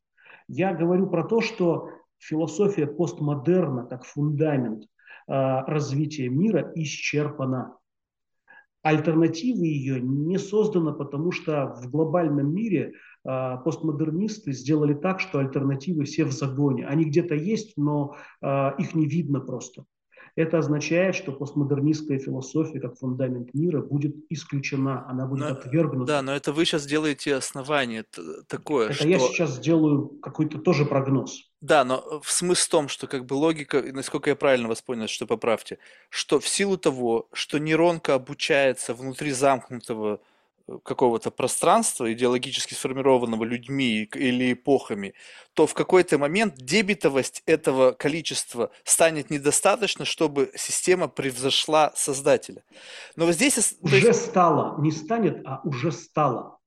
[0.50, 4.84] я говорю про то, что философия постмодерна как фундамент.
[4.84, 4.88] э,
[5.30, 7.78] развития мира исчерпана.
[8.82, 12.94] Альтернативы ее не создано, потому что в глобальном мире
[13.26, 16.88] э, постмодернисты сделали так, что альтернативы все в загоне.
[16.88, 19.84] Они где-то есть, но э, их не видно просто.
[20.36, 26.06] Это означает, что постмодернистская философия как фундамент мира будет исключена, она будет но, отвергнута.
[26.06, 28.06] Да, но это вы сейчас делаете основание
[28.48, 29.08] такое, это что...
[29.08, 31.50] я сейчас делаю какой-то тоже прогноз.
[31.62, 34.82] Да, но э, в смысл в том, что как бы логика, насколько я правильно вас
[34.82, 35.78] понял, что поправьте,
[36.10, 40.22] что в силу того, что нейронка обучается внутри замкнутого
[40.84, 45.14] какого-то пространства, идеологически сформированного людьми или эпохами,
[45.54, 52.64] то в какой-то момент дебитовость этого количества станет недостаточно, чтобы система превзошла создателя.
[53.16, 53.76] Но вот здесь...
[53.82, 54.26] Уже есть...
[54.26, 56.60] стало, не станет, а уже стало.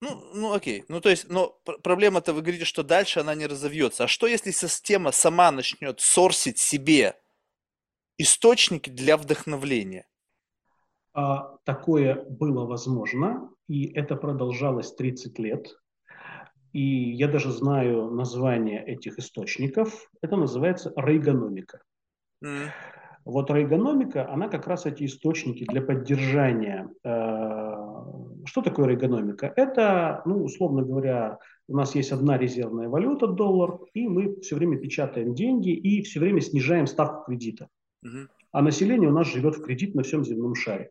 [0.00, 0.84] Ну, ну окей.
[0.88, 4.04] Ну, то есть, но проблема-то вы говорите, что дальше она не разовьется.
[4.04, 7.16] А что, если система сама начнет сорсить себе
[8.16, 10.06] источники для вдохновления?
[11.12, 15.76] А, такое было возможно, и это продолжалось 30 лет.
[16.72, 20.08] И я даже знаю название этих источников.
[20.22, 21.82] Это называется рейгономика.
[22.44, 22.68] Mm.
[23.24, 26.88] Вот рейгономика, она как раз эти источники для поддержания.
[27.04, 27.74] Э,
[28.44, 29.52] что такое рейгономика?
[29.56, 31.38] Это, ну, условно говоря,
[31.68, 36.20] у нас есть одна резервная валюта, доллар, и мы все время печатаем деньги и все
[36.20, 37.68] время снижаем ставку кредита.
[38.04, 38.28] Mm-hmm.
[38.52, 40.90] А население у нас живет в кредит на всем земном шаре.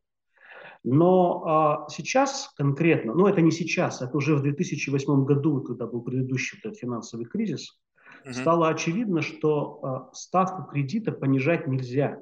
[0.84, 6.02] Но а, сейчас конкретно, ну это не сейчас, это уже в 2008 году, когда был
[6.02, 7.80] предыдущий этот финансовый кризис,
[8.24, 8.34] угу.
[8.34, 12.22] стало очевидно, что а, ставку кредита понижать нельзя.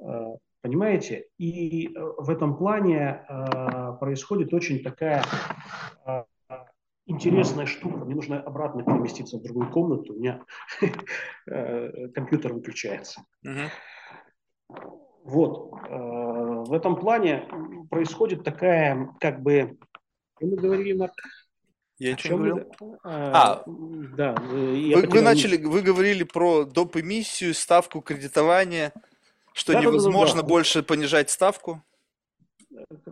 [0.00, 1.26] А, понимаете?
[1.38, 5.24] И а, в этом плане а, происходит очень такая
[6.04, 6.24] а,
[7.06, 8.04] интересная штука.
[8.04, 10.42] Мне нужно обратно переместиться в другую комнату, у меня
[11.46, 13.22] э, компьютер выключается.
[15.24, 15.72] Вот.
[16.58, 17.48] Э, в этом плане
[17.90, 19.76] происходит такая, как бы,
[20.40, 21.14] мы говорили, Марк,
[21.98, 22.98] я ничего не говорил.
[23.02, 24.34] А, а, да.
[24.34, 26.96] Вы, вы начали, вы говорили про доп.
[26.96, 28.92] эмиссию, ставку кредитования,
[29.52, 30.48] что да, невозможно да, да, да.
[30.48, 31.82] больше понижать ставку.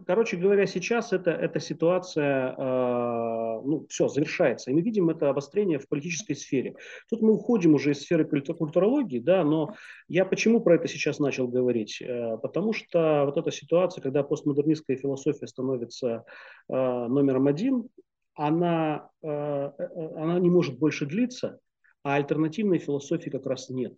[0.06, 4.70] Короче говоря, сейчас это, эта ситуация, э, ну, все, завершается.
[4.70, 6.76] И мы видим это обострение в политической сфере.
[7.08, 9.74] Тут мы уходим уже из сферы культурологии, да, но
[10.08, 12.02] я почему про это сейчас начал говорить?
[12.02, 16.24] Э, потому что вот эта ситуация, когда постмодернистская философия становится
[16.68, 17.88] э, номером один,
[18.34, 21.58] она, э, э она не может больше длиться,
[22.02, 23.94] а альтернативной философии как раз нет.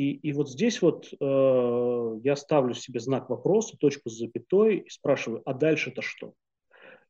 [0.00, 4.88] И, и вот здесь вот э, я ставлю себе знак вопроса, точку с запятой и
[4.88, 6.32] спрашиваю, а дальше-то что?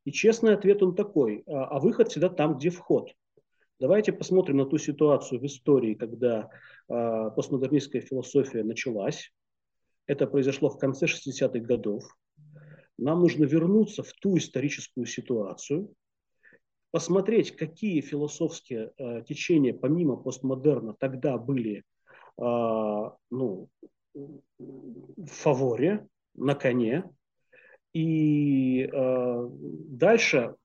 [0.03, 3.09] И честный ответ он такой, а, а выход всегда там, где вход.
[3.79, 6.49] Давайте посмотрим на ту ситуацию в истории, когда
[6.89, 9.31] э, постмодернистская философия началась.
[10.05, 12.03] Это произошло в конце 60-х годов.
[12.97, 15.93] Нам нужно вернуться в ту историческую ситуацию,
[16.91, 21.85] посмотреть, какие философские э, течения помимо постмодерна тогда были
[22.41, 23.69] ну,
[24.13, 27.03] в фаворе, на коне.
[27.93, 30.55] И э, дальше,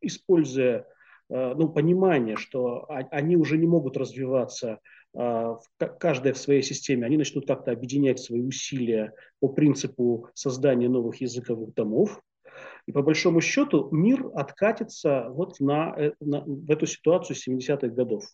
[0.00, 0.86] используя
[1.30, 4.80] э, ну, понимание, что они уже не могут развиваться
[5.14, 5.56] э,
[5.98, 11.74] каждая в своей системе, они начнут как-то объединять свои усилия по принципу создания новых языковых
[11.74, 12.20] домов.
[12.86, 18.24] И по большому счету мир откатится вот на, на, в эту ситуацию 70-х годов.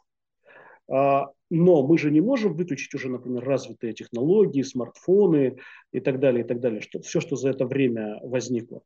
[0.93, 5.57] А, но мы же не можем выключить уже, например, развитые технологии, смартфоны
[5.91, 8.83] и так далее, и так далее, что, все, что за это время возникло.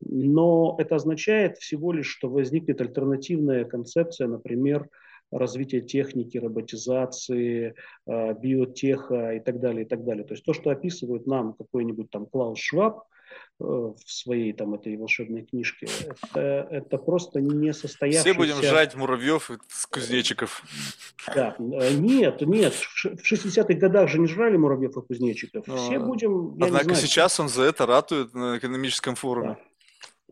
[0.00, 4.88] Но это означает всего лишь, что возникнет альтернативная концепция, например,
[5.30, 7.74] развития техники, роботизации,
[8.06, 10.24] а, биотеха и так далее, и так далее.
[10.24, 13.02] То есть то, что описывает нам какой-нибудь там Клаус Шваб,
[13.58, 15.88] в своей там этой волшебной книжке.
[16.00, 18.30] Это, это просто не состоявшийся...
[18.30, 20.62] Все будем жать муравьев с кузнечиков.
[21.34, 25.66] Да, э, нет, нет, в 60-х годах же не жрали муравьев и кузнечиков.
[25.66, 25.76] Но...
[25.76, 26.58] Все будем...
[26.60, 29.48] Однако знаю, сейчас он за это ратует на экономическом форуме.
[29.48, 29.58] Да.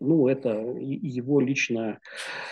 [0.00, 2.00] Ну, это его личное...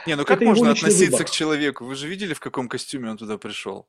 [0.06, 1.26] Не, ну как это можно относиться выбор.
[1.26, 1.84] к человеку?
[1.84, 3.88] Вы же видели, в каком костюме он туда пришел?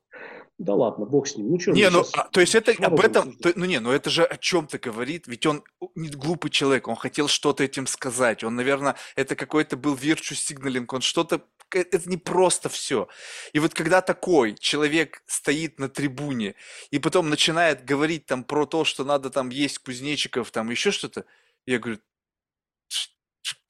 [0.58, 1.50] Да ладно, бог с ним.
[1.50, 4.08] Ну, что, не, ну, а, то есть это об этом, то, ну не, ну это
[4.08, 5.64] же о чем-то говорит, ведь он
[5.96, 10.86] не глупый человек, он хотел что-то этим сказать, он, наверное, это какой-то был virtue signaling,
[10.88, 13.08] он что-то, это не просто все.
[13.52, 16.54] И вот когда такой человек стоит на трибуне
[16.92, 21.24] и потом начинает говорить там про то, что надо там есть кузнечиков, там еще что-то,
[21.66, 21.98] я говорю,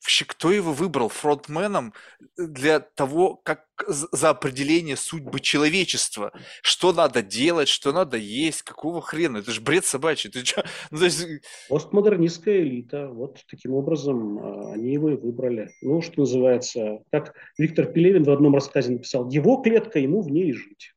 [0.04, 6.32] вообще кто его выбрал фронтменом э, для того, как за определение судьбы человечества?
[6.62, 9.38] Что надо делать, что надо есть, какого хрена?
[9.38, 10.30] Это же бред собачий.
[10.30, 10.64] Ты что?
[10.90, 11.26] Ну, то есть...
[11.68, 13.08] Постмодернистская элита.
[13.08, 15.70] Вот таким образом а, они его и выбрали.
[15.80, 20.52] Ну, что называется, как Виктор Пелевин в одном рассказе написал, его клетка, ему в ней
[20.52, 20.92] жить.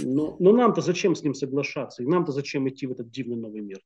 [0.00, 2.02] Но, но нам-то зачем с ним соглашаться?
[2.02, 3.80] И нам-то зачем идти в этот дивный новый мир?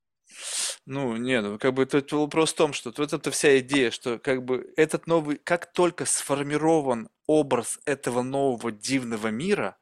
[0.84, 4.18] Ну, нет, ну, как бы тут вопрос в том, что вот эта вся идея, что
[4.18, 9.76] как бы этот новый, как только сформирован образ этого нового дивного мира,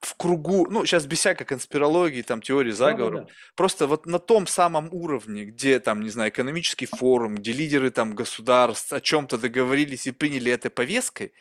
[0.00, 3.34] в кругу, ну, сейчас без всякой конспирологии, там, теории заговора, да, да, да.
[3.54, 8.14] просто вот на том самом уровне, где, там, не знаю, экономический форум, где лидеры, там,
[8.14, 11.32] государств о чем-то договорились и приняли это повесткой,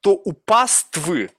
[0.00, 1.30] то у паствы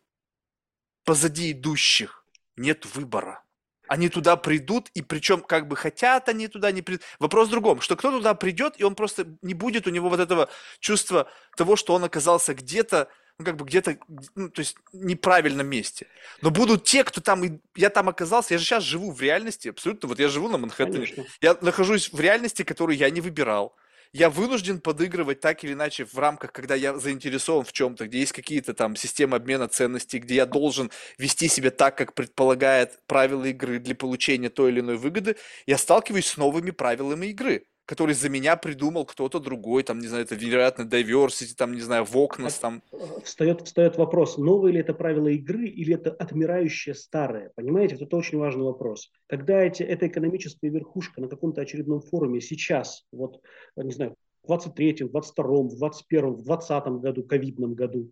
[1.03, 2.25] позади идущих
[2.57, 3.43] нет выбора.
[3.88, 7.03] Они туда придут, и причем как бы хотят они туда не придут.
[7.19, 10.19] Вопрос в другом, что кто туда придет, и он просто не будет у него вот
[10.19, 10.49] этого
[10.80, 13.07] чувства того, что он оказался где-то,
[13.38, 13.97] ну, как бы где-то,
[14.35, 16.07] ну, то есть неправильном месте.
[16.41, 20.09] Но будут те, кто там, я там оказался, я же сейчас живу в реальности, абсолютно,
[20.09, 21.26] вот я живу на Манхэттене, Конечно.
[21.41, 23.76] я нахожусь в реальности, которую я не выбирал
[24.13, 28.31] я вынужден подыгрывать так или иначе в рамках, когда я заинтересован в чем-то, где есть
[28.31, 33.79] какие-то там системы обмена ценностей, где я должен вести себя так, как предполагает правила игры
[33.79, 35.35] для получения той или иной выгоды,
[35.65, 40.26] я сталкиваюсь с новыми правилами игры который за меня придумал кто-то другой, там, не знаю,
[40.26, 42.84] это, вероятно, diversity, там, не знаю, Вокнес, там.
[43.23, 47.95] Встает, встает вопрос, новые ли это правила игры или это отмирающее старое, понимаете?
[47.95, 49.09] Вот это очень важный вопрос.
[49.27, 53.39] Когда эти, эта экономическая верхушка на каком-то очередном форуме сейчас, вот,
[53.77, 58.11] не знаю, в 23-м, в 22-м, в 21-м, в 20-м году, ковидном году,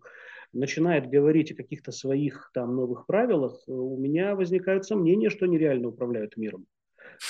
[0.54, 5.88] начинает говорить о каких-то своих там новых правилах, у меня возникают сомнения, что они реально
[5.88, 6.66] управляют миром.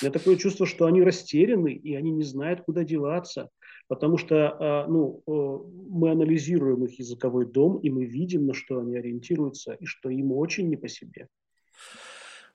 [0.00, 3.50] У меня такое чувство, что они растеряны, и они не знают, куда деваться.
[3.88, 8.96] Потому что а, ну, мы анализируем их языковой дом, и мы видим, на что они
[8.96, 11.28] ориентируются, и что им очень не по себе.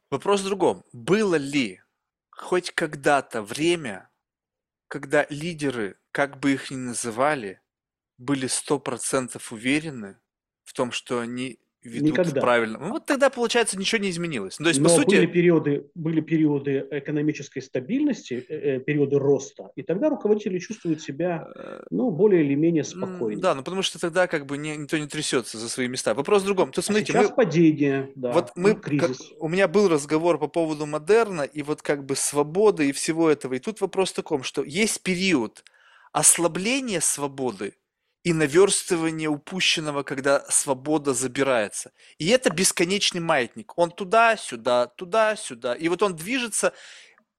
[0.09, 0.83] Вопрос в другом.
[0.91, 1.79] Было ли
[2.31, 4.09] хоть когда-то время,
[4.87, 7.61] когда лидеры, как бы их ни называли,
[8.17, 10.19] были сто процентов уверены
[10.63, 12.41] в том, что они ведут Никогда.
[12.41, 12.77] правильно.
[12.79, 14.59] Ну, вот тогда, получается, ничего не изменилось.
[14.59, 15.15] Ну, то есть, Но по сути...
[15.15, 21.47] были, периоды, были периоды экономической стабильности, э, э, периоды роста, и тогда руководители чувствуют себя
[21.55, 23.41] э, ну, более или менее спокойно.
[23.41, 26.13] Да, ну потому что тогда как бы не, никто не трясется за свои места.
[26.13, 26.71] Вопрос в другом.
[26.71, 27.35] Тут, смотрите, а сейчас мы...
[27.35, 29.17] падение, да, вот мы, кризис.
[29.17, 33.29] Как, у меня был разговор по поводу модерна и вот как бы свободы и всего
[33.29, 33.55] этого.
[33.55, 35.63] И тут вопрос в таком, что есть период
[36.11, 37.73] ослабления свободы,
[38.23, 41.91] и наверстывание упущенного, когда свобода забирается.
[42.17, 43.77] И это бесконечный маятник.
[43.77, 45.73] Он туда-сюда, туда-сюда.
[45.73, 46.73] И вот он движется,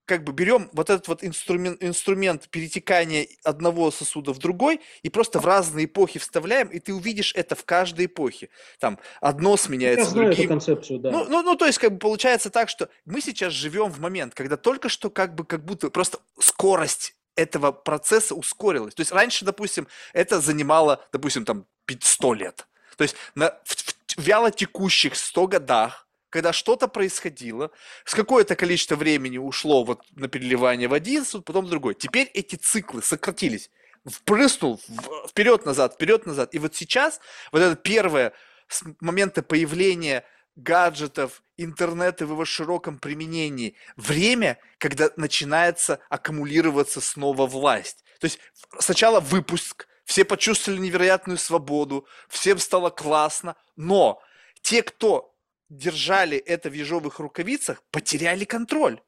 [0.05, 5.39] как бы берем вот этот вот инструмент, инструмент перетекания одного сосуда в другой и просто
[5.39, 8.49] в разные эпохи вставляем, и ты увидишь это в каждой эпохе.
[8.81, 10.45] Там одно сменяется Я знаю другим.
[10.45, 11.13] эту концепцию, да.
[11.13, 14.35] Ну, ну, ну, то есть, как бы получается так, что мы сейчас живем в момент,
[14.35, 18.95] когда только что как бы как будто просто скорость этого процесса ускорилось.
[18.95, 21.67] То есть раньше, допустим, это занимало, допустим, там
[22.01, 22.67] 100 лет.
[22.97, 27.71] То есть на, в, в вяло текущих 100 годах, когда что-то происходило,
[28.05, 31.95] с какое-то количество времени ушло вот на переливание в один суд, потом в другой.
[31.95, 33.71] Теперь эти циклы сократились.
[34.05, 34.81] Впрыснул
[35.29, 36.55] вперед-назад, вперед-назад.
[36.55, 37.21] И вот сейчас
[37.53, 38.33] вот это первое
[38.69, 40.25] с момента появления
[40.57, 48.05] гаджетов, интернета в его широком применении, время, когда начинается аккумулироваться снова власть.
[48.20, 48.39] То есть
[48.79, 54.20] сначала выпуск, все почувствовали невероятную свободу, всем стало классно, но
[54.61, 55.35] те, кто
[55.69, 59.01] держали это в ежовых рукавицах, потеряли контроль.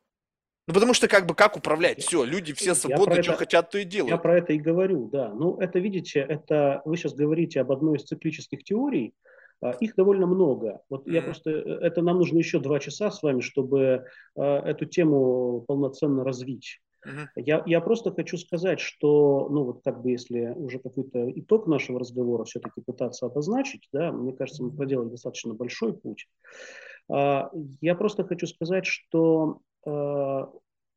[0.66, 2.02] Ну, потому что как бы как управлять?
[2.02, 4.12] Все, люди все свободны, что это, хотят, то и делают.
[4.12, 5.28] Я про это и говорю, да.
[5.28, 9.14] Ну, это, видите, это вы сейчас говорите об одной из циклических теорий,
[9.80, 10.80] их довольно много.
[10.88, 14.04] Вот я просто, э, это нам нужно еще два часа с вами, чтобы
[14.36, 16.80] э, эту тему полноценно развить.
[17.36, 22.00] Я, я просто хочу сказать, что, ну вот как бы если уже какой-то итог нашего
[22.00, 26.26] разговора все-таки пытаться обозначить, да, мне кажется, мы проделали достаточно большой путь.
[27.10, 27.50] А,
[27.82, 29.60] я просто хочу сказать, что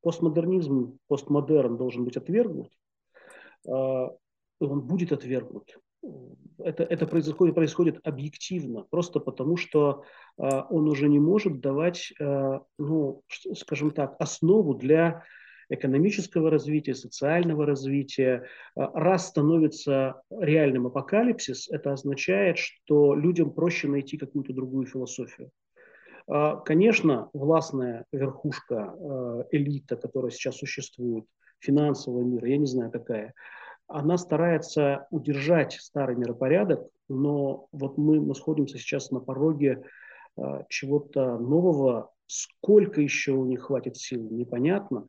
[0.02, 2.72] постмодернизм, постмодерн должен быть отвергнут,
[3.66, 4.18] он
[4.60, 5.78] будет отвергнут
[6.60, 10.04] это, это происходит, происходит объективно, просто потому что
[10.38, 13.24] э, он уже не может давать, э, ну,
[13.56, 15.24] скажем так, основу для
[15.70, 18.46] экономического развития, социального развития.
[18.74, 25.52] Раз становится реальным апокалипсис, это означает, что людям проще найти какую-то другую философию.
[26.64, 28.96] Конечно, властная верхушка,
[29.52, 31.26] элита, которая сейчас существует,
[31.60, 33.34] финансового мира, я не знаю какая,
[33.88, 39.84] она старается удержать старый миропорядок, но вот мы находимся сейчас на пороге
[40.38, 42.12] э, чего-то нового.
[42.26, 45.08] Сколько еще у них хватит сил, непонятно.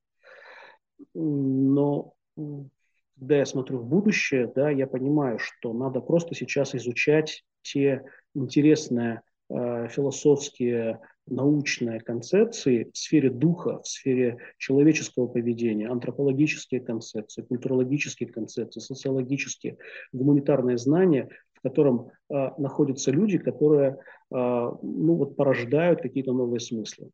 [1.14, 8.04] Но когда я смотрю в будущее, да, я понимаю, что надо просто сейчас изучать те
[8.34, 11.00] интересные философские,
[11.30, 19.78] научные концепции в сфере духа, в сфере человеческого поведения, антропологические концепции, культурологические концепции, социологические,
[20.12, 23.96] гуманитарные знания, в котором э, находятся люди, которые э,
[24.30, 27.10] ну, вот, порождают какие-то новые смыслы.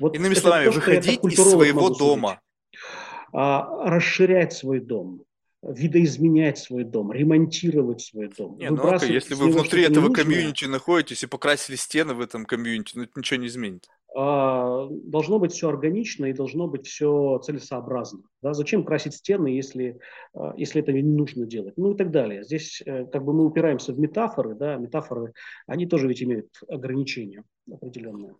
[0.00, 2.40] Вот Иными словами, то, выходить из своего дома.
[3.32, 5.22] А, расширять свой дом,
[5.62, 8.58] видоизменять свой дом, ремонтировать свой дом.
[8.58, 12.92] Не, ну, а если вы внутри этого комьюнити находитесь и покрасили стены в этом комьюнити,
[12.96, 13.88] ну это ничего не изменит.
[14.18, 18.22] А, должно быть все органично и должно быть все целесообразно.
[18.42, 18.54] Да?
[18.54, 19.98] Зачем красить стены, если,
[20.34, 21.74] а, если это не нужно делать?
[21.76, 22.42] Ну и так далее.
[22.44, 25.34] Здесь э, как бы мы упираемся в метафоры, да, метафоры,
[25.66, 28.34] они тоже ведь имеют ограничения определенные.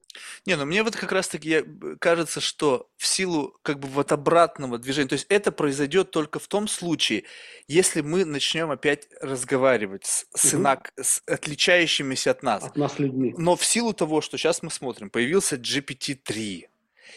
[0.46, 1.64] Не, ну мне вот как раз-таки
[1.98, 6.48] кажется, что в силу как бы вот обратного движения, то есть это произойдет только в
[6.48, 7.24] том случае,
[7.66, 10.62] если мы начнем опять разговаривать с, с, угу.
[10.62, 12.62] инак, с отличающимися от нас.
[12.62, 13.34] От нас людьми.
[13.36, 16.68] Но в силу того, что сейчас мы смотрим, появился GPT-3,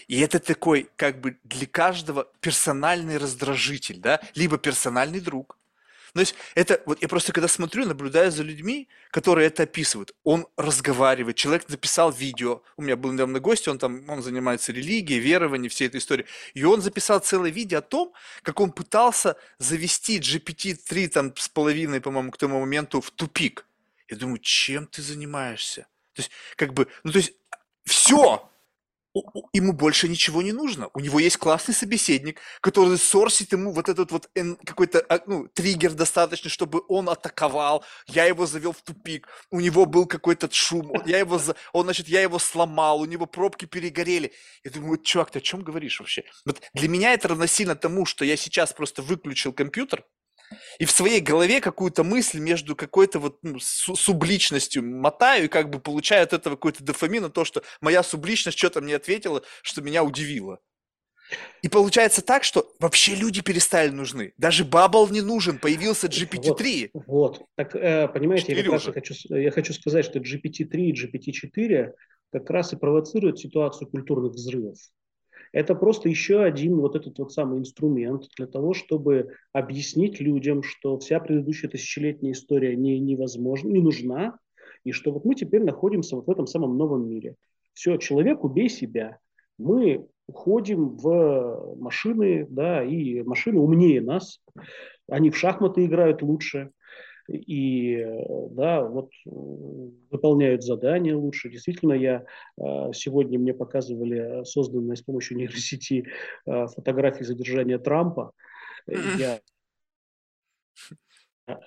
[0.07, 5.58] и это такой, как бы для каждого персональный раздражитель, да, либо персональный друг,
[6.13, 10.13] то есть это, вот я просто когда смотрю, наблюдаю за людьми, которые это описывают.
[10.23, 12.61] Он разговаривает, человек записал видео.
[12.77, 16.27] У меня был недавно гость, он там, он занимается религией, верованием, всей этой историей.
[16.53, 22.01] И он записал целое видео о том, как он пытался завести GPT-3 там с половиной,
[22.01, 23.65] по-моему, к тому моменту в тупик.
[24.07, 25.87] Я думаю, чем ты занимаешься?
[26.13, 27.33] То есть, как бы, ну то есть,
[27.85, 28.48] все,
[29.53, 30.89] ему больше ничего не нужно.
[30.93, 34.29] У него есть классный собеседник, который сорсит ему вот этот вот
[34.65, 37.83] какой-то а, ну, триггер достаточно, чтобы он атаковал.
[38.07, 39.27] Я его завел в тупик.
[39.51, 40.91] У него был какой-то шум.
[41.05, 41.39] Я его,
[41.73, 43.01] он, значит, я его сломал.
[43.01, 44.31] У него пробки перегорели.
[44.63, 46.23] Я думаю, чувак, ты о чем говоришь вообще?
[46.45, 50.05] Вот для меня это равносильно тому, что я сейчас просто выключил компьютер,
[50.79, 55.79] и в своей голове какую-то мысль между какой-то вот ну, субличностью мотаю и как бы
[55.79, 60.59] получаю от этого какой-то дофамин, то, что моя субличность что-то мне ответила, что меня удивило.
[61.61, 64.33] И получается так, что вообще люди перестали нужны.
[64.37, 66.89] Даже Бабл не нужен, появился GPT-3.
[66.93, 67.45] Вот, вот.
[67.55, 71.91] так э, понимаете, я, как раз хочу, я хочу сказать, что GPT-3 и GPT-4
[72.31, 74.77] как раз и провоцируют ситуацию культурных взрывов.
[75.51, 80.99] Это просто еще один вот этот вот самый инструмент для того, чтобы объяснить людям, что
[80.99, 84.37] вся предыдущая тысячелетняя история не, невозможна, не нужна,
[84.83, 87.35] и что вот мы теперь находимся вот в этом самом новом мире.
[87.73, 89.17] Все, человек, убей себя.
[89.57, 94.41] Мы уходим в машины, да, и машины умнее нас.
[95.07, 96.71] Они в шахматы играют лучше
[97.31, 98.05] и
[98.51, 101.49] да, вот выполняют задания лучше.
[101.49, 102.25] Действительно, я
[102.59, 106.07] а, сегодня мне показывали созданные с помощью нейросети
[106.45, 108.31] а, фотографии задержания Трампа.
[108.87, 109.39] Я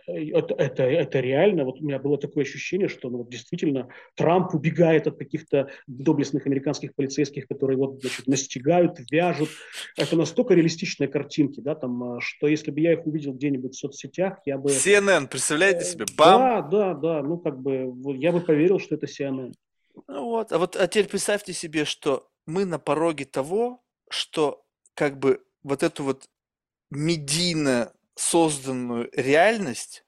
[0.07, 4.55] это, это, это реально, вот у меня было такое ощущение, что ну, вот действительно Трамп
[4.55, 9.49] убегает от каких-то доблестных американских полицейских, которые вот, значит, настигают, вяжут.
[9.97, 13.79] Это настолько реалистичные картинки, да, там, а, что если бы я их увидел где-нибудь в
[13.79, 14.71] соцсетях, я бы...
[14.71, 16.05] CNN, представляете э, себе?
[16.17, 16.41] Бам!
[16.41, 19.53] Да, да, да, ну как бы я бы поверил, что это CNN.
[20.09, 24.65] Ну вот, а вот а теперь представьте себе, что мы на пороге того, что
[24.95, 26.29] как бы вот эту вот
[26.91, 27.93] медийно
[28.23, 30.05] созданную реальность,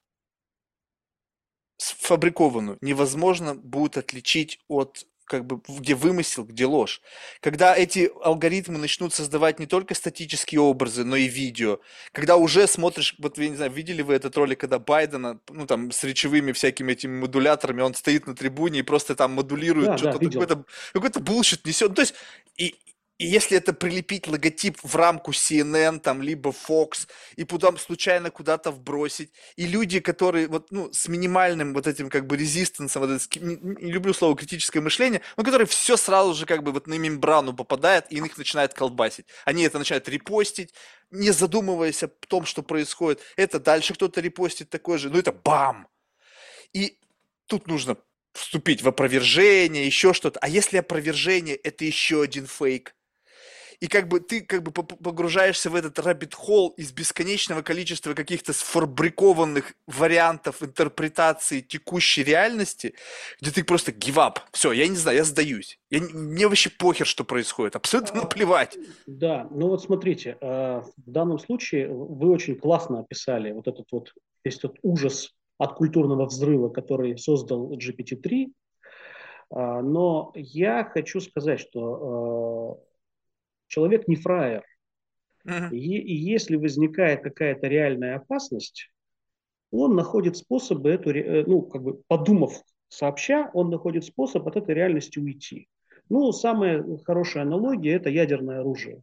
[1.76, 7.00] сфабрикованную, невозможно будет отличить от как бы где вымысел, где ложь.
[7.40, 11.80] Когда эти алгоритмы начнут создавать не только статические образы, но и видео,
[12.12, 15.90] когда уже смотришь, вот я не знаю, видели вы этот ролик, когда Байдена, ну там
[15.90, 20.18] с речевыми всякими этими модуляторами, он стоит на трибуне и просто там модулирует да, что-то,
[20.18, 21.94] да, какой-то, какой-то bullshit несет.
[21.94, 22.14] То есть
[22.58, 22.74] и,
[23.16, 28.72] и если это прилепить логотип в рамку CNN, там, либо Fox, и потом случайно куда-то
[28.72, 33.10] вбросить, и люди, которые вот, ну, с минимальным вот этим как бы resistance ом, вот
[33.10, 36.88] это, не, не люблю слово критическое мышление, но которые все сразу же как бы вот
[36.88, 39.26] на мембрану попадает, и их начинает колбасить.
[39.44, 40.74] Они это начинают репостить,
[41.12, 43.20] не задумываясь о том, что происходит.
[43.36, 45.86] Это дальше кто-то репостит такой же, ну это бам!
[46.72, 46.98] И
[47.46, 47.96] тут нужно
[48.32, 50.40] вступить в опровержение, еще что-то.
[50.40, 52.94] А если опровержение– это еще один фейк?
[53.80, 59.74] И как бы ты как бы погружаешься в этот hole из бесконечного количества каких-то сфабрикованных
[59.86, 62.94] вариантов интерпретации текущей реальности,
[63.40, 64.38] где ты просто give up.
[64.52, 65.78] Все, я не знаю, я сдаюсь.
[65.90, 67.76] Я, мне вообще похер, что происходит.
[67.76, 68.76] Абсолютно а, наплевать.
[69.06, 74.12] Да, ну вот смотрите, а, в данном случае вы очень классно описали вот этот вот
[74.44, 78.52] весь этот ужас от культурного взрыва, который создал GPT-3,
[79.50, 82.82] а, но я хочу сказать, что
[83.74, 84.64] человек не фраер.
[85.46, 85.70] Uh-huh.
[85.70, 88.90] И, и если возникает какая-то реальная опасность,
[89.70, 94.74] он находит способы эту, э, ну, как бы подумав сообща, он находит способ от этой
[94.74, 95.68] реальности уйти.
[96.08, 99.02] Ну, самая хорошая аналогия– это ядерное оружие.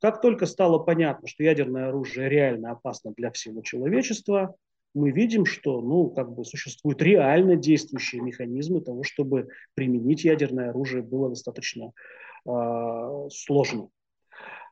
[0.00, 4.54] Как только стало понятно, что ядерное оружие реально опасно для всего человечества,
[4.94, 11.02] мы видим, что ну, как бы существуют реально действующие механизмы того, чтобы применить ядерное оружие
[11.02, 11.92] было достаточно
[12.46, 13.90] сложно.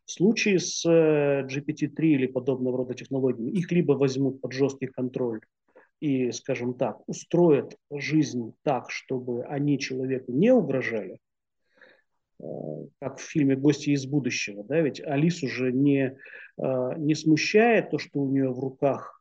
[0.06, 5.40] В случае с э, GPT-3 или подобного рода технологиями, их либо возьмут под жесткий контроль
[6.00, 11.18] и, скажем так, устроят жизнь так, чтобы они человеку не угрожали,
[12.38, 12.44] э,
[13.00, 16.18] как в фильме «Гости из будущего», да, ведь Алису же не,
[16.58, 19.20] э, не смущает то, что у нее в руках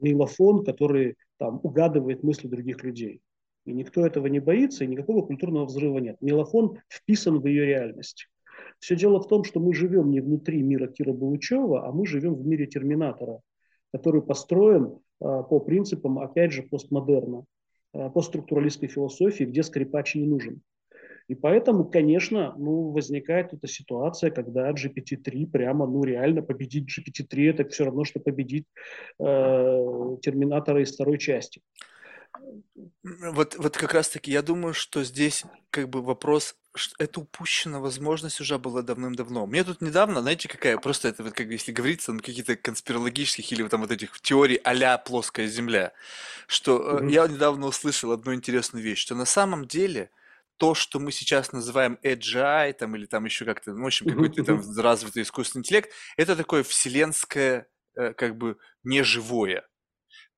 [0.00, 3.20] мейлофон, который там угадывает мысли других людей.
[3.68, 6.16] И никто этого не боится, и никакого культурного взрыва нет.
[6.22, 8.28] Мелофон вписан в ее реальность.
[8.78, 12.34] Все дело в том, что мы живем не внутри мира Кира Булычева, а мы живем
[12.34, 13.40] в мире Терминатора,
[13.92, 17.44] который построен а, по принципам, опять же, постмодерна,
[17.92, 20.62] а, постструктуралистской философии, где скрипач не нужен.
[21.26, 27.68] И поэтому, конечно, ну, возникает эта ситуация, когда GPT-3 прямо, ну, реально победить GPT-3, это
[27.68, 28.64] все равно, что победить
[29.18, 29.24] э,
[30.22, 31.60] Терминатора из второй части.
[33.02, 38.40] Вот, вот как раз-таки я думаю, что здесь как бы вопрос, что это упущена возможность
[38.40, 39.46] уже была давным-давно.
[39.46, 43.66] Мне тут недавно, знаете, какая, просто это вот как если говорится, на каких-то конспирологических или
[43.68, 45.92] там вот этих теорий а плоская земля,
[46.46, 47.10] что mm-hmm.
[47.10, 50.10] я недавно услышал одну интересную вещь, что на самом деле
[50.56, 54.44] то, что мы сейчас называем AGI, там, или там еще как-то, ну, в общем, какой-то
[54.44, 59.67] там развитый искусственный интеллект, это такое вселенское, э, как бы, неживое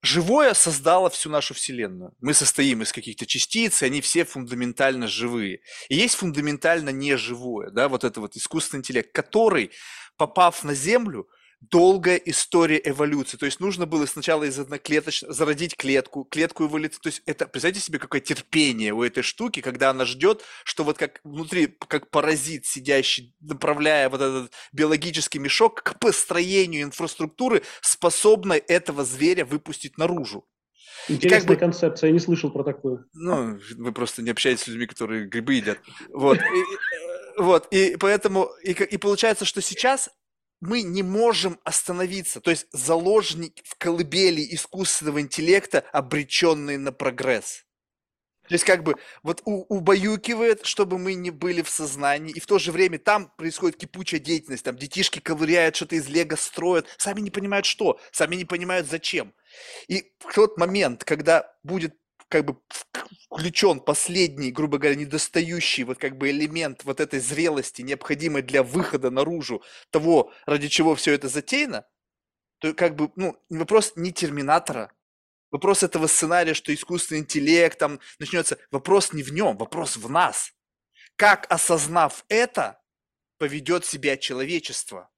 [0.02, 2.14] живое создало всю нашу Вселенную.
[2.20, 5.60] Мы состоим из каких-то частиц, и они все фундаментально живые.
[5.88, 9.70] И есть фундаментально неживое, да, вот это вот искусственный интеллект, который,
[10.16, 11.28] попав на Землю,
[11.60, 13.36] долгая история эволюции.
[13.36, 17.00] То есть нужно было сначала из одноклеточного зародить клетку, клетку эволюции.
[17.00, 20.98] То есть это, представьте себе, какое терпение у этой штуки, когда она ждет, что вот
[20.98, 29.04] как внутри, как паразит сидящий, направляя вот этот биологический мешок к построению инфраструктуры, способной этого
[29.04, 30.46] зверя выпустить наружу.
[31.08, 33.06] Интересная как бы, концепция, я не слышал про такую.
[33.14, 35.78] Ну, вы просто не общаетесь с людьми, которые грибы едят.
[36.12, 36.38] Вот.
[36.38, 40.10] И, э, вот, и поэтому, и, и получается, что сейчас
[40.60, 42.40] мы не можем остановиться.
[42.40, 47.64] То есть заложник в колыбели искусственного интеллекта, обреченный на прогресс.
[48.50, 52.46] То есть как бы вот у, убаюкивает, чтобы мы не были в сознании, и в
[52.46, 57.20] то же время там происходит кипучая деятельность, там детишки ковыряют, что-то из лего строят, сами
[57.20, 59.32] не понимают что, сами не понимают зачем.
[59.86, 61.94] И в тот момент, когда будет
[62.28, 62.56] как бы
[63.26, 69.10] включен последний, грубо говоря, недостающий вот как бы элемент вот этой зрелости, необходимой для выхода
[69.10, 71.86] наружу того, ради чего все это затеяно,
[72.58, 74.92] то как бы, ну, вопрос не терминатора,
[75.50, 80.52] вопрос этого сценария, что искусственный интеллект там начнется, вопрос не в нем, вопрос в нас.
[81.16, 82.80] Как, осознав это,
[83.38, 85.10] поведет себя человечество?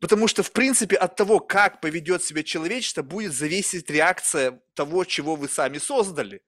[0.00, 5.36] Потому что, в принципе, от того, как поведет себя человечество, будет зависеть реакция того, чего
[5.36, 6.42] вы сами создали.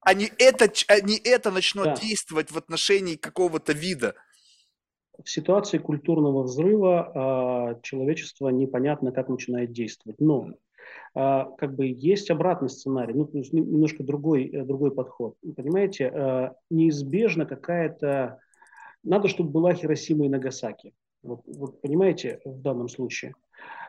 [0.00, 1.96] А не это, а не это начнет да.
[1.96, 4.14] действовать в отношении какого-то вида.
[5.22, 10.20] В ситуации культурного взрыва э, человечество непонятно, как начинает действовать.
[10.20, 10.52] Но э,
[11.14, 15.36] как бы есть обратный сценарий, ну, то есть немножко другой, э, другой подход.
[15.56, 18.38] Понимаете, э, неизбежно какая-то...
[19.02, 20.94] Надо, чтобы была Хиросима и Нагасаки.
[21.22, 23.34] Вот, вот понимаете, в данном случае.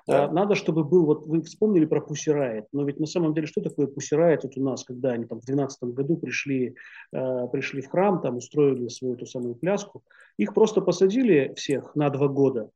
[0.09, 3.61] А, надо, чтобы был, вот вы вспомнили про Пусирает, но ведь на самом деле что
[3.61, 6.75] такое Пусирает вот у нас, когда они там в 12 году пришли,
[7.13, 10.03] э, пришли в храм, там устроили свою ту самую пляску,
[10.37, 12.69] их просто посадили всех на два года.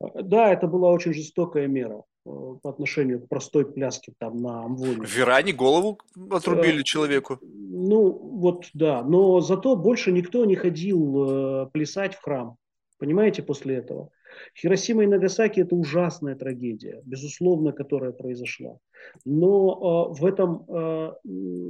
[0.00, 2.30] Да, это была очень жестокая мера э,
[2.62, 5.06] по отношению к простой пляске там на Амвоне.
[5.06, 5.98] В Иране голову
[6.30, 7.38] отрубили э, человеку.
[7.42, 12.56] Ну, вот да, но зато больше никто не ходил э, плясать в храм.
[13.04, 14.08] Понимаете, после этого.
[14.56, 18.78] Хиросима и Нагасаки– это ужасная трагедия, безусловно, которая произошла.
[19.26, 21.12] Но э, в этом э,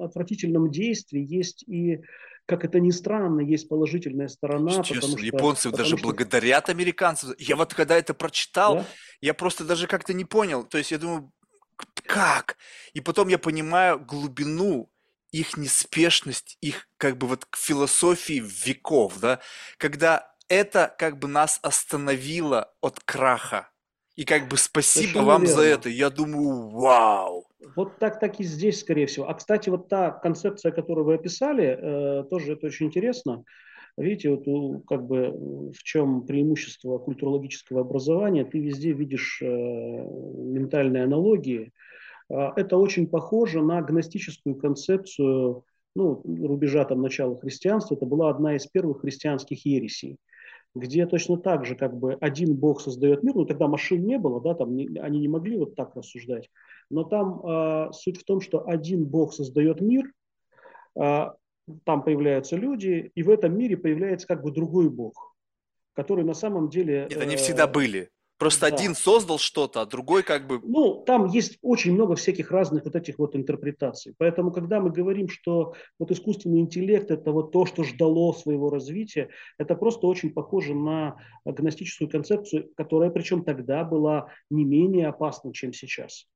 [0.00, 2.02] отвратительном действии есть и,
[2.46, 4.82] как это ни странно, есть положительная сторона.
[4.82, 6.06] Потому что, японцы потому даже что...
[6.06, 7.34] благодарят американцев.
[7.40, 8.84] Я вот когда это прочитал, да?
[9.20, 10.62] я просто даже как-то не понял.
[10.62, 11.32] То есть я думаю,
[12.06, 12.58] как?
[12.92, 14.88] И потом я понимаю глубину
[15.34, 19.40] их неспешность, их как бы вот философии веков, да,
[19.78, 23.70] когда это как бы нас остановило от краха.
[24.16, 25.56] И как бы спасибо Совершенно вам верно.
[25.56, 25.88] за это.
[25.88, 27.46] Я думаю, вау.
[27.74, 29.28] Вот так, так и здесь, скорее всего.
[29.28, 33.42] А, кстати, вот та концепция, которую вы описали, э, тоже это очень интересно.
[33.96, 38.44] Видите, вот как бы в чем преимущество культурологического образования?
[38.44, 41.72] Ты везде видишь э, ментальные аналогии.
[42.28, 45.64] Это очень похоже на гностическую концепцию
[45.94, 47.94] ну, рубежа там начала христианства.
[47.94, 50.18] Это была одна из первых христианских ересей
[50.74, 54.40] где точно так же как бы один бог создает мир, ну тогда машин не было,
[54.40, 56.50] да, там не, они не могли вот так рассуждать,
[56.90, 60.12] но там э, суть в том, что один бог создает мир,
[61.00, 61.26] э,
[61.84, 65.34] там появляются люди, и в этом мире появляется как бы другой бог,
[65.92, 67.06] который на самом деле...
[67.10, 68.10] Это не всегда были.
[68.38, 68.74] Просто да.
[68.74, 70.60] один создал что-то, а другой как бы...
[70.62, 74.14] Ну, там есть очень много всяких разных вот этих вот интерпретаций.
[74.18, 79.28] Поэтому, когда мы говорим, что вот искусственный интеллект– это вот то, что ждало своего развития,
[79.58, 85.72] это просто очень похоже на гностическую концепцию, которая причем тогда была не менее опасна, чем
[85.72, 86.26] сейчас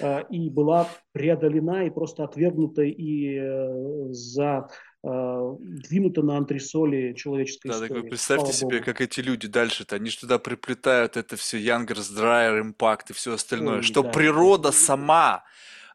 [0.00, 7.68] а, и была преодолена и просто отвергнута и э, за э, двинуто на антресоли человеческой
[7.68, 8.00] да, истории.
[8.02, 8.84] Так представьте Слава себе, Богу.
[8.84, 13.34] как эти люди дальше-то, они же туда приплетают это все Youngers, Dryer, Impact и все
[13.34, 14.10] остальное, Ой, что да.
[14.10, 15.44] природа сама,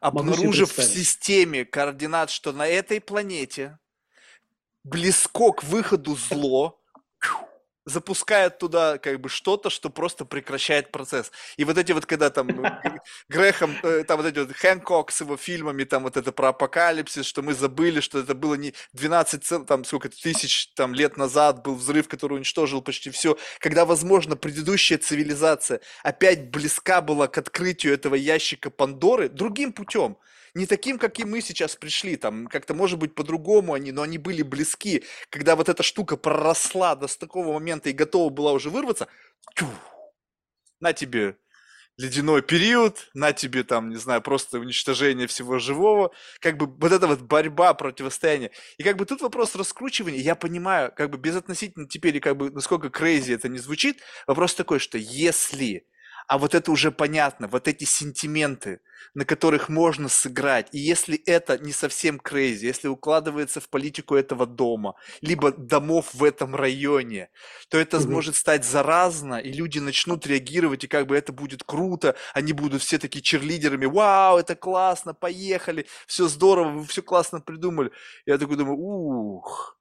[0.00, 3.78] обнаружив в системе координат, что на этой планете
[4.82, 6.80] близко к выходу зло,
[7.86, 11.30] запускает туда как бы что-то, что просто прекращает процесс.
[11.56, 12.48] И вот эти вот, когда там
[13.28, 17.24] Грехом, э, там вот эти вот Хэнкок с его фильмами, там вот это про апокалипсис,
[17.24, 21.76] что мы забыли, что это было не 12, там сколько тысяч там лет назад был
[21.76, 28.16] взрыв, который уничтожил почти все, когда, возможно, предыдущая цивилизация опять близка была к открытию этого
[28.16, 30.18] ящика Пандоры другим путем
[30.56, 34.16] не таким, как и мы сейчас пришли, там как-то может быть по-другому они, но они
[34.16, 39.06] были близки, когда вот эта штука проросла до такого момента и готова была уже вырваться,
[39.54, 39.66] тю,
[40.80, 41.36] на тебе
[41.98, 47.06] ледяной период, на тебе там, не знаю, просто уничтожение всего живого, как бы вот эта
[47.06, 48.50] вот борьба, противостояние.
[48.78, 52.88] И как бы тут вопрос раскручивания, я понимаю, как бы безотносительно теперь, как бы насколько
[52.88, 55.86] крейзи это не звучит, вопрос такой, что если
[56.26, 58.80] а вот это уже понятно, вот эти сентименты,
[59.14, 60.68] на которых можно сыграть.
[60.72, 66.24] И если это не совсем крейзи, если укладывается в политику этого дома, либо домов в
[66.24, 67.30] этом районе,
[67.68, 68.10] то это угу.
[68.10, 72.82] может стать заразно, и люди начнут реагировать, и как бы это будет круто, они будут
[72.82, 77.92] все такие черлидерами, вау, это классно, поехали, все здорово, вы все классно придумали.
[78.26, 79.78] Я такой думаю, ух.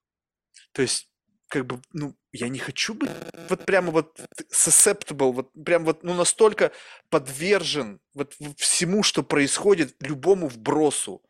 [0.71, 1.09] То есть
[1.55, 3.09] как бы, ну, я не хочу быть
[3.47, 4.19] вот прямо вот
[4.51, 6.73] susceptible, вот прям вот, ну, настолько
[7.09, 11.21] подвержен вот всему, что происходит, любому вбросу.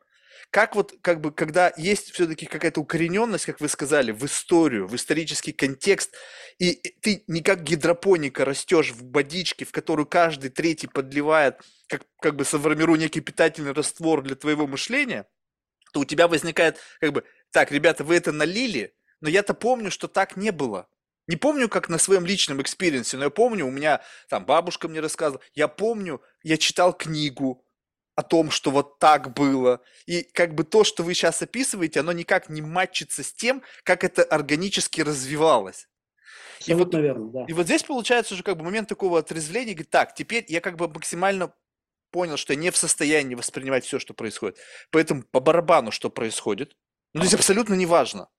[0.49, 4.95] Как вот, как бы, когда есть все-таки какая-то укорененность, как вы сказали, в историю, в
[4.95, 6.15] исторический контекст,
[6.57, 12.35] и ты не как гидропоника растешь в водичке, в которую каждый третий подливает, как, как
[12.35, 15.27] бы сформируя некий питательный раствор для твоего мышления,
[15.93, 20.07] то у тебя возникает, как бы, так, ребята, вы это налили, но я-то помню, что
[20.07, 20.87] так не было.
[21.27, 24.87] Не помню, как на своем личном experience е, но я помню, у меня там бабушка
[24.87, 27.65] мне рассказывала, я помню, я читал книгу
[28.15, 29.81] о том, что вот так было.
[30.05, 34.03] И как бы то, что вы сейчас описываете, оно никак не матчится с тем, как
[34.03, 35.87] это органически развивалось.
[36.65, 37.45] и вот, наверное, да.
[37.47, 40.77] И вот здесь получается уже как бы момент такого отрезвления, говорит, так, теперь я как
[40.77, 41.53] бы максимально
[42.11, 44.57] понял, что я не в состоянии воспринимать все, что происходит.
[44.91, 46.77] Поэтому по барабану, что происходит,
[47.13, 48.29] ну, здесь абсолютно не важно.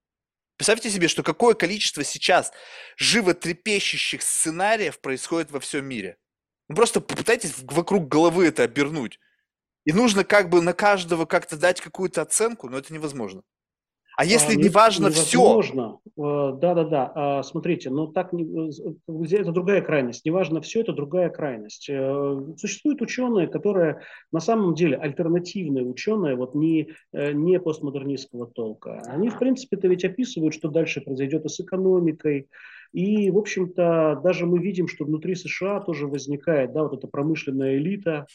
[0.56, 2.52] Представьте себе, что какое количество сейчас
[2.96, 6.16] животрепещущих сценариев происходит во всем мире.
[6.68, 9.20] Ну, просто попытайтесь вокруг головы это обернуть.
[9.84, 13.42] И нужно как бы на каждого как-то дать какую-то оценку, но это невозможно.
[14.16, 15.60] А если а, не важно все?
[16.18, 17.12] Э, да-да-да.
[17.14, 20.24] А, смотрите, но так не, э, это другая крайность.
[20.24, 21.90] Не важно все, это другая крайность.
[21.90, 24.00] Э, существуют ученые, которые
[24.32, 29.02] на самом деле альтернативные ученые, вот не, не постмодернистского толка.
[29.06, 32.48] Они, в принципе-то ведь описывают, что дальше произойдет и с экономикой,
[32.92, 37.76] и, в общем-то, даже мы видим, что внутри США тоже возникает да, вот эта промышленная
[37.76, 38.26] элита,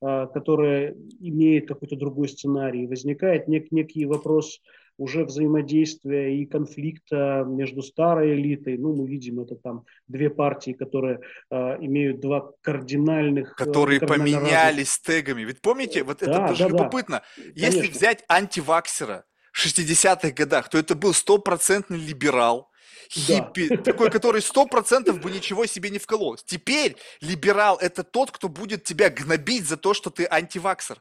[0.00, 2.86] которая имеет какой-то другой сценарий.
[2.86, 4.60] Возникает нек- некий вопрос
[5.00, 11.20] уже взаимодействия и конфликта между старой элитой, ну, мы видим, это там две партии, которые
[11.50, 13.52] э, имеют два кардинальных...
[13.52, 15.02] Э, которые поменялись разных...
[15.02, 15.42] тегами.
[15.42, 17.22] Ведь помните, вот да, это тоже да, любопытно.
[17.36, 17.42] Да.
[17.54, 17.98] Если Конечно.
[17.98, 22.68] взять антиваксера в 60-х годах, то это был стопроцентный либерал,
[23.10, 23.76] хиппи, да.
[23.78, 26.36] такой, который сто процентов бы ничего себе не вколол.
[26.44, 31.00] Теперь либерал– это тот, кто будет тебя гнобить за то, что ты антиваксер.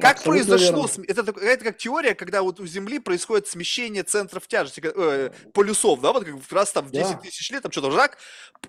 [0.00, 0.88] Как Абсолютно произошло?
[1.06, 6.12] Это, это как теория, когда вот у Земли происходит смещение центров тяжести, э, полюсов, да,
[6.12, 7.18] вот как раз там в 10 да.
[7.18, 8.18] тысяч лет, там что-то жак,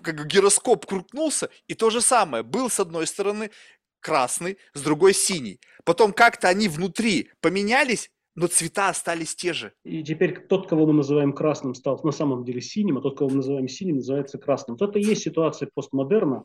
[0.02, 2.44] как гироскоп крутнулся, и то же самое.
[2.44, 3.50] Был с одной стороны
[3.98, 5.60] красный, с другой синий.
[5.84, 8.10] Потом как-то они внутри поменялись,
[8.40, 9.74] но цвета остались те же.
[9.84, 13.28] И теперь тот, кого мы называем красным, стал на самом деле синим, а тот, кого
[13.28, 14.78] мы называем синим, называется красным.
[14.80, 16.44] Вот это и есть ситуация постмодерна,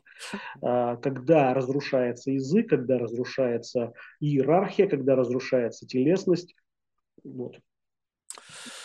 [0.60, 6.54] а, когда разрушается язык, когда разрушается иерархия, когда разрушается телесность.
[7.24, 7.56] Вот.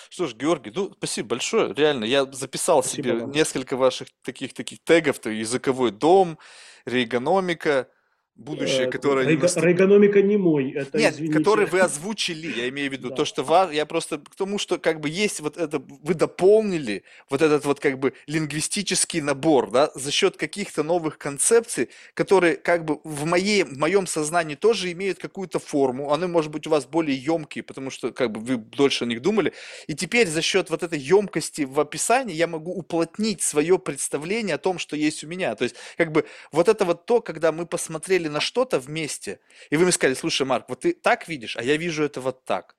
[0.10, 1.74] Что ж, Георгий, ну, спасибо большое.
[1.74, 3.32] Реально, я записал спасибо себе вам.
[3.32, 6.38] несколько ваших таких таких тегов, то языковой дом,
[6.86, 7.90] рейгономика,
[8.36, 9.26] будущее, э, которое...
[9.26, 9.64] Рейго, наступ...
[9.64, 11.38] Рейгономика не мой, это, Нет, извините.
[11.38, 13.16] который вы озвучили, я имею в виду, да.
[13.16, 17.03] то, что вас, я просто к тому, что как бы есть вот это, вы дополнили
[17.30, 22.86] вот этот вот как бы лингвистический набор, да, за счет каких-то новых концепций, которые как
[22.86, 26.86] бы в, моей, в моем сознании тоже имеют какую-то форму, они, может быть, у вас
[26.86, 29.53] более емкие, потому что как бы вы дольше о них думали,
[29.88, 34.58] и теперь за счет вот этой емкости в описании я могу уплотнить свое представление о
[34.58, 37.66] том, что есть у меня, то есть как бы вот это вот то, когда мы
[37.66, 39.39] посмотрели на что-то вместе,
[39.69, 42.45] и вы мне сказали, слушай, Марк, вот ты так видишь, а я вижу это вот
[42.45, 42.76] так.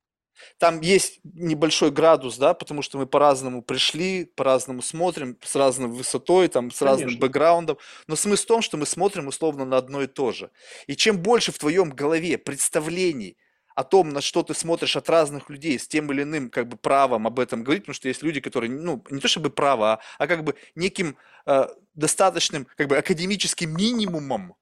[0.58, 6.48] Там есть небольшой градус, да, потому что мы по-разному пришли, по-разному смотрим, с разной высотой,
[6.48, 7.04] там, с Конечно.
[7.04, 7.78] разным бэкграундом.
[8.06, 10.50] Но смысл в том, что мы смотрим условно на одно и то же.
[10.86, 13.36] И чем больше в твоем голове представлений
[13.74, 16.76] о том, на что ты смотришь от разных людей с тем или иным как бы
[16.76, 20.00] правом об этом говорить, потому что есть люди, которые, ну, не то чтобы право, а,
[20.18, 21.16] а как бы неким
[21.46, 24.56] э, достаточным как бы академическим минимумом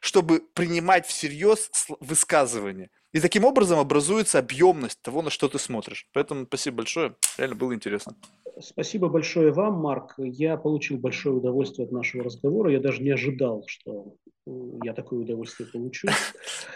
[0.00, 2.90] чтобы принимать всерьез высказывания.
[3.14, 6.08] И таким образом образуется объемность того, на что ты смотришь.
[6.12, 7.14] Поэтому спасибо большое.
[7.38, 8.16] Реально было интересно.
[8.60, 10.14] Спасибо большое вам, Марк.
[10.18, 12.72] Я получил большое удовольствие от нашего разговора.
[12.72, 14.16] Я даже не ожидал, что
[14.82, 16.08] я такое удовольствие получу.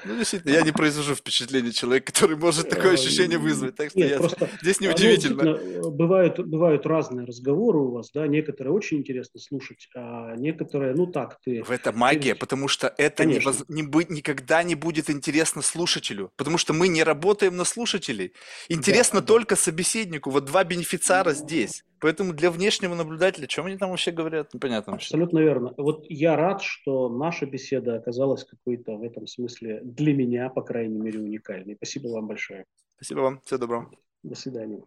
[0.04, 3.74] Ну, действительно, я не произвожу впечатление человека, который может такое ощущение вызвать.
[3.74, 5.58] Так что здесь неудивительно.
[5.58, 11.08] Ну, бывают, бывают разные разговоры у вас, да, некоторые очень интересно слушать, а некоторые, ну
[11.08, 11.64] так, ты...
[11.64, 17.02] В это магия, потому что это никогда не будет интересно слушателю, потому что мы не
[17.02, 18.32] работаем на слушателей.
[18.68, 19.60] Интересно да, только да.
[19.60, 20.30] собеседнику.
[20.30, 21.84] Вот два бенефициара здесь.
[22.00, 24.94] Поэтому для внешнего наблюдателя, о чем они там вообще говорят, непонятно.
[24.94, 25.48] Абсолютно вообще.
[25.48, 25.74] верно.
[25.76, 30.98] Вот я рад, что наша беседа оказалась какой-то в этом смысле для меня, по крайней
[30.98, 31.74] мере, уникальной.
[31.76, 32.64] Спасибо вам большое.
[32.96, 33.40] Спасибо вам.
[33.44, 33.90] Всего доброго.
[34.22, 34.82] До свидания.